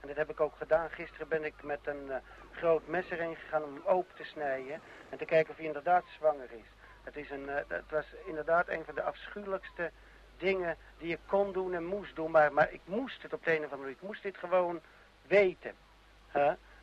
En 0.00 0.08
dat 0.08 0.16
heb 0.16 0.30
ik 0.30 0.40
ook 0.40 0.56
gedaan. 0.56 0.90
Gisteren 0.90 1.28
ben 1.28 1.44
ik 1.44 1.62
met 1.62 1.80
een 1.82 2.10
groot 2.52 2.86
mes 2.86 3.08
erheen 3.08 3.36
gegaan 3.36 3.64
om 3.64 3.74
hem 3.74 3.86
open 3.86 4.14
te 4.16 4.24
snijden. 4.24 4.80
En 5.08 5.18
te 5.18 5.24
kijken 5.24 5.50
of 5.50 5.56
hij 5.56 5.66
inderdaad 5.66 6.04
zwanger 6.16 6.52
is. 6.52 6.66
Het, 7.02 7.16
is 7.16 7.30
een, 7.30 7.48
het 7.68 7.90
was 7.90 8.06
inderdaad 8.26 8.68
een 8.68 8.84
van 8.84 8.94
de 8.94 9.02
afschuwelijkste 9.02 9.90
dingen 10.36 10.76
die 10.98 11.08
je 11.08 11.18
kon 11.26 11.52
doen 11.52 11.74
en 11.74 11.84
moest 11.84 12.16
doen. 12.16 12.30
Maar, 12.30 12.52
maar 12.52 12.72
ik 12.72 12.80
moest 12.84 13.22
het 13.22 13.32
op 13.32 13.44
de 13.44 13.50
een 13.50 13.56
of 13.56 13.62
andere 13.62 13.80
manier. 13.80 13.96
Ik 13.96 14.06
moest 14.06 14.22
dit 14.22 14.36
gewoon 14.36 14.80
weten. 15.26 15.74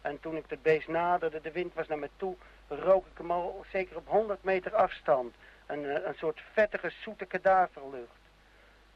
En 0.05 0.19
toen 0.19 0.35
ik 0.35 0.45
het 0.47 0.61
beest 0.61 0.87
naderde, 0.87 1.41
de 1.41 1.51
wind 1.51 1.73
was 1.73 1.87
naar 1.87 1.99
me 1.99 2.09
toe, 2.15 2.35
rook 2.67 3.05
ik 3.05 3.17
hem 3.17 3.31
al 3.31 3.65
zeker 3.71 3.95
op 3.95 4.07
100 4.07 4.43
meter 4.43 4.75
afstand. 4.75 5.35
Een, 5.65 6.07
een 6.07 6.15
soort 6.15 6.41
vettige, 6.51 6.89
zoete 6.89 7.25
kadaverlucht. 7.25 8.21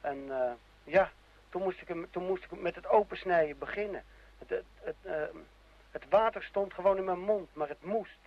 En 0.02 0.18
uh, 0.28 0.52
ja, 0.84 1.12
toen 1.50 1.62
moest, 1.62 1.82
ik 1.82 1.88
hem, 1.88 2.08
toen 2.12 2.26
moest 2.26 2.44
ik 2.44 2.62
met 2.62 2.76
het 2.76 2.88
opensnijden 2.88 3.58
beginnen. 3.58 4.04
Het, 4.38 4.50
het, 4.50 4.66
het, 4.80 4.96
uh, 5.06 5.14
Het 5.92 6.04
water 6.10 6.44
stond 6.44 6.74
gewoon 6.74 6.98
in 6.98 7.04
mijn 7.04 7.20
mond, 7.20 7.50
maar 7.54 7.68
het 7.68 7.84
moest. 7.84 8.20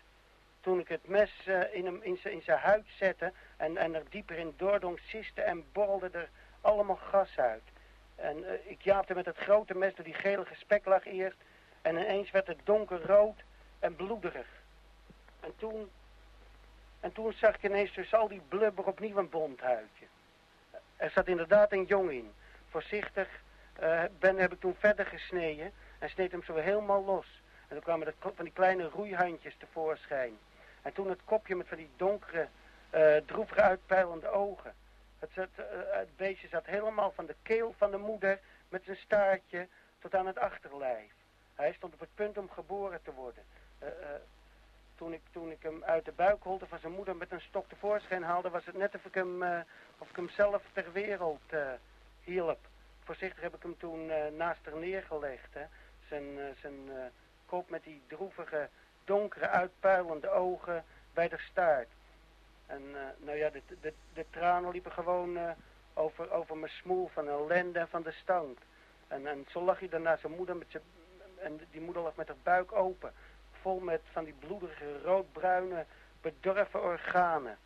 Toen 0.60 0.78
ik 0.78 0.88
het 0.88 1.08
mes 1.08 1.32
eh, 1.46 1.74
in, 1.74 1.84
hem, 1.84 2.02
in, 2.02 2.16
zijn, 2.16 2.34
in 2.34 2.42
zijn 2.42 2.58
huid 2.58 2.84
zette 2.98 3.32
en, 3.56 3.76
en 3.76 3.94
er 3.94 4.04
dieper 4.08 4.38
in 4.38 4.54
doordrong, 4.56 4.98
siste 4.98 5.42
en 5.42 5.64
borrelde 5.72 6.08
er 6.12 6.28
allemaal 6.60 6.96
gas 7.10 7.38
uit. 7.38 7.62
En 8.14 8.44
eh, 8.44 8.70
ik 8.70 8.82
jaapte 8.82 9.14
met 9.14 9.26
het 9.26 9.36
grote 9.36 9.74
mes 9.74 9.94
door 9.94 10.04
die 10.04 10.14
gelige 10.14 10.54
speklag 10.54 11.06
eerst. 11.06 11.36
En 11.82 11.96
ineens 11.96 12.30
werd 12.30 12.46
het 12.46 12.60
donkerrood 12.64 13.42
en 13.78 13.96
bloederig. 13.96 14.46
En 15.40 15.52
toen, 15.56 15.90
en 17.00 17.12
toen 17.12 17.32
zag 17.32 17.54
ik 17.54 17.62
ineens 17.62 17.92
tussen 17.92 18.18
al 18.18 18.28
die 18.28 18.42
blubber 18.48 18.84
opnieuw 18.84 19.16
een 19.16 19.28
bondhuidje. 19.28 20.06
Er 20.96 21.10
zat 21.10 21.26
inderdaad 21.26 21.72
een 21.72 21.84
jong 21.84 22.10
in. 22.10 22.32
Voorzichtig 22.68 23.28
eh, 23.72 24.02
ben, 24.18 24.36
heb 24.36 24.52
ik 24.52 24.60
toen 24.60 24.76
verder 24.78 25.06
gesneden 25.06 25.72
en 25.98 26.10
sneed 26.10 26.30
hem 26.30 26.42
zo 26.42 26.54
helemaal 26.54 27.04
los. 27.04 27.42
En 27.68 27.68
toen 27.68 27.82
kwamen 27.82 28.06
er 28.06 28.14
van 28.34 28.44
die 28.44 28.52
kleine 28.52 28.88
roeihandjes 28.88 29.56
tevoorschijn. 29.56 30.38
En 30.82 30.92
toen 30.92 31.08
het 31.08 31.24
kopje 31.24 31.56
met 31.56 31.68
van 31.68 31.76
die 31.76 31.90
donkere, 31.96 32.48
uh, 32.94 33.16
droevige 33.16 33.60
uitpeilende 33.60 34.28
ogen. 34.28 34.74
Het, 35.18 35.30
zat, 35.34 35.48
uh, 35.58 35.64
het 35.90 36.16
beestje 36.16 36.48
zat 36.48 36.66
helemaal 36.66 37.12
van 37.12 37.26
de 37.26 37.34
keel 37.42 37.74
van 37.78 37.90
de 37.90 37.96
moeder 37.96 38.40
met 38.68 38.84
zijn 38.84 38.96
staartje 38.96 39.68
tot 39.98 40.14
aan 40.14 40.26
het 40.26 40.38
achterlijf. 40.38 41.12
Hij 41.54 41.72
stond 41.72 41.94
op 41.94 42.00
het 42.00 42.14
punt 42.14 42.38
om 42.38 42.50
geboren 42.50 43.02
te 43.02 43.12
worden. 43.12 43.44
Uh, 43.82 43.88
toen, 44.94 45.12
ik, 45.12 45.20
toen 45.30 45.50
ik 45.50 45.62
hem 45.62 45.84
uit 45.84 46.04
de 46.04 46.12
buikholte 46.12 46.66
van 46.66 46.78
zijn 46.78 46.92
moeder 46.92 47.16
met 47.16 47.32
een 47.32 47.40
stok 47.40 47.68
tevoorschijn 47.68 48.22
haalde, 48.22 48.50
was 48.50 48.64
het 48.64 48.76
net 48.76 48.94
of 48.94 49.04
ik 49.04 49.14
hem, 49.14 49.42
of 49.98 50.10
ik 50.10 50.16
hem 50.16 50.28
zelf 50.28 50.62
ter 50.72 50.92
wereld 50.92 51.52
hielp. 52.24 52.58
Voorzichtig 53.04 53.42
heb 53.42 53.54
ik 53.54 53.62
hem 53.62 53.78
toen 53.78 54.06
naast 54.36 54.64
haar 54.64 54.76
neergelegd. 54.76 55.54
Hè. 55.54 55.64
Zijn, 56.08 56.24
zijn 56.60 56.90
kop 57.46 57.70
met 57.70 57.84
die 57.84 58.02
droevige, 58.06 58.68
donkere, 59.04 59.48
uitpuilende 59.48 60.30
ogen 60.30 60.84
bij 61.12 61.28
de 61.28 61.38
staart. 61.38 61.88
En 62.66 62.82
uh, 62.82 63.00
nou 63.16 63.38
ja, 63.38 63.50
de, 63.50 63.62
de, 63.80 63.92
de 64.12 64.24
tranen 64.30 64.70
liepen 64.70 64.92
gewoon 64.92 65.36
uh, 65.36 65.50
over, 65.94 66.30
over 66.30 66.56
mijn 66.56 66.72
smoel 66.72 67.08
van 67.12 67.28
ellende 67.28 67.78
en 67.78 67.88
van 67.88 68.02
de 68.02 68.12
stank. 68.12 68.58
En, 69.08 69.26
en 69.26 69.46
zo 69.48 69.62
lag 69.62 69.78
hij 69.78 69.88
daarna 69.88 70.16
zijn 70.16 70.36
moeder 70.36 70.56
met 70.56 70.66
zijn... 70.70 70.82
En 71.42 71.60
die 71.70 71.80
moeder 71.80 72.02
lag 72.02 72.14
met 72.16 72.28
haar 72.28 72.36
buik 72.42 72.72
open. 72.72 73.12
Vol 73.60 73.80
met 73.80 74.00
van 74.12 74.24
die 74.24 74.34
bloedige, 74.38 75.02
roodbruine, 75.02 75.84
bedorven 76.20 76.82
organen. 76.82 77.58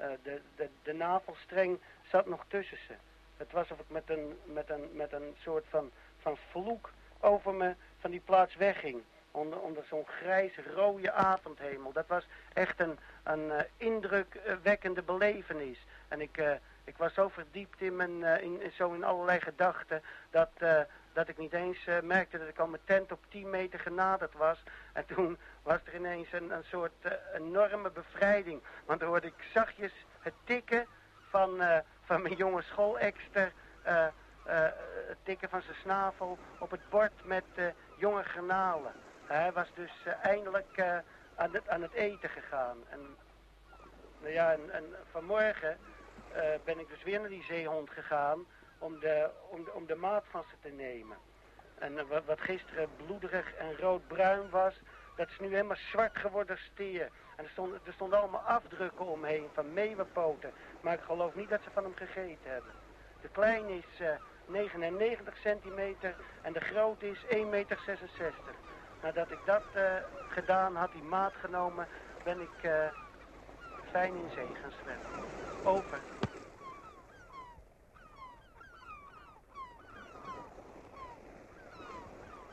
Uh, 0.00 0.06
de, 0.22 0.40
de, 0.56 0.68
de 0.82 0.92
navelstreng 0.92 1.78
zat 2.02 2.26
nog 2.26 2.44
tussen 2.48 2.78
ze. 2.86 2.94
Het 3.36 3.52
was 3.52 3.70
alsof 3.70 3.78
ik 3.78 3.90
met 3.90 4.10
een, 4.10 4.38
met 4.44 4.70
een, 4.70 4.90
met 4.92 5.12
een 5.12 5.34
soort 5.38 5.64
van, 5.68 5.90
van 6.18 6.36
vloek 6.50 6.90
over 7.20 7.54
me 7.54 7.74
van 7.98 8.10
die 8.10 8.20
plaats 8.20 8.56
wegging 8.56 9.02
onder, 9.30 9.60
onder 9.60 9.84
zo'n 9.88 10.06
grijs 10.06 10.52
rode 10.74 11.12
avondhemel. 11.12 11.92
Dat 11.92 12.06
was 12.06 12.26
echt 12.52 12.80
een, 12.80 12.98
een 13.22 13.44
uh, 13.44 13.60
indrukwekkende 13.76 15.02
belevenis. 15.02 15.78
En 16.08 16.20
ik, 16.20 16.38
uh, 16.38 16.52
ik 16.84 16.96
was 16.96 17.14
zo 17.14 17.28
verdiept 17.28 17.80
in, 17.80 17.96
mijn, 17.96 18.42
in, 18.42 18.72
zo 18.76 18.92
in 18.92 19.04
allerlei 19.04 19.40
gedachten... 19.40 20.02
dat, 20.30 20.50
dat 21.14 21.28
ik 21.28 21.38
niet 21.38 21.52
eens 21.52 21.88
merkte 22.02 22.38
dat 22.38 22.48
ik 22.48 22.58
al 22.58 22.66
mijn 22.66 22.82
tent 22.84 23.12
op 23.12 23.24
10 23.28 23.50
meter 23.50 23.78
genaderd 23.78 24.32
was. 24.32 24.62
En 24.92 25.06
toen 25.06 25.38
was 25.62 25.78
er 25.84 25.94
ineens 25.94 26.32
een, 26.32 26.50
een 26.50 26.64
soort 26.64 26.92
enorme 27.34 27.90
bevrijding. 27.90 28.62
Want 28.84 29.00
dan 29.00 29.08
hoorde 29.08 29.26
ik 29.26 29.44
zachtjes 29.52 29.92
het 30.20 30.34
tikken 30.44 30.86
van, 31.28 31.62
van 32.04 32.22
mijn 32.22 32.34
jonge 32.34 32.62
schoolekster... 32.62 33.52
het 34.44 35.18
tikken 35.22 35.48
van 35.48 35.62
zijn 35.62 35.76
snavel 35.82 36.38
op 36.58 36.70
het 36.70 36.88
bord 36.88 37.24
met 37.24 37.44
jonge 37.96 38.22
granalen. 38.22 38.92
Hij 39.26 39.52
was 39.52 39.68
dus 39.74 39.92
eindelijk 40.22 40.80
aan, 41.34 41.52
het, 41.52 41.68
aan 41.68 41.82
het 41.82 41.92
eten 41.92 42.28
gegaan. 42.28 42.76
En, 42.88 43.16
nou 44.20 44.32
ja, 44.32 44.52
en, 44.52 44.70
en 44.70 44.84
vanmorgen 45.10 45.78
ben 46.64 46.78
ik 46.78 46.88
dus 46.88 47.02
weer 47.02 47.20
naar 47.20 47.28
die 47.28 47.44
zeehond 47.44 47.90
gegaan 47.90 48.46
om 48.84 48.98
de, 49.00 49.30
om 49.48 49.68
om 49.72 49.86
de 49.86 49.94
maat 49.94 50.24
van 50.30 50.44
ze 50.50 50.56
te 50.60 50.74
nemen. 50.74 51.16
En 51.78 52.08
wat, 52.08 52.24
wat 52.24 52.40
gisteren 52.40 52.88
bloederig 52.96 53.54
en 53.54 53.78
roodbruin 53.78 54.50
was, 54.50 54.74
dat 55.16 55.28
is 55.28 55.38
nu 55.38 55.48
helemaal 55.48 55.76
zwart 55.90 56.18
geworden 56.18 56.58
steer. 56.72 57.10
En 57.36 57.44
er 57.44 57.50
stonden, 57.50 57.80
er 57.84 57.92
stonden 57.92 58.18
allemaal 58.18 58.40
afdrukken 58.40 59.06
omheen 59.06 59.48
van 59.52 59.72
meeuwenpoten. 59.72 60.52
Maar 60.80 60.94
ik 60.94 61.00
geloof 61.00 61.34
niet 61.34 61.48
dat 61.48 61.60
ze 61.62 61.70
van 61.70 61.82
hem 61.82 61.94
gegeten 61.94 62.50
hebben. 62.50 62.72
De 63.20 63.28
kleine 63.28 63.76
is 63.76 64.02
99 64.46 65.36
centimeter 65.36 66.14
en 66.42 66.52
de 66.52 66.60
grote 66.60 67.10
is 67.10 67.24
1,66 67.24 67.44
meter. 67.48 67.78
Nadat 69.02 69.30
ik 69.30 69.38
dat 69.44 69.62
uh, 69.76 69.82
gedaan 70.28 70.76
had, 70.76 70.92
die 70.92 71.02
maat 71.02 71.32
genomen, 71.40 71.86
ben 72.24 72.40
ik 72.40 72.70
fijn 73.90 74.14
in 74.14 74.30
zee 74.34 74.46
gaan 74.62 74.72
zwemmen. 74.82 75.28
Over. 75.64 75.98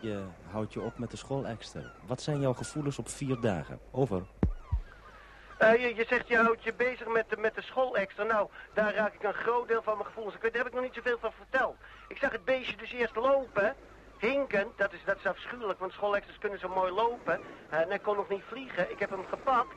Je 0.02 0.24
houdt 0.52 0.74
je 0.74 0.82
op 0.82 0.98
met 0.98 1.12
de 1.12 1.18
schoolekster. 1.18 1.92
Wat 2.06 2.22
zijn 2.22 2.40
jouw 2.40 2.54
gevoelens 2.54 3.00
op 3.00 3.10
vier 3.10 3.40
dagen? 3.40 3.80
Over. 3.92 4.22
Uh, 5.62 5.98
je, 5.98 6.06
zegt 6.08 6.28
je 6.28 6.38
houdt 6.38 6.64
je 6.64 6.74
bezig 6.74 7.08
met 7.08 7.30
de, 7.30 7.38
met 7.38 7.56
de. 7.56 8.24
Nou, 8.28 8.50
daar 8.74 8.94
raak 8.94 9.14
ik 9.14 9.24
een 9.24 9.34
groot 9.34 9.68
deel 9.68 9.82
van 9.82 9.94
mijn 9.94 10.06
gevoelens. 10.06 10.36
Ik 10.36 10.42
weet, 10.42 10.54
daar 10.54 10.64
heb 10.64 10.72
ik 10.72 10.78
nog 10.80 10.88
niet 10.88 10.96
zoveel 10.96 11.18
van 11.20 11.32
verteld. 11.32 11.76
Ik 12.08 12.18
zag 12.18 12.32
het 12.32 12.46
beestje 12.46 12.78
dus 12.78 12.92
eerst 12.92 13.16
lopen 13.16 13.76
hinkend. 14.22 14.78
Dat 14.78 14.94
is, 14.94 15.00
dat 15.06 15.18
is 15.18 15.26
afschuwelijk, 15.26 15.80
want 15.80 15.92
schoolexers 15.92 16.38
kunnen 16.38 16.60
zo 16.60 16.70
mooi 16.70 16.92
lopen. 16.92 17.40
Uh, 17.74 17.80
en 17.80 17.90
hij 17.90 18.00
kon 18.00 18.16
nog 18.16 18.30
niet 18.30 18.44
vliegen. 18.48 18.92
Ik 18.92 19.00
heb 19.00 19.10
hem 19.10 19.26
gepakt. 19.30 19.76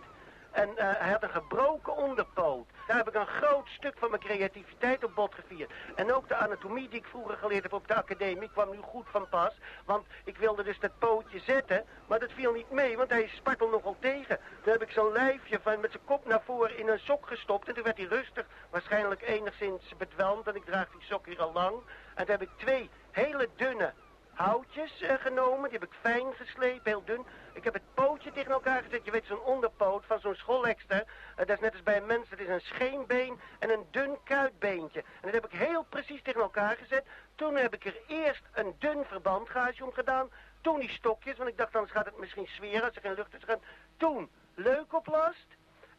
En 0.55 0.69
uh, 0.69 0.77
hij 0.77 1.11
had 1.11 1.23
een 1.23 1.31
gebroken 1.31 1.97
onderpoot. 1.97 2.67
Daar 2.87 2.97
heb 2.97 3.09
ik 3.09 3.15
een 3.15 3.27
groot 3.27 3.69
stuk 3.69 3.95
van 3.99 4.11
mijn 4.11 4.23
creativiteit 4.23 5.05
op 5.05 5.15
bot 5.15 5.35
gevierd. 5.35 5.73
En 5.95 6.13
ook 6.13 6.29
de 6.29 6.35
anatomie 6.35 6.89
die 6.89 6.99
ik 6.99 7.07
vroeger 7.07 7.37
geleerd 7.37 7.63
heb 7.63 7.73
op 7.73 7.89
de 7.89 7.95
academie 7.95 8.51
kwam 8.51 8.71
nu 8.71 8.79
goed 8.83 9.07
van 9.11 9.29
pas. 9.29 9.53
Want 9.85 10.07
ik 10.25 10.37
wilde 10.37 10.63
dus 10.63 10.79
dat 10.79 10.99
pootje 10.99 11.41
zetten, 11.41 11.85
maar 12.07 12.19
dat 12.19 12.33
viel 12.33 12.53
niet 12.53 12.71
mee, 12.71 12.97
want 12.97 13.11
hij 13.11 13.29
spartelde 13.29 13.73
nogal 13.73 13.97
tegen. 13.99 14.39
Toen 14.63 14.73
heb 14.73 14.83
ik 14.83 14.91
zo'n 14.91 15.13
lijfje 15.13 15.61
van 15.63 15.81
met 15.81 15.91
zijn 15.91 16.05
kop 16.05 16.27
naar 16.27 16.43
voren 16.45 16.79
in 16.79 16.89
een 16.89 16.99
sok 16.99 17.27
gestopt. 17.27 17.69
En 17.69 17.75
toen 17.75 17.85
werd 17.85 17.97
hij 17.97 18.07
rustig, 18.07 18.47
waarschijnlijk 18.71 19.23
enigszins 19.23 19.97
bedwelmd. 19.99 20.47
En 20.47 20.55
ik 20.55 20.65
draag 20.65 20.91
die 20.91 21.07
sok 21.09 21.27
hier 21.27 21.43
al 21.43 21.53
lang. 21.53 21.77
En 22.15 22.27
toen 22.27 22.35
heb 22.35 22.43
ik 22.43 22.51
twee 22.57 22.91
hele 23.11 23.49
dunne 23.57 23.93
houtjes 24.35 25.03
uh, 25.03 25.15
genomen. 25.15 25.71
Die 25.71 25.79
heb 25.79 25.89
ik 25.89 25.97
fijn 26.01 26.35
geslepen, 26.35 26.91
heel 26.91 27.05
dun. 27.05 27.27
Ik 27.53 27.65
heb 27.65 27.75
het 27.75 27.95
pootje 27.95 28.33
tegen 28.33 28.53
elkaar 28.53 28.83
gezet. 28.83 29.05
Je 29.05 29.11
weet, 29.11 29.27
zo'n 29.27 29.43
onderpoot 29.43 30.05
van 30.07 30.21
zo'n 30.21 30.35
schoolekster. 30.35 30.97
Uh, 30.97 31.37
dat 31.37 31.49
is 31.49 31.61
net 31.61 31.73
als 31.73 31.83
bij 31.83 31.97
een 31.97 32.07
mens. 32.07 32.29
Dat 32.29 32.39
is 32.39 32.49
een 32.49 32.61
scheenbeen 32.61 33.41
en 33.59 33.71
een 33.71 33.87
dun 33.91 34.19
kuitbeentje. 34.25 35.01
En 35.01 35.21
dat 35.21 35.33
heb 35.33 35.45
ik 35.45 35.59
heel 35.59 35.85
precies 35.89 36.23
tegen 36.23 36.41
elkaar 36.41 36.77
gezet. 36.77 37.05
Toen 37.35 37.57
heb 37.57 37.75
ik 37.75 37.85
er 37.85 37.97
eerst 38.07 38.43
een 38.53 38.75
dun 38.79 39.05
verbandgaasje 39.05 39.85
om 39.85 39.93
gedaan. 39.93 40.31
Toen 40.61 40.81
die 40.81 40.91
stokjes, 40.91 41.37
want 41.37 41.49
ik 41.49 41.57
dacht 41.57 41.75
anders 41.75 41.93
gaat 41.93 42.07
het 42.07 42.19
misschien 42.19 42.47
zweren 42.47 42.83
als 42.83 42.97
er 42.97 43.03
geen 43.03 43.15
lucht 43.15 43.35
is 43.35 43.45
gaan. 43.45 43.63
Toen 43.97 44.31
leukoplast. 44.55 45.47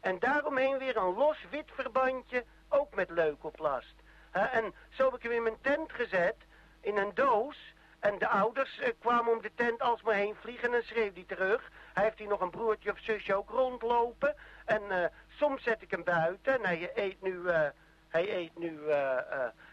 En 0.00 0.18
daaromheen 0.18 0.78
weer 0.78 0.96
een 0.96 1.14
los 1.14 1.46
wit 1.50 1.70
verbandje, 1.74 2.44
ook 2.68 2.94
met 2.94 3.10
leukoplast. 3.10 3.94
Uh, 4.32 4.54
en 4.54 4.74
zo 4.88 5.04
heb 5.04 5.14
ik 5.14 5.22
hem 5.22 5.32
in 5.32 5.42
mijn 5.42 5.60
tent 5.60 5.92
gezet, 5.92 6.36
in 6.80 6.96
een 6.96 7.14
doos... 7.14 7.74
En 8.00 8.18
de 8.18 8.28
ouders 8.28 8.78
uh, 8.80 8.88
kwamen 8.98 9.32
om 9.32 9.42
de 9.42 9.50
tent 9.54 9.80
alsmaar 9.80 10.14
heen 10.14 10.34
vliegen 10.34 10.74
en 10.74 10.84
schreef 10.84 11.14
hij 11.14 11.24
terug. 11.26 11.70
Hij 11.92 12.04
heeft 12.04 12.18
hier 12.18 12.28
nog 12.28 12.40
een 12.40 12.50
broertje 12.50 12.90
of 12.90 12.98
zusje 12.98 13.34
ook 13.34 13.50
rondlopen. 13.50 14.34
En 14.64 14.82
uh, 14.88 15.04
soms 15.28 15.62
zet 15.62 15.82
ik 15.82 15.90
hem 15.90 16.04
buiten 16.04 16.54
en 16.54 16.66
hij 16.66 16.90
eet 16.94 17.22
nu... 17.22 17.32
Uh, 17.32 17.60
hij 18.08 18.36
eet 18.36 18.58
nu... 18.58 18.80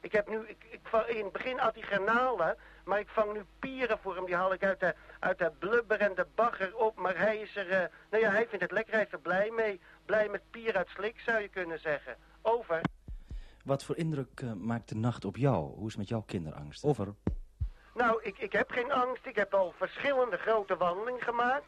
ik 0.01 0.11
heb 0.11 0.30
nu... 0.30 0.47
Ik, 0.47 0.65
ik, 0.69 1.05
in 1.07 1.24
het 1.24 1.32
begin 1.32 1.57
had 1.57 1.74
hij 1.74 1.84
garnalen, 1.84 2.57
maar 2.86 2.99
ik 2.99 3.07
vang 3.07 3.34
nu 3.34 3.45
pieren 3.59 3.99
voor 3.99 4.15
hem. 4.15 4.26
Die 4.26 4.36
haal 4.36 4.53
ik 4.53 4.63
uit 4.63 4.80
de, 4.80 4.95
uit 5.19 5.38
de 5.38 5.51
blubber 5.59 5.99
en 5.99 6.15
de 6.15 6.28
bagger 6.36 6.76
op. 6.76 6.97
Maar 6.97 7.17
hij 7.17 7.38
is 7.38 7.55
er... 7.55 7.91
nou 8.11 8.24
ja, 8.24 8.32
hij 8.32 8.47
vindt 8.47 8.63
het 8.63 8.71
lekker. 8.71 8.93
Hij 8.93 9.03
is 9.03 9.11
er 9.11 9.19
blij 9.19 9.51
mee. 9.51 9.82
Blij 10.05 10.30
met 10.30 10.41
pier 10.49 10.78
uit 10.78 10.89
slik, 10.89 11.19
zou 11.19 11.41
je 11.41 11.47
kunnen 11.47 11.80
zeggen. 11.80 12.15
Over. 12.41 12.82
Wat 13.65 13.84
voor 13.84 13.97
indruk 13.97 14.41
maakt 14.55 14.89
de 14.89 14.95
nacht 14.95 15.26
op 15.26 15.38
jou? 15.38 15.76
Hoe 15.76 15.88
is 15.88 15.91
het 15.91 15.97
met 15.97 16.09
jouw 16.09 16.21
kinderangst? 16.21 16.84
Over. 16.84 17.13
Nou, 17.94 18.20
ik, 18.22 18.38
ik 18.38 18.52
heb 18.52 18.72
geen 18.72 18.91
angst. 18.91 19.26
Ik 19.26 19.36
heb 19.36 19.54
al 19.54 19.74
verschillende 19.78 20.38
grote 20.38 20.78
wandelingen 20.78 21.22
gemaakt. 21.22 21.66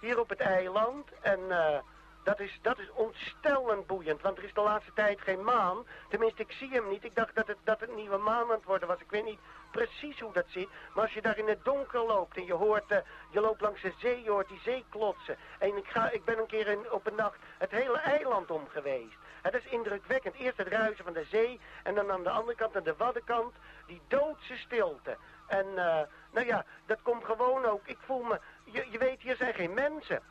Hier 0.00 0.20
op 0.20 0.28
het 0.28 0.40
eiland. 0.40 1.08
En 1.20 1.40
uh, 1.48 1.78
Dat 2.24 2.40
is, 2.40 2.58
dat 2.62 2.78
is 2.78 2.90
ontstellend 2.90 3.86
boeiend, 3.86 4.22
want 4.22 4.38
er 4.38 4.44
is 4.44 4.54
de 4.54 4.60
laatste 4.60 4.92
tijd 4.92 5.20
geen 5.20 5.44
maan. 5.44 5.86
Tenminste, 6.08 6.42
ik 6.42 6.52
zie 6.52 6.70
hem 6.70 6.88
niet. 6.88 7.04
Ik 7.04 7.14
dacht 7.14 7.34
dat 7.34 7.46
het, 7.46 7.56
dat 7.64 7.80
het 7.80 7.94
nieuwe 7.94 8.16
maan 8.16 8.44
aan 8.44 8.50
het 8.50 8.64
worden 8.64 8.88
was. 8.88 9.00
Ik 9.00 9.10
weet 9.10 9.24
niet 9.24 9.38
precies 9.70 10.20
hoe 10.20 10.32
dat 10.32 10.44
zit. 10.48 10.68
Maar 10.94 11.04
als 11.04 11.12
je 11.12 11.22
daar 11.22 11.38
in 11.38 11.48
het 11.48 11.64
donker 11.64 12.04
loopt 12.04 12.36
en 12.36 12.44
je 12.44 12.54
hoort, 12.54 12.90
uh, 12.92 12.98
je 13.30 13.40
loopt 13.40 13.60
langs 13.60 13.82
de 13.82 13.92
zee, 13.98 14.22
je 14.22 14.30
hoort 14.30 14.48
die 14.48 14.60
zee 14.64 14.84
klotsen. 14.90 15.36
En 15.58 15.76
ik, 15.76 15.86
ga, 15.86 16.10
ik 16.10 16.24
ben 16.24 16.38
een 16.38 16.46
keer 16.46 16.66
in, 16.66 16.92
op 16.92 17.06
een 17.06 17.14
nacht 17.14 17.38
het 17.58 17.70
hele 17.70 17.98
eiland 17.98 18.50
om 18.50 18.68
geweest. 18.68 19.16
Het 19.42 19.54
is 19.54 19.64
indrukwekkend. 19.64 20.34
Eerst 20.34 20.58
het 20.58 20.68
ruisen 20.68 21.04
van 21.04 21.12
de 21.12 21.24
zee 21.24 21.60
en 21.82 21.94
dan 21.94 22.10
aan 22.10 22.22
de 22.22 22.30
andere 22.30 22.56
kant, 22.56 22.76
aan 22.76 22.82
de 22.82 22.94
waddenkant, 22.96 23.54
die 23.88 24.02
doodse 24.08 24.56
stilte. 24.56 25.16
En 25.46 25.66
uh, 25.66 26.00
nou 26.32 26.46
ja, 26.46 26.64
dat 26.86 27.02
komt 27.02 27.24
gewoon 27.24 27.64
ook. 27.64 27.86
Ik 27.86 27.98
voel 28.00 28.22
me, 28.22 28.40
je, 28.64 28.86
je 28.90 28.98
weet, 28.98 29.22
hier 29.22 29.36
zijn 29.36 29.54
geen 29.54 29.74
mensen. 29.74 30.22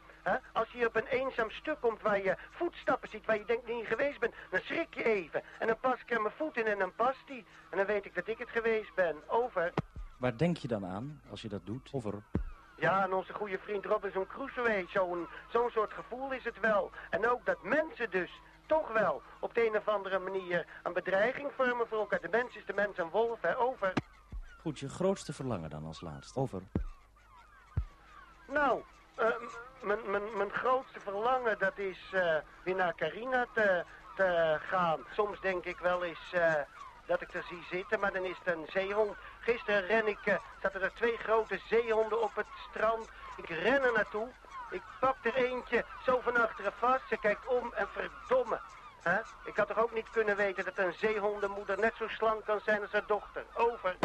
Als 0.53 0.72
je 0.72 0.88
op 0.88 0.95
een 0.95 1.08
eenzaam 1.08 1.51
stuk 1.51 1.82
komt 1.82 2.01
waar 2.01 2.24
je 2.24 2.38
voetstappen 2.49 3.10
ziet, 3.10 3.26
waar 3.26 3.38
je 3.38 3.45
denkt 3.45 3.68
niet 3.68 3.86
geweest 3.86 4.20
bent, 4.20 4.34
dan 4.49 4.60
schrik 4.60 4.93
je 4.93 5.03
even. 5.03 5.43
En 5.60 5.68
dan 5.68 5.80
pas 5.80 6.01
ik 6.01 6.12
er 6.12 6.22
mijn 6.22 6.34
voet 6.38 6.58
in 6.58 6.66
en 6.66 6.80
dan 6.80 6.95
past 6.95 7.28
die. 7.28 7.45
En 7.70 7.78
dan 7.78 7.86
weet 7.86 8.05
ik 8.05 8.16
dat 8.16 8.28
ik 8.28 8.38
het 8.38 8.49
geweest 8.49 8.95
ben. 8.95 9.16
Over. 9.28 9.74
Waar 10.18 10.38
denk 10.38 10.58
je 10.58 10.68
dan 10.68 10.86
aan 10.86 11.22
als 11.30 11.41
je 11.41 11.47
dat 11.47 11.66
doet? 11.66 11.89
Over. 11.91 12.14
Ja, 12.76 13.03
en 13.03 13.14
onze 13.14 13.34
goede 13.34 13.58
vriend 13.58 13.86
Robinson 13.86 14.28
Crusoe, 14.28 14.86
zo'n 14.89 15.28
zo'n 15.49 15.70
soort 15.70 15.93
gevoel 15.93 16.32
is 16.32 16.43
het 16.43 16.60
wel. 16.60 16.91
En 17.10 17.30
ook 17.30 17.45
dat 17.45 17.64
mensen 17.64 18.10
dus 18.10 18.41
toch 18.68 18.91
wel 18.91 19.22
op 19.39 19.53
de 19.53 19.68
een 19.68 19.78
of 19.78 19.88
andere 19.88 20.20
manier 20.20 20.65
een 20.84 20.93
bedreiging 20.93 21.51
vormen 21.55 21.88
voor 21.88 21.99
elkaar. 21.99 22.22
De 22.22 22.28
mens 22.32 22.55
is 22.55 22.65
de 22.65 22.74
mens 22.74 22.97
een 22.97 23.09
wolf, 23.09 23.41
hè, 23.41 23.57
over. 23.57 23.93
Goed, 24.61 24.80
je 24.80 24.89
grootste 24.89 25.34
verlangen 25.34 25.70
dan 25.70 25.86
als 25.86 26.01
laatste, 26.01 26.39
over. 26.39 26.61
Nou, 28.47 28.82
uh, 29.20 29.26
mijn 30.36 30.51
grootste 30.51 30.99
verlangen 30.99 31.59
dat 31.59 31.78
is 31.78 32.11
uh, 32.13 32.36
weer 32.63 32.76
naar 32.76 32.95
Carina 32.95 33.45
te, 33.53 33.84
te, 34.15 34.57
gaan. 34.68 34.99
Soms 35.11 35.39
denk 35.41 35.65
ik 35.65 35.78
wel 35.78 36.03
eens 36.03 36.32
uh, 36.36 36.53
dat 37.05 37.22
ik 37.22 37.34
er 37.34 37.43
zie 37.43 37.65
zitten, 37.72 37.99
maar 37.99 38.13
dan 38.13 38.24
is 38.24 38.38
het 38.43 38.55
een 38.55 38.65
zeehond. 38.68 39.15
Gisteren 39.39 39.86
ren 39.86 40.07
ik, 40.07 40.26
uh, 40.26 40.36
zaten 40.61 40.82
er 40.82 40.93
twee 40.93 41.18
grote 41.18 41.59
zeehonden 41.70 42.22
op 42.22 42.36
het 42.36 42.47
strand. 42.70 43.09
Ik 43.38 43.49
ren 43.49 43.84
er 43.84 43.93
naartoe. 43.93 44.28
Ik 44.70 44.82
pak 44.99 45.15
er 45.22 45.36
eentje 45.36 45.86
zo 46.05 46.20
van 46.20 46.38
achteren 46.38 46.74
vast. 46.80 47.07
Ze 47.09 47.18
kijkt 47.18 47.47
om 47.47 47.74
en 47.74 47.88
verdomme. 47.88 48.59
Ik 49.43 49.55
had 49.55 49.68
toch 49.68 49.78
ook 49.78 49.93
niet 49.93 50.09
kunnen 50.09 50.36
weten 50.36 50.65
dat 50.65 50.78
een 50.78 50.93
zeehondenmoeder 50.93 51.80
net 51.80 51.93
zo 51.97 52.07
slank 52.07 52.45
kan 52.45 52.59
zijn 52.59 52.82
als 52.82 52.91
haar 52.91 53.05
dochter. 53.07 53.45
Over. 53.53 53.95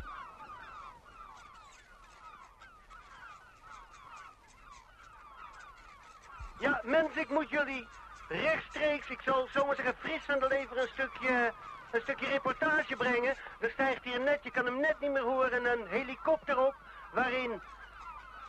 Ja, 6.59 6.81
mensen, 6.83 7.21
ik 7.21 7.29
moet 7.29 7.51
jullie 7.51 7.89
rechtstreeks, 8.29 9.09
ik 9.09 9.21
zal 9.21 9.49
zomaar 9.53 9.75
zeggen, 9.75 9.95
fris 9.99 10.25
van 10.25 10.39
de 10.39 10.49
lever 10.49 10.79
een 10.79 10.89
stukje, 10.89 11.53
een 11.91 12.01
stukje 12.01 12.27
reportage 12.27 12.97
brengen. 12.97 13.37
Er 13.61 13.71
stijgt 13.71 14.05
hier 14.05 14.21
net, 14.21 14.43
je 14.43 14.51
kan 14.51 14.65
hem 14.65 14.81
net 14.81 15.01
niet 15.01 15.11
meer 15.11 15.23
horen, 15.23 15.65
een 15.65 15.87
helikopter 15.87 16.59
op, 16.59 16.75
waarin 17.13 17.63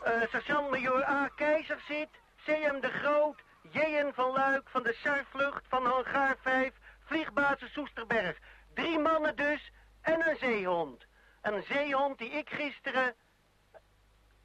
sergeant-major 0.04 1.04
A. 1.04 1.30
Keizer 1.36 1.84
zit, 1.88 2.10
CM 2.46 2.80
de 2.80 2.90
Groot, 2.90 3.44
J.N. 3.72 4.12
van 4.14 4.32
Luik 4.32 4.70
van 4.70 4.84
de 4.84 4.94
Sarvlucht 4.94 5.64
van 5.68 5.86
Hangaar 5.86 6.38
5, 6.42 6.72
vliegbasis 7.04 7.72
Soesterberg. 7.72 8.38
Drie 8.74 9.00
mannen 9.00 9.36
dus 9.36 9.72
en 10.02 10.28
een 10.30 10.38
zeehond. 10.38 11.06
Een 11.42 11.64
zeehond 11.64 12.18
die 12.18 12.30
ik 12.30 12.50
gisteren 12.50 13.16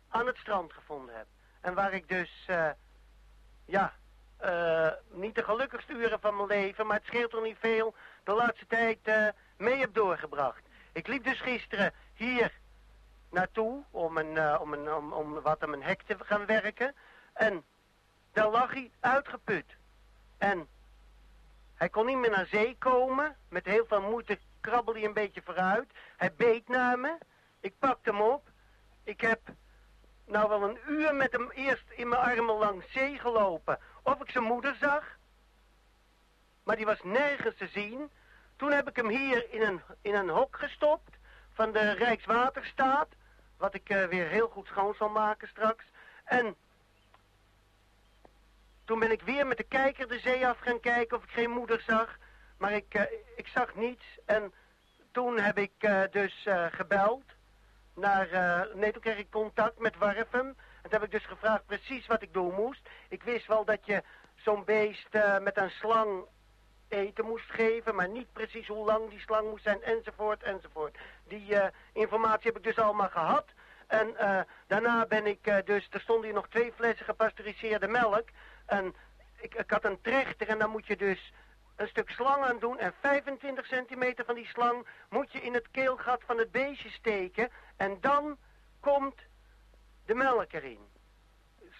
aan 0.09 0.27
het 0.27 0.37
strand 0.37 0.73
gevonden 0.73 1.17
heb. 1.17 1.27
En 1.61 1.75
waar 1.75 1.93
ik 1.93 2.09
dus... 2.09 2.47
Uh, 2.51 2.71
ja, 3.67 3.93
uh, 4.45 4.91
niet 5.11 5.35
de 5.35 5.45
gelukkigste 5.45 5.93
uren 5.93 6.21
van 6.21 6.37
mijn 6.37 6.49
leven, 6.49 6.87
maar 6.87 6.97
het 6.97 7.07
scheelt 7.07 7.33
er 7.33 7.43
niet 7.43 7.59
veel, 7.61 7.95
de 8.25 8.33
laatste 8.33 8.67
tijd 8.67 9.33
mee 9.57 9.79
heb 9.79 9.95
doorgebracht. 9.95 10.63
Ik 10.93 11.07
liep 11.07 11.25
dus 11.25 11.41
gisteren 11.41 11.93
hier 12.15 12.53
naartoe 13.31 13.85
om, 13.91 14.17
een, 14.17 14.35
uh, 14.35 14.59
om, 14.61 14.73
een, 14.73 14.95
om, 14.95 15.13
om 15.13 15.41
wat 15.41 15.63
aan 15.63 15.71
mijn 15.71 15.83
hek 15.83 16.03
te 16.03 16.17
gaan 16.19 16.47
werken. 16.47 16.95
En 17.33 17.65
daar 18.33 18.51
lag 18.51 18.73
hij 18.73 18.91
uitgeput. 19.01 19.77
En 20.39 20.69
hij 21.75 21.89
kon 21.89 22.07
niet 22.07 22.17
meer 22.19 22.31
naar 22.31 22.47
zee 22.47 22.77
komen. 22.79 23.37
Met 23.49 23.65
heel 23.65 23.87
veel 23.87 24.01
moeite 24.01 24.39
krabbelde 24.61 24.99
hij 24.99 25.09
een 25.09 25.15
beetje 25.15 25.43
vooruit. 25.43 25.91
Hij 26.17 26.35
beet 26.35 26.69
naar 26.69 26.99
me. 26.99 27.19
Ik 27.61 27.79
pakte 27.79 28.11
hem 28.11 28.21
op. 28.21 28.51
Ik 29.05 29.21
heb 29.21 29.41
nou 30.25 30.49
wel 30.49 30.63
een 30.63 30.79
uur 30.87 31.15
met 31.15 31.33
hem 31.33 31.51
eerst 31.51 31.91
in 31.91 32.09
mijn 32.09 32.21
armen 32.21 32.55
langs 32.55 32.93
zee 32.93 33.19
gelopen. 33.19 33.79
Of 34.03 34.21
ik 34.21 34.31
zijn 34.31 34.45
moeder 34.45 34.77
zag. 34.81 35.17
Maar 36.63 36.77
die 36.77 36.87
was 36.87 37.03
nergens 37.03 37.57
te 37.57 37.69
zien. 37.69 38.11
Toen 38.57 38.73
heb 38.73 38.89
ik 38.89 38.97
hem 38.97 39.09
hier 39.09 39.53
in 39.53 39.63
een, 39.63 39.81
in 40.03 40.15
een 40.15 40.29
hok 40.29 40.57
gestopt 40.57 41.17
van 41.53 41.73
de 41.73 41.93
Rijkswaterstaat. 41.93 43.09
Wat 43.59 43.75
ik 43.75 43.91
uh, 43.91 44.05
weer 44.05 44.29
heel 44.29 44.49
goed 44.49 44.67
schoon 44.67 44.95
zal 44.95 45.09
maken 45.09 45.49
straks. 45.49 45.85
En 46.25 46.57
toen 48.85 48.99
ben 48.99 49.11
ik 49.11 49.23
weer 49.23 49.47
met 49.47 49.57
de 49.57 49.65
kijker 49.65 50.09
de 50.09 50.19
zee 50.19 50.47
af 50.47 50.59
gaan 50.59 50.81
kijken 50.81 51.17
of 51.17 51.23
ik 51.23 51.31
geen 51.31 51.51
moeder 51.51 51.81
zag. 51.87 52.19
Maar 52.59 52.73
ik, 52.73 52.95
uh, 52.95 53.03
ik 53.37 53.47
zag 53.47 53.75
niets. 53.75 54.05
En 54.27 54.53
toen 55.11 55.39
heb 55.39 55.59
ik 55.59 55.73
uh, 55.81 56.03
dus 56.11 56.47
gebeld 56.71 57.25
naar... 57.95 58.29
Nee, 58.75 58.93
toen 58.93 59.03
kreeg 59.03 59.19
ik 59.19 59.31
contact 59.31 59.79
met 59.79 59.97
Warfum. 59.97 60.47
En 60.47 60.57
toen 60.83 61.01
heb 61.01 61.03
ik 61.03 61.11
dus 61.11 61.27
gevraagd 61.27 61.67
precies 61.67 62.07
wat 62.07 62.23
ik 62.23 62.33
doen 62.33 62.55
moest. 62.55 62.89
Ik 63.09 63.23
wist 63.23 63.47
wel 63.47 63.65
dat 63.65 63.87
je 63.87 64.03
zo'n 64.35 64.65
beest 64.65 65.09
met 65.41 65.57
een 65.57 65.71
slang 65.71 66.25
eten 66.89 67.25
moest 67.25 67.51
geven... 67.51 67.95
maar 67.95 68.09
niet 68.09 68.33
precies 68.33 68.67
hoe 68.67 68.85
lang 68.85 69.11
die 69.11 69.21
slang 69.21 69.51
moest 69.51 69.65
zijn, 69.65 69.83
enzovoort, 69.83 70.43
enzovoort. 70.43 70.97
Die 71.29 71.51
uh, 71.51 71.67
informatie 71.93 72.47
heb 72.47 72.57
ik 72.57 72.63
dus 72.63 72.79
allemaal 72.79 73.09
gehad. 73.09 73.47
En 73.87 74.15
daarna 74.67 75.07
ben 75.07 75.27
ik 75.27 75.63
dus... 75.65 75.89
Er 75.91 76.01
stonden 76.01 76.25
hier 76.25 76.35
nog 76.35 76.49
twee 76.49 76.73
flessen 76.73 77.05
gepasteuriseerde 77.05 77.89
melk. 77.89 78.29
En 78.67 78.95
ik, 79.41 79.55
ik 79.55 79.71
had 79.71 79.85
een 79.85 80.01
trechter 80.01 80.49
en 80.49 80.59
dan 80.59 80.71
moet 80.71 80.87
je 80.87 80.97
dus 80.97 81.33
een 81.79 81.89
stuk 81.89 82.11
slang 82.11 82.45
aan 82.45 82.59
doen 82.59 82.79
en 82.79 82.95
25 83.01 83.67
centimeter 83.67 84.25
van 84.25 84.35
die 84.35 84.47
slang 84.47 84.87
moet 85.09 85.33
je 85.33 85.41
in 85.41 85.55
het 85.55 85.71
keelgat 85.71 86.23
van 86.27 86.39
het 86.39 86.51
beestje 86.51 86.91
steken 86.91 87.51
en 87.77 87.99
dan 88.01 88.39
komt 88.81 89.21
de 90.07 90.15
melk 90.15 90.53
erin. 90.53 90.88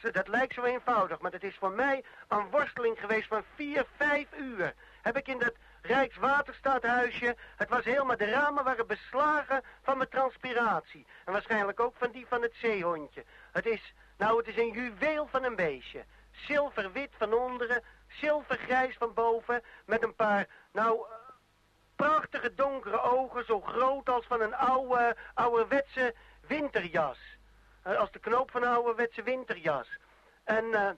Dat 0.01 0.29
lijkt 0.29 0.55
zo 0.55 0.63
eenvoudig, 0.63 1.21
maar 1.21 1.31
dat 1.31 1.43
is 1.43 1.57
voor 1.57 1.73
mij 1.73 2.05
een 2.29 2.51
worsteling 2.51 3.01
geweest 3.01 3.29
van 3.29 3.45
4, 3.55 3.87
5 3.97 4.27
uur. 4.37 4.75
Heb 5.03 5.17
ik 5.17 5.29
in 5.29 5.39
dat 5.39 5.55
Rijkswaterstaathuisje, 5.83 7.37
het 7.57 7.69
was 7.69 7.85
helemaal, 7.85 8.17
de 8.17 8.31
ramen 8.31 8.65
waren 8.65 8.87
beslagen 8.87 9.63
van 9.83 9.97
mijn 9.97 10.09
transpiratie. 10.09 11.07
En 11.25 11.33
waarschijnlijk 11.33 11.81
ook 11.81 11.95
van 11.99 12.11
die 12.11 12.27
van 12.27 12.43
het 12.43 12.55
zeehondje. 12.55 13.25
Het 13.53 13.67
is, 13.67 13.95
nou 14.17 14.39
het 14.39 14.47
is 14.49 14.57
een 14.57 14.71
juweel 14.71 15.27
van 15.27 15.45
een 15.45 15.57
beestje. 15.57 16.05
Zilverwit 16.31 17.11
van 17.19 17.33
onderen, 17.33 17.83
zilvergrijs 18.09 18.97
van 18.97 19.15
boven, 19.15 19.63
met 19.87 20.03
een 20.03 20.15
paar, 20.15 20.47
nou, 20.73 21.07
prachtige 21.97 22.55
donkere 22.55 23.01
ogen, 23.01 23.45
zo 23.45 23.61
groot 23.61 24.09
als 24.09 24.27
van 24.27 24.41
een 24.41 24.55
oude, 24.55 25.17
ouderwetse 25.35 26.15
winterjas. 26.47 27.38
Uh, 27.89 27.99
als 27.99 28.11
de 28.11 28.19
knoop 28.19 28.51
van 28.51 28.63
een 28.63 28.69
ouderwetse 28.69 29.23
winterjas. 29.23 29.89
En 30.45 30.65
uh, 30.65 30.91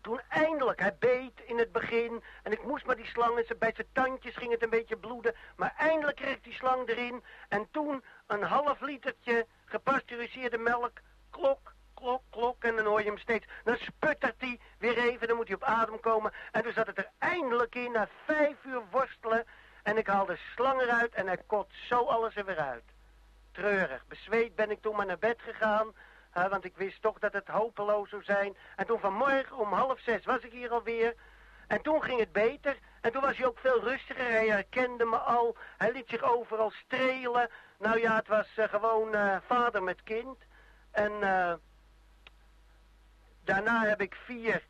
toen 0.00 0.20
eindelijk, 0.28 0.80
hij 0.80 0.96
beet 0.98 1.40
in 1.44 1.58
het 1.58 1.72
begin 1.72 2.22
en 2.42 2.52
ik 2.52 2.64
moest 2.64 2.86
maar 2.86 2.96
die 2.96 3.06
slang, 3.06 3.38
en 3.38 3.58
bij 3.58 3.72
zijn 3.74 3.86
tandjes 3.92 4.36
ging 4.36 4.52
het 4.52 4.62
een 4.62 4.70
beetje 4.70 4.96
bloeden. 4.96 5.34
Maar 5.56 5.74
eindelijk 5.78 6.16
kreeg 6.16 6.40
die 6.40 6.52
slang 6.52 6.88
erin 6.88 7.22
en 7.48 7.68
toen 7.70 8.04
een 8.26 8.42
half 8.42 8.80
litertje 8.80 9.46
gepasteuriseerde 9.64 10.58
melk, 10.58 10.92
klok, 11.30 11.72
klok, 11.94 12.22
klok. 12.30 12.64
En 12.64 12.76
dan 12.76 12.86
hoor 12.86 13.00
je 13.00 13.06
hem 13.06 13.18
steeds. 13.18 13.46
Dan 13.64 13.76
sputtert 13.76 14.40
hij 14.40 14.60
weer 14.78 14.98
even, 14.98 15.28
dan 15.28 15.36
moet 15.36 15.46
hij 15.46 15.56
op 15.56 15.64
adem 15.64 16.00
komen. 16.00 16.32
En 16.52 16.62
toen 16.62 16.72
zat 16.72 16.86
het 16.86 16.98
er 16.98 17.10
eindelijk 17.18 17.74
in, 17.74 17.92
na 17.92 18.08
vijf 18.24 18.64
uur 18.64 18.82
worstelen. 18.90 19.44
En 19.82 19.96
ik 19.96 20.06
haalde 20.06 20.38
slang 20.54 20.80
eruit 20.80 21.14
en 21.14 21.26
hij 21.26 21.42
kot 21.46 21.70
zo 21.88 22.04
alles 22.04 22.36
er 22.36 22.44
weer 22.44 22.58
uit. 22.58 22.84
Treurig. 23.52 24.06
Bezweet 24.06 24.54
ben 24.54 24.70
ik 24.70 24.82
toen 24.82 24.96
maar 24.96 25.06
naar 25.06 25.18
bed 25.18 25.40
gegaan. 25.42 25.94
Want 26.32 26.64
ik 26.64 26.76
wist 26.76 27.02
toch 27.02 27.18
dat 27.18 27.32
het 27.32 27.48
hopeloos 27.48 28.08
zou 28.08 28.22
zijn. 28.22 28.56
En 28.76 28.86
toen 28.86 29.00
vanmorgen 29.00 29.56
om 29.56 29.72
half 29.72 30.00
zes 30.00 30.24
was 30.24 30.40
ik 30.40 30.52
hier 30.52 30.70
alweer. 30.70 31.14
En 31.66 31.82
toen 31.82 32.02
ging 32.02 32.20
het 32.20 32.32
beter. 32.32 32.78
En 33.00 33.12
toen 33.12 33.22
was 33.22 33.36
hij 33.36 33.46
ook 33.46 33.58
veel 33.58 33.82
rustiger. 33.82 34.24
Hij 34.24 34.48
herkende 34.48 35.04
me 35.04 35.16
al. 35.16 35.56
Hij 35.78 35.92
liet 35.92 36.08
zich 36.08 36.22
overal 36.22 36.70
strelen. 36.70 37.50
Nou 37.78 38.00
ja, 38.00 38.16
het 38.16 38.28
was 38.28 38.48
uh, 38.56 38.64
gewoon 38.68 39.14
uh, 39.14 39.36
vader 39.46 39.82
met 39.82 40.02
kind. 40.02 40.38
En 40.90 41.12
Daarna 43.44 43.84
heb 43.84 44.00
ik 44.00 44.14
vier 44.14 44.62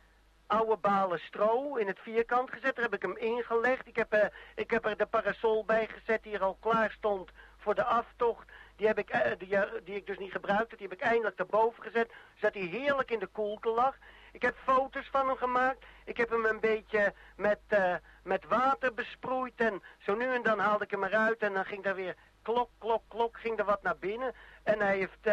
oude 0.47 0.77
balen 0.77 1.19
stro 1.19 1.75
in 1.75 1.87
het 1.87 1.99
vierkant 1.99 2.51
gezet. 2.51 2.75
Daar 2.75 2.83
heb 2.83 2.93
ik 2.93 3.01
hem 3.01 3.17
ingelegd. 3.17 3.87
Ik 3.87 3.95
heb, 3.95 4.31
ik 4.55 4.71
heb 4.71 4.85
er 4.85 4.97
de 4.97 5.05
parasol 5.05 5.65
bij 5.65 5.87
gezet 5.87 6.23
die 6.23 6.33
er 6.33 6.43
al 6.43 6.57
klaar 6.59 6.91
stond 6.91 7.29
voor 7.57 7.75
de 7.75 7.83
aftocht. 7.83 8.47
Die 8.81 8.89
heb 8.89 8.99
ik, 8.99 9.09
eh, 9.09 9.31
die, 9.37 9.55
eh, 9.55 9.81
die 9.83 9.95
ik 9.95 10.05
dus 10.05 10.17
niet 10.17 10.31
gebruikte. 10.31 10.75
Die 10.75 10.87
heb 10.87 10.97
ik 10.99 11.05
eindelijk 11.05 11.39
erboven 11.39 11.83
gezet. 11.83 12.11
Zodat 12.35 12.53
hij 12.53 12.63
heerlijk 12.63 13.11
in 13.11 13.19
de 13.19 13.27
koelte 13.27 13.69
lag. 13.69 13.95
Ik 14.31 14.41
heb 14.41 14.55
foto's 14.63 15.07
van 15.11 15.27
hem 15.27 15.35
gemaakt. 15.37 15.85
Ik 16.05 16.17
heb 16.17 16.29
hem 16.29 16.45
een 16.45 16.59
beetje 16.59 17.13
met, 17.35 17.59
eh, 17.67 17.95
met 18.23 18.45
water 18.45 18.93
besproeid. 18.93 19.53
En 19.55 19.83
zo 19.97 20.15
nu 20.15 20.25
en 20.33 20.43
dan 20.43 20.59
haalde 20.59 20.83
ik 20.83 20.91
hem 20.91 21.03
eruit. 21.03 21.39
En 21.39 21.53
dan 21.53 21.65
ging 21.65 21.83
daar 21.83 21.95
weer 21.95 22.15
klok, 22.41 22.69
klok, 22.77 23.03
klok. 23.07 23.37
Ging 23.37 23.59
er 23.59 23.65
wat 23.65 23.81
naar 23.81 23.97
binnen. 23.97 24.33
En 24.63 24.79
hij 24.79 24.97
heeft, 24.97 25.23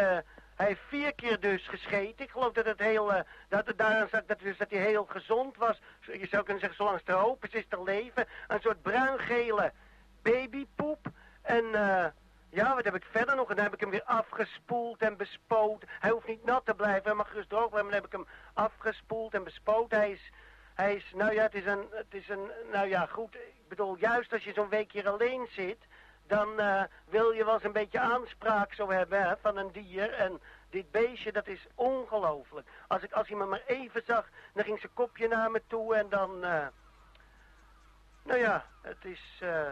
hij 0.55 0.67
heeft 0.67 0.81
vier 0.87 1.15
keer 1.15 1.39
dus 1.39 1.67
gescheten. 1.67 2.25
Ik 2.25 2.31
geloof 2.31 2.53
dat 2.53 2.65
het 2.65 2.79
heel, 2.79 3.11
dat 3.47 3.67
het 3.67 3.77
daaraan 3.77 4.09
zat, 4.11 4.27
dat, 4.27 4.39
dus 4.39 4.57
dat 4.57 4.69
hij 4.69 4.79
heel 4.79 5.05
gezond 5.05 5.57
was. 5.57 5.81
Je 5.99 6.27
zou 6.27 6.43
kunnen 6.43 6.59
zeggen, 6.59 6.75
zolang 6.77 6.99
het 7.05 7.15
hoop 7.15 7.45
is, 7.45 7.53
is 7.53 7.65
er 7.69 7.83
leven. 7.83 8.27
Een 8.47 8.61
soort 8.61 8.81
bruingele 8.81 9.71
babypoep. 10.21 11.07
En 11.41 11.65
ja, 12.49 12.75
wat 12.75 12.83
heb 12.83 12.95
ik 12.95 13.05
verder 13.11 13.35
nog? 13.35 13.49
En 13.49 13.55
dan 13.55 13.63
heb 13.63 13.73
ik 13.73 13.79
hem 13.79 13.89
weer 13.89 14.03
afgespoeld 14.03 15.01
en 15.01 15.17
bespoot. 15.17 15.83
Hij 15.87 16.09
hoeft 16.09 16.27
niet 16.27 16.45
nat 16.45 16.65
te 16.65 16.73
blijven, 16.73 17.03
hij 17.03 17.13
mag 17.13 17.27
gerust 17.29 17.49
droog 17.49 17.69
blijven. 17.69 17.91
Dan 17.91 17.99
heb 18.01 18.05
ik 18.05 18.11
hem 18.11 18.27
afgespoeld 18.53 19.33
en 19.33 19.43
bespoot. 19.43 19.91
Hij 19.91 20.11
is, 20.11 20.31
hij 20.73 20.95
is, 20.95 21.11
nou 21.15 21.33
ja, 21.33 21.41
het 21.41 21.53
is 21.53 21.65
een, 21.65 21.87
het 21.91 22.13
is 22.13 22.29
een, 22.29 22.51
nou 22.71 22.87
ja, 22.87 23.05
goed. 23.05 23.35
Ik 23.35 23.67
bedoel, 23.67 23.95
juist 23.97 24.33
als 24.33 24.43
je 24.43 24.53
zo'n 24.53 24.69
week 24.69 24.91
hier 24.91 25.09
alleen 25.09 25.47
zit, 25.51 25.77
dan 26.27 26.59
eh, 26.59 26.83
wil 27.05 27.31
je 27.31 27.45
wel 27.45 27.53
eens 27.53 27.63
een 27.63 27.71
beetje 27.71 27.99
aanspraak 27.99 28.73
zo 28.73 28.91
hebben 28.91 29.37
van 29.41 29.57
een 29.57 29.71
dier. 29.71 30.13
En 30.13 30.41
dit 30.69 30.91
beestje, 30.91 31.31
dat 31.31 31.47
is 31.47 31.67
ongelooflijk. 31.75 32.67
Als, 32.87 33.03
ik, 33.03 33.11
als 33.11 33.27
hij 33.27 33.37
me 33.37 33.45
maar 33.45 33.63
even 33.65 34.03
zag, 34.05 34.29
dan 34.53 34.63
ging 34.63 34.79
zijn 34.79 34.93
kopje 34.93 35.27
naar 35.27 35.51
me 35.51 35.61
toe 35.67 35.95
en 35.95 36.09
dan... 36.09 36.43
eh, 36.43 36.67
nou 38.23 38.39
ja, 38.39 38.65
het 38.81 39.05
is... 39.05 39.39
eh, 39.39 39.71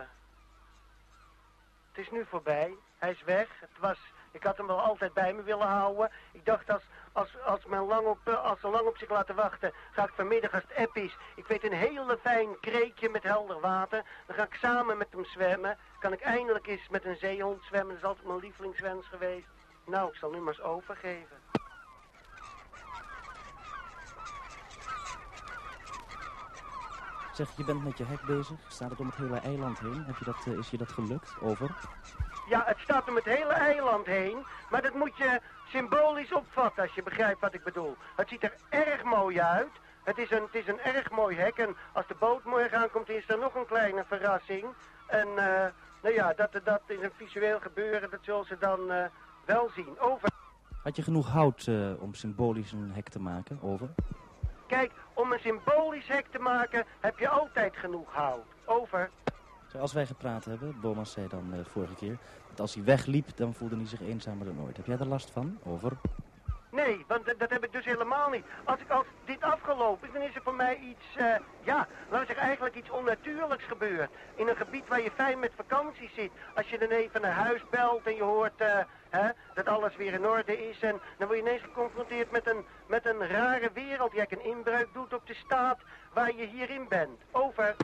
het 1.97 2.05
is 2.05 2.11
nu 2.11 2.25
voorbij. 2.29 2.75
Hij 2.97 3.11
is 3.11 3.23
weg. 3.23 3.47
Het 3.59 3.79
was, 3.79 3.97
ik 4.31 4.43
had 4.43 4.57
hem 4.57 4.67
wel 4.67 4.81
altijd 4.81 5.13
bij 5.13 5.33
me 5.33 5.43
willen 5.43 5.67
houden. 5.67 6.11
Ik 6.31 6.45
dacht, 6.45 6.69
als, 6.69 6.83
als, 7.11 7.41
als, 7.45 7.65
men 7.65 7.85
lang 7.85 8.07
op, 8.07 8.19
eh, 8.23 8.43
als 8.43 8.59
ze 8.59 8.67
lang 8.67 8.87
op 8.87 8.97
zich 8.97 9.09
laten 9.09 9.35
wachten, 9.35 9.73
ga 9.91 10.03
ik 10.03 10.13
vanmiddag 10.15 10.53
als 10.53 10.63
het 10.67 10.77
app 10.77 10.95
is. 10.95 11.17
Ik 11.35 11.47
weet 11.47 11.63
een 11.63 11.73
hele 11.73 12.17
fijn 12.21 12.59
kreekje 12.59 13.09
met 13.09 13.23
helder 13.23 13.59
water. 13.59 14.03
Dan 14.25 14.35
ga 14.35 14.43
ik 14.43 14.53
samen 14.53 14.97
met 14.97 15.07
hem 15.11 15.25
zwemmen. 15.25 15.77
Kan 15.99 16.13
ik 16.13 16.21
eindelijk 16.21 16.67
eens 16.67 16.89
met 16.89 17.05
een 17.05 17.17
zeehond 17.17 17.63
zwemmen. 17.63 17.93
Dat 17.93 18.03
is 18.03 18.09
altijd 18.09 18.27
mijn 18.27 18.39
lievelingswens 18.39 19.07
geweest. 19.07 19.47
Nou, 19.85 20.09
ik 20.09 20.15
zal 20.15 20.31
nu 20.31 20.39
maar 20.39 20.53
eens 20.53 20.61
overgeven. 20.61 21.56
Zeg, 27.37 27.57
je 27.57 27.63
bent 27.63 27.83
met 27.83 27.97
je 27.97 28.03
hek 28.03 28.21
bezig. 28.21 28.57
Staat 28.67 28.89
het 28.89 28.99
om 28.99 29.05
het 29.05 29.15
hele 29.15 29.39
eiland 29.39 29.79
heen? 29.79 30.03
Heb 30.05 30.17
je 30.17 30.25
dat, 30.25 30.45
eh, 30.45 30.57
is 30.57 30.69
je 30.69 30.77
dat 30.77 30.91
gelukt? 30.91 31.35
Over? 31.41 31.71
Ja, 32.49 32.63
het 32.65 32.77
staat 32.79 33.09
om 33.09 33.15
het 33.15 33.25
hele 33.25 33.53
eiland 33.53 34.05
heen, 34.05 34.45
maar 34.69 34.81
dat 34.81 34.93
moet 34.93 35.17
je 35.17 35.41
symbolisch 35.67 36.33
opvatten 36.33 36.83
als 36.83 36.93
je 36.93 37.03
begrijpt 37.03 37.41
wat 37.41 37.53
ik 37.53 37.63
bedoel. 37.63 37.95
Het 38.15 38.29
ziet 38.29 38.43
er 38.43 38.53
erg 38.69 39.03
mooi 39.03 39.41
uit. 39.41 39.71
Het 40.03 40.17
is 40.17 40.31
een, 40.31 40.41
het 40.41 40.55
is 40.55 40.67
een 40.67 40.79
erg 40.79 41.11
mooi 41.11 41.37
hek 41.37 41.57
en 41.57 41.75
als 41.93 42.07
de 42.07 42.15
boot 42.19 42.43
morgen 42.43 42.77
aankomt 42.77 43.09
is 43.09 43.29
er 43.29 43.37
nog 43.37 43.55
een 43.55 43.65
kleine 43.65 44.03
verrassing. 44.07 44.65
En 45.07 45.27
eh, 45.27 45.67
nou 46.01 46.13
ja, 46.13 46.33
dat, 46.33 46.59
dat 46.63 46.81
is 46.85 47.01
een 47.01 47.11
visueel 47.17 47.59
gebeuren, 47.59 48.09
dat 48.09 48.19
zullen 48.21 48.45
ze 48.45 48.57
dan 48.59 48.91
eh, 48.91 49.05
wel 49.45 49.69
zien. 49.75 49.99
Over. 49.99 50.29
Had 50.83 50.95
je 50.95 51.03
genoeg 51.03 51.27
hout 51.27 51.69
om 51.99 52.13
symbolisch 52.13 52.71
een 52.71 52.91
hek 52.93 53.09
te 53.09 53.19
maken? 53.19 53.59
Over? 53.61 53.89
Kijk, 54.67 54.91
een 55.45 55.61
symbolisch 55.63 56.07
hek 56.07 56.25
te 56.31 56.39
maken 56.39 56.85
heb 56.99 57.19
je 57.19 57.29
altijd 57.29 57.77
genoeg 57.77 58.13
hout. 58.13 58.45
Over. 58.65 59.09
Zoals 59.67 59.93
wij 59.93 60.05
gepraat 60.05 60.45
hebben, 60.45 60.79
Bomas 60.81 61.11
zei 61.11 61.27
dan 61.27 61.53
eh, 61.53 61.59
vorige 61.65 61.95
keer... 61.95 62.17
dat 62.49 62.59
als 62.59 62.73
hij 62.73 62.83
wegliep, 62.83 63.27
dan 63.35 63.53
voelde 63.53 63.75
hij 63.75 63.87
zich 63.87 64.01
eenzamer 64.01 64.45
dan 64.45 64.61
ooit. 64.65 64.77
Heb 64.77 64.85
jij 64.85 64.97
er 64.97 65.07
last 65.07 65.29
van? 65.29 65.57
Over? 65.63 65.91
Nee, 66.69 67.05
want 67.07 67.39
dat, 67.39 67.49
heb 67.49 67.63
ik 67.63 67.71
dus 67.71 67.85
helemaal 67.85 68.29
niet. 68.29 68.45
Als, 68.63 68.79
ik, 68.79 68.89
als 68.89 69.05
dit 69.25 69.43
afgelopen 69.43 70.07
is, 70.07 70.13
dan 70.13 70.21
is 70.21 70.35
er 70.35 70.41
voor 70.41 70.55
mij 70.55 70.77
iets, 70.77 71.15
eh, 71.15 71.35
ja, 71.61 71.87
we 72.09 72.17
zeggen, 72.17 72.37
eigenlijk 72.37 72.75
iets 72.75 72.89
onnatuurlijks 72.89 73.63
gebeurd. 73.63 74.09
In 74.35 74.47
een 74.47 74.55
gebied 74.55 74.87
waar 74.87 75.01
je 75.01 75.11
fijn 75.11 75.39
met 75.39 75.51
vakantie 75.55 76.09
zit. 76.15 76.31
Als 76.55 76.69
je 76.69 76.77
dan 76.77 76.89
even 76.89 77.21
naar 77.21 77.31
huis 77.31 77.61
belt 77.69 78.05
en 78.05 78.15
je 78.15 78.23
hoort 78.23 78.61
eh, 78.61 78.79
hè, 79.09 79.29
dat 79.53 79.67
alles 79.67 79.95
weer 79.95 80.13
in 80.13 80.27
orde 80.27 80.67
is. 80.69 80.79
En 80.79 80.99
dan 81.17 81.27
word 81.27 81.39
je 81.39 81.45
ineens 81.45 81.61
geconfronteerd 81.61 82.31
met 82.31 82.47
een, 82.47 82.65
met 82.87 83.05
een 83.05 83.27
rare 83.27 83.69
wereld 83.73 84.11
die 84.11 84.19
eigenlijk 84.19 84.31
een 84.31 84.55
inbreuk 84.55 84.93
doet 84.93 85.13
op 85.13 85.27
de 85.27 85.33
staat 85.33 85.79
waar 86.13 86.35
je 86.35 86.45
hierin 86.45 86.87
bent. 86.87 87.21
Over. 87.31 87.75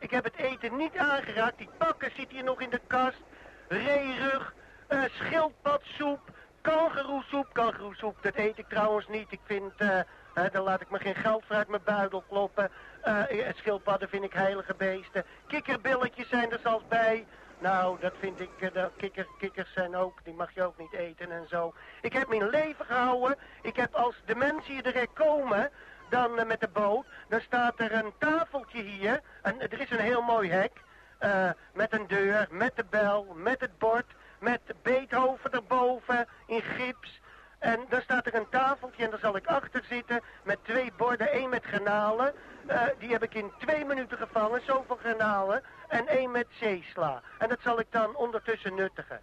Ik 0.00 0.10
heb 0.10 0.24
het 0.24 0.36
eten 0.36 0.76
niet 0.76 0.96
aangeraakt. 0.96 1.58
Die 1.58 1.68
pakken 1.78 2.10
zit 2.16 2.30
hier 2.30 2.44
nog 2.44 2.60
in 2.60 2.70
de 2.70 2.80
kast. 2.86 3.22
Reerug, 3.68 4.54
eh 4.86 5.02
schildpadsoep, 5.12 6.20
kangeroesoep. 6.60 7.46
Kangeroesoep, 7.52 8.16
dat 8.20 8.34
eet 8.34 8.58
ik 8.58 8.68
trouwens 8.68 9.08
niet. 9.08 9.32
Ik 9.32 9.40
vind, 9.44 9.72
eh, 9.76 9.98
eh, 9.98 10.04
daar 10.52 10.62
laat 10.62 10.80
ik 10.80 10.90
me 10.90 10.98
geen 10.98 11.14
geld 11.14 11.44
voor 11.46 11.56
uit 11.56 11.68
mijn 11.68 11.82
buidel 11.84 12.24
kloppen. 12.28 12.70
Eh, 13.02 13.22
schildpadden 13.54 14.08
vind 14.08 14.24
ik 14.24 14.32
heilige 14.32 14.74
beesten. 14.74 15.24
Kikkerbilletjes 15.46 16.28
zijn 16.28 16.52
er 16.52 16.60
zelfs 16.62 16.84
bij. 16.88 17.26
Nou, 17.58 18.00
dat 18.00 18.14
vind 18.18 18.40
ik, 18.40 18.50
de 18.58 18.90
kikker, 18.96 19.26
kikkers 19.38 19.72
zijn 19.72 19.96
ook, 19.96 20.24
die 20.24 20.34
mag 20.34 20.54
je 20.54 20.62
ook 20.62 20.78
niet 20.78 20.92
eten 20.92 21.30
en 21.30 21.48
zo. 21.48 21.74
Ik 22.00 22.12
heb 22.12 22.28
mijn 22.28 22.48
leven 22.48 22.84
gehouden. 22.84 23.36
Ik 23.62 23.76
heb 23.76 23.94
als 23.94 24.14
de 24.24 24.34
mensen 24.34 24.72
hier 24.72 24.82
direct 24.82 25.12
komen, 25.12 25.70
dan 26.10 26.38
eh, 26.38 26.46
met 26.46 26.60
de 26.60 26.68
boot, 26.68 27.06
dan 27.28 27.40
staat 27.40 27.80
er 27.80 27.92
een 27.92 28.12
tafeltje 28.18 28.82
hier. 28.82 29.20
En 29.42 29.60
er 29.60 29.80
is 29.80 29.90
een 29.90 29.98
heel 30.00 30.22
mooi 30.22 30.50
hek. 30.50 30.72
eh, 31.18 31.50
met 31.74 31.92
een 31.92 32.06
deur, 32.06 32.46
met 32.50 32.76
de 32.76 32.84
bel, 32.90 33.26
met 33.34 33.60
het 33.60 33.78
bord, 33.78 34.06
met 34.38 34.60
Beethoven 34.82 35.52
erboven 35.52 36.28
in 36.46 36.62
gips. 36.62 37.20
En 37.58 37.80
dan 37.88 38.00
staat 38.00 38.26
er 38.26 38.34
een 38.34 38.48
tafeltje 38.48 39.04
en 39.04 39.10
daar 39.10 39.18
zal 39.18 39.36
ik 39.36 39.46
achter 39.46 39.84
zitten 39.88 40.20
met 40.42 40.58
twee 40.64 40.92
borden, 40.96 41.32
één 41.32 41.48
met 41.50 41.64
granalen. 41.64 42.34
Eh, 42.66 42.82
die 42.98 43.10
heb 43.10 43.22
ik 43.22 43.34
in 43.34 43.52
twee 43.58 43.84
minuten 43.84 44.18
gevangen, 44.18 44.60
zoveel 44.64 44.96
granalen. 44.96 45.62
En 45.88 46.06
één 46.06 46.30
met 46.30 46.46
zeesla. 46.50 47.22
En 47.38 47.48
dat 47.48 47.58
zal 47.62 47.78
ik 47.80 47.86
dan 47.90 48.16
ondertussen 48.16 48.74
nuttigen. 48.74 49.20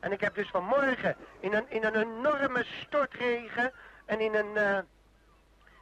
En 0.00 0.12
ik 0.12 0.20
heb 0.20 0.34
dus 0.34 0.50
vanmorgen 0.50 1.16
in 1.40 1.54
een, 1.54 1.70
in 1.70 1.84
een 1.84 1.94
enorme 1.96 2.64
stortregen 2.64 3.72
en 4.06 4.20
in 4.20 4.34
een... 4.34 4.86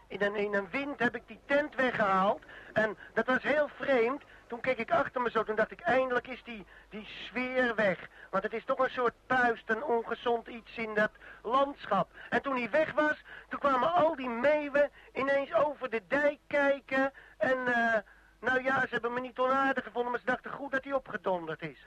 in 0.09 0.23
een, 0.23 0.35
in 0.35 0.55
een 0.55 0.71
wind 0.71 0.99
heb 0.99 1.15
ik 1.15 1.23
die 1.27 1.41
tent 1.47 1.75
weggehaald. 1.75 2.43
En 2.73 2.97
dat 3.15 3.27
was 3.27 3.43
heel 3.43 3.69
vreemd. 3.69 4.23
Toen 4.47 4.61
keek 4.61 4.79
ik 4.79 4.91
achter 4.91 5.21
me 5.21 5.31
zo, 5.31 5.43
toen 5.43 5.57
dacht 5.57 5.71
ik, 5.71 5.81
eindelijk 5.81 6.27
is 6.27 6.43
die, 6.43 6.67
die 6.91 7.07
sfeer 7.07 7.75
weg. 7.75 8.09
Want 8.31 8.43
het 8.43 8.53
is 8.53 8.65
toch 8.65 8.79
een 8.79 8.91
soort 8.91 9.15
puist, 9.27 9.71
een 9.71 9.85
ongezond 9.85 10.47
iets 10.47 10.77
in 10.77 10.95
dat 10.95 11.11
landschap. 11.43 12.11
En 12.31 12.43
toen 12.43 12.57
hij 12.57 12.71
weg 12.71 12.93
was, 12.93 13.23
toen 13.49 13.59
kwamen 13.59 13.93
al 13.93 14.17
die 14.17 14.29
meeuwen 14.29 14.91
ineens 15.15 15.55
over 15.55 15.91
de 15.91 16.03
dijk 16.09 16.39
kijken. 16.47 17.13
En, 17.39 17.67
eh, 17.67 17.99
nou 18.41 18.63
ja, 18.63 18.81
ze 18.81 18.89
hebben 18.91 19.13
me 19.13 19.21
niet 19.21 19.39
onaardig 19.39 19.85
gevonden, 19.85 20.11
maar 20.11 20.21
ze 20.21 20.27
dachten 20.27 20.51
goed 20.51 20.71
dat 20.71 20.85
hij 20.85 20.93
opgedonderd 20.93 21.63
is. 21.63 21.87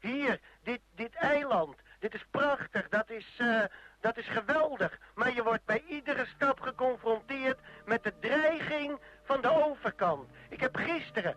Hier, 0.00 0.40
dit, 0.62 0.80
dit 0.94 1.14
eiland, 1.14 1.76
dit 2.00 2.14
is 2.14 2.24
prachtig, 2.30 2.88
dat 2.88 3.10
is, 3.10 3.36
eh, 3.38 3.62
dat 4.00 4.16
is 4.16 4.26
geweldig. 4.28 4.98
Maar 5.14 5.34
je 5.34 5.42
wordt 5.42 5.64
bij 5.64 5.84
iedere 5.88 6.26
stap 6.34 6.60
geconfronteerd 6.60 7.58
met 7.84 8.02
de 8.02 8.12
dreiging 8.20 8.98
van 9.24 9.40
de 9.40 9.64
overkant. 9.64 10.28
Ik 10.48 10.60
heb 10.60 10.76
gisteren, 10.76 11.36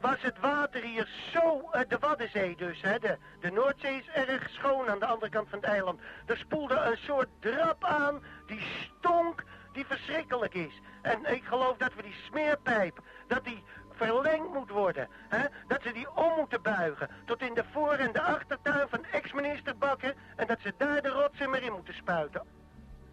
was 0.00 0.22
het 0.22 0.38
water 0.40 0.82
hier 0.82 1.08
zo, 1.32 1.70
eh, 1.70 1.80
de 1.88 1.98
Waddenzee 1.98 2.56
dus, 2.56 2.80
hè, 2.82 2.98
de, 2.98 3.18
de 3.40 3.50
Noordzee 3.50 3.98
is 3.98 4.08
erg 4.08 4.50
schoon 4.50 4.88
aan 4.88 4.98
de 4.98 5.06
andere 5.06 5.30
kant 5.30 5.48
van 5.48 5.58
het 5.58 5.68
eiland. 5.68 6.00
Er 6.26 6.36
spoelde 6.36 6.74
een 6.74 6.96
soort 6.96 7.28
drap 7.40 7.84
aan, 7.84 8.22
die 8.46 8.66
stonk, 8.98 9.44
die 9.72 9.86
verschrikkelijk 9.86 10.54
is. 10.54 10.80
En 11.02 11.34
ik 11.34 11.44
geloof 11.44 11.76
dat 11.76 11.94
we 11.94 12.02
die 12.02 12.16
smeerpijp, 12.26 13.00
dat 13.26 13.44
die 13.44 13.64
verlengd 13.96 14.52
moet 14.52 14.70
worden. 14.70 15.08
Hè? 15.28 15.44
Dat 15.68 15.82
ze 15.82 15.92
die 15.92 16.14
om 16.14 16.32
moeten 16.36 16.62
buigen. 16.62 17.08
Tot 17.24 17.42
in 17.42 17.54
de 17.54 17.64
voor- 17.72 17.92
en 17.92 18.12
de 18.12 18.22
achtertuin 18.22 18.88
van 18.88 19.04
ex-minister 19.04 19.76
Bakker. 19.76 20.14
En 20.36 20.46
dat 20.46 20.58
ze 20.60 20.74
daar 20.76 21.02
de 21.02 21.08
rotsen 21.08 21.50
maar 21.50 21.62
in 21.62 21.72
moeten 21.72 21.94
spuiten. 21.94 22.42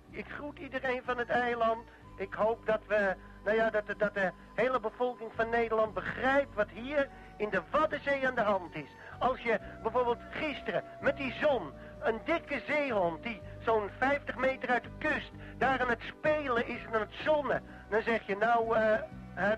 Ik 0.10 0.26
groet 0.28 0.60
iedereen 0.60 1.02
van 1.06 1.18
het 1.18 1.30
eiland. 1.30 1.88
Ik 2.18 2.34
hoop 2.34 2.66
dat 2.66 2.82
we, 2.88 3.16
nou 3.44 3.58
ja, 3.58 3.70
dat 3.70 3.84
dat 3.98 4.14
de 4.14 4.32
hele 4.56 4.80
bevolking 4.80 5.32
van 5.36 5.50
Nederland 5.50 5.94
begrijpt 5.94 6.56
wat 6.56 6.70
hier 6.70 7.10
in 7.38 7.50
de 7.50 7.62
Waddenzee 7.72 8.28
aan 8.28 8.36
de 8.36 8.42
hand 8.42 8.76
is. 8.76 8.90
Als 9.20 9.40
je 9.40 9.60
bijvoorbeeld 9.82 10.20
gisteren 10.32 10.84
met 11.02 11.18
die 11.18 11.34
zon 11.42 11.72
een 12.00 12.20
dikke 12.26 12.62
zeehond 12.68 13.24
die 13.24 13.42
zo'n 13.60 13.90
50 13.98 14.36
meter 14.36 14.70
uit 14.70 14.84
de 14.84 14.90
kust 14.98 15.32
daar 15.58 15.82
aan 15.82 15.90
het 15.90 16.02
spelen 16.02 16.68
is 16.68 16.84
en 16.86 16.94
aan 16.94 17.00
het 17.00 17.16
zonnen, 17.24 17.64
dan 17.90 18.02
zeg 18.02 18.28
je 18.28 18.38
nou, 18.38 18.76
eh, 18.76 19.00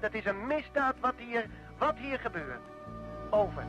dat 0.01 0.13
is 0.13 0.25
een 0.25 0.47
misdaad 0.47 0.95
wat 0.99 1.13
hier, 1.17 1.45
wat 1.77 1.95
hier 1.97 2.19
gebeurt. 2.19 2.61
Over. 3.29 3.63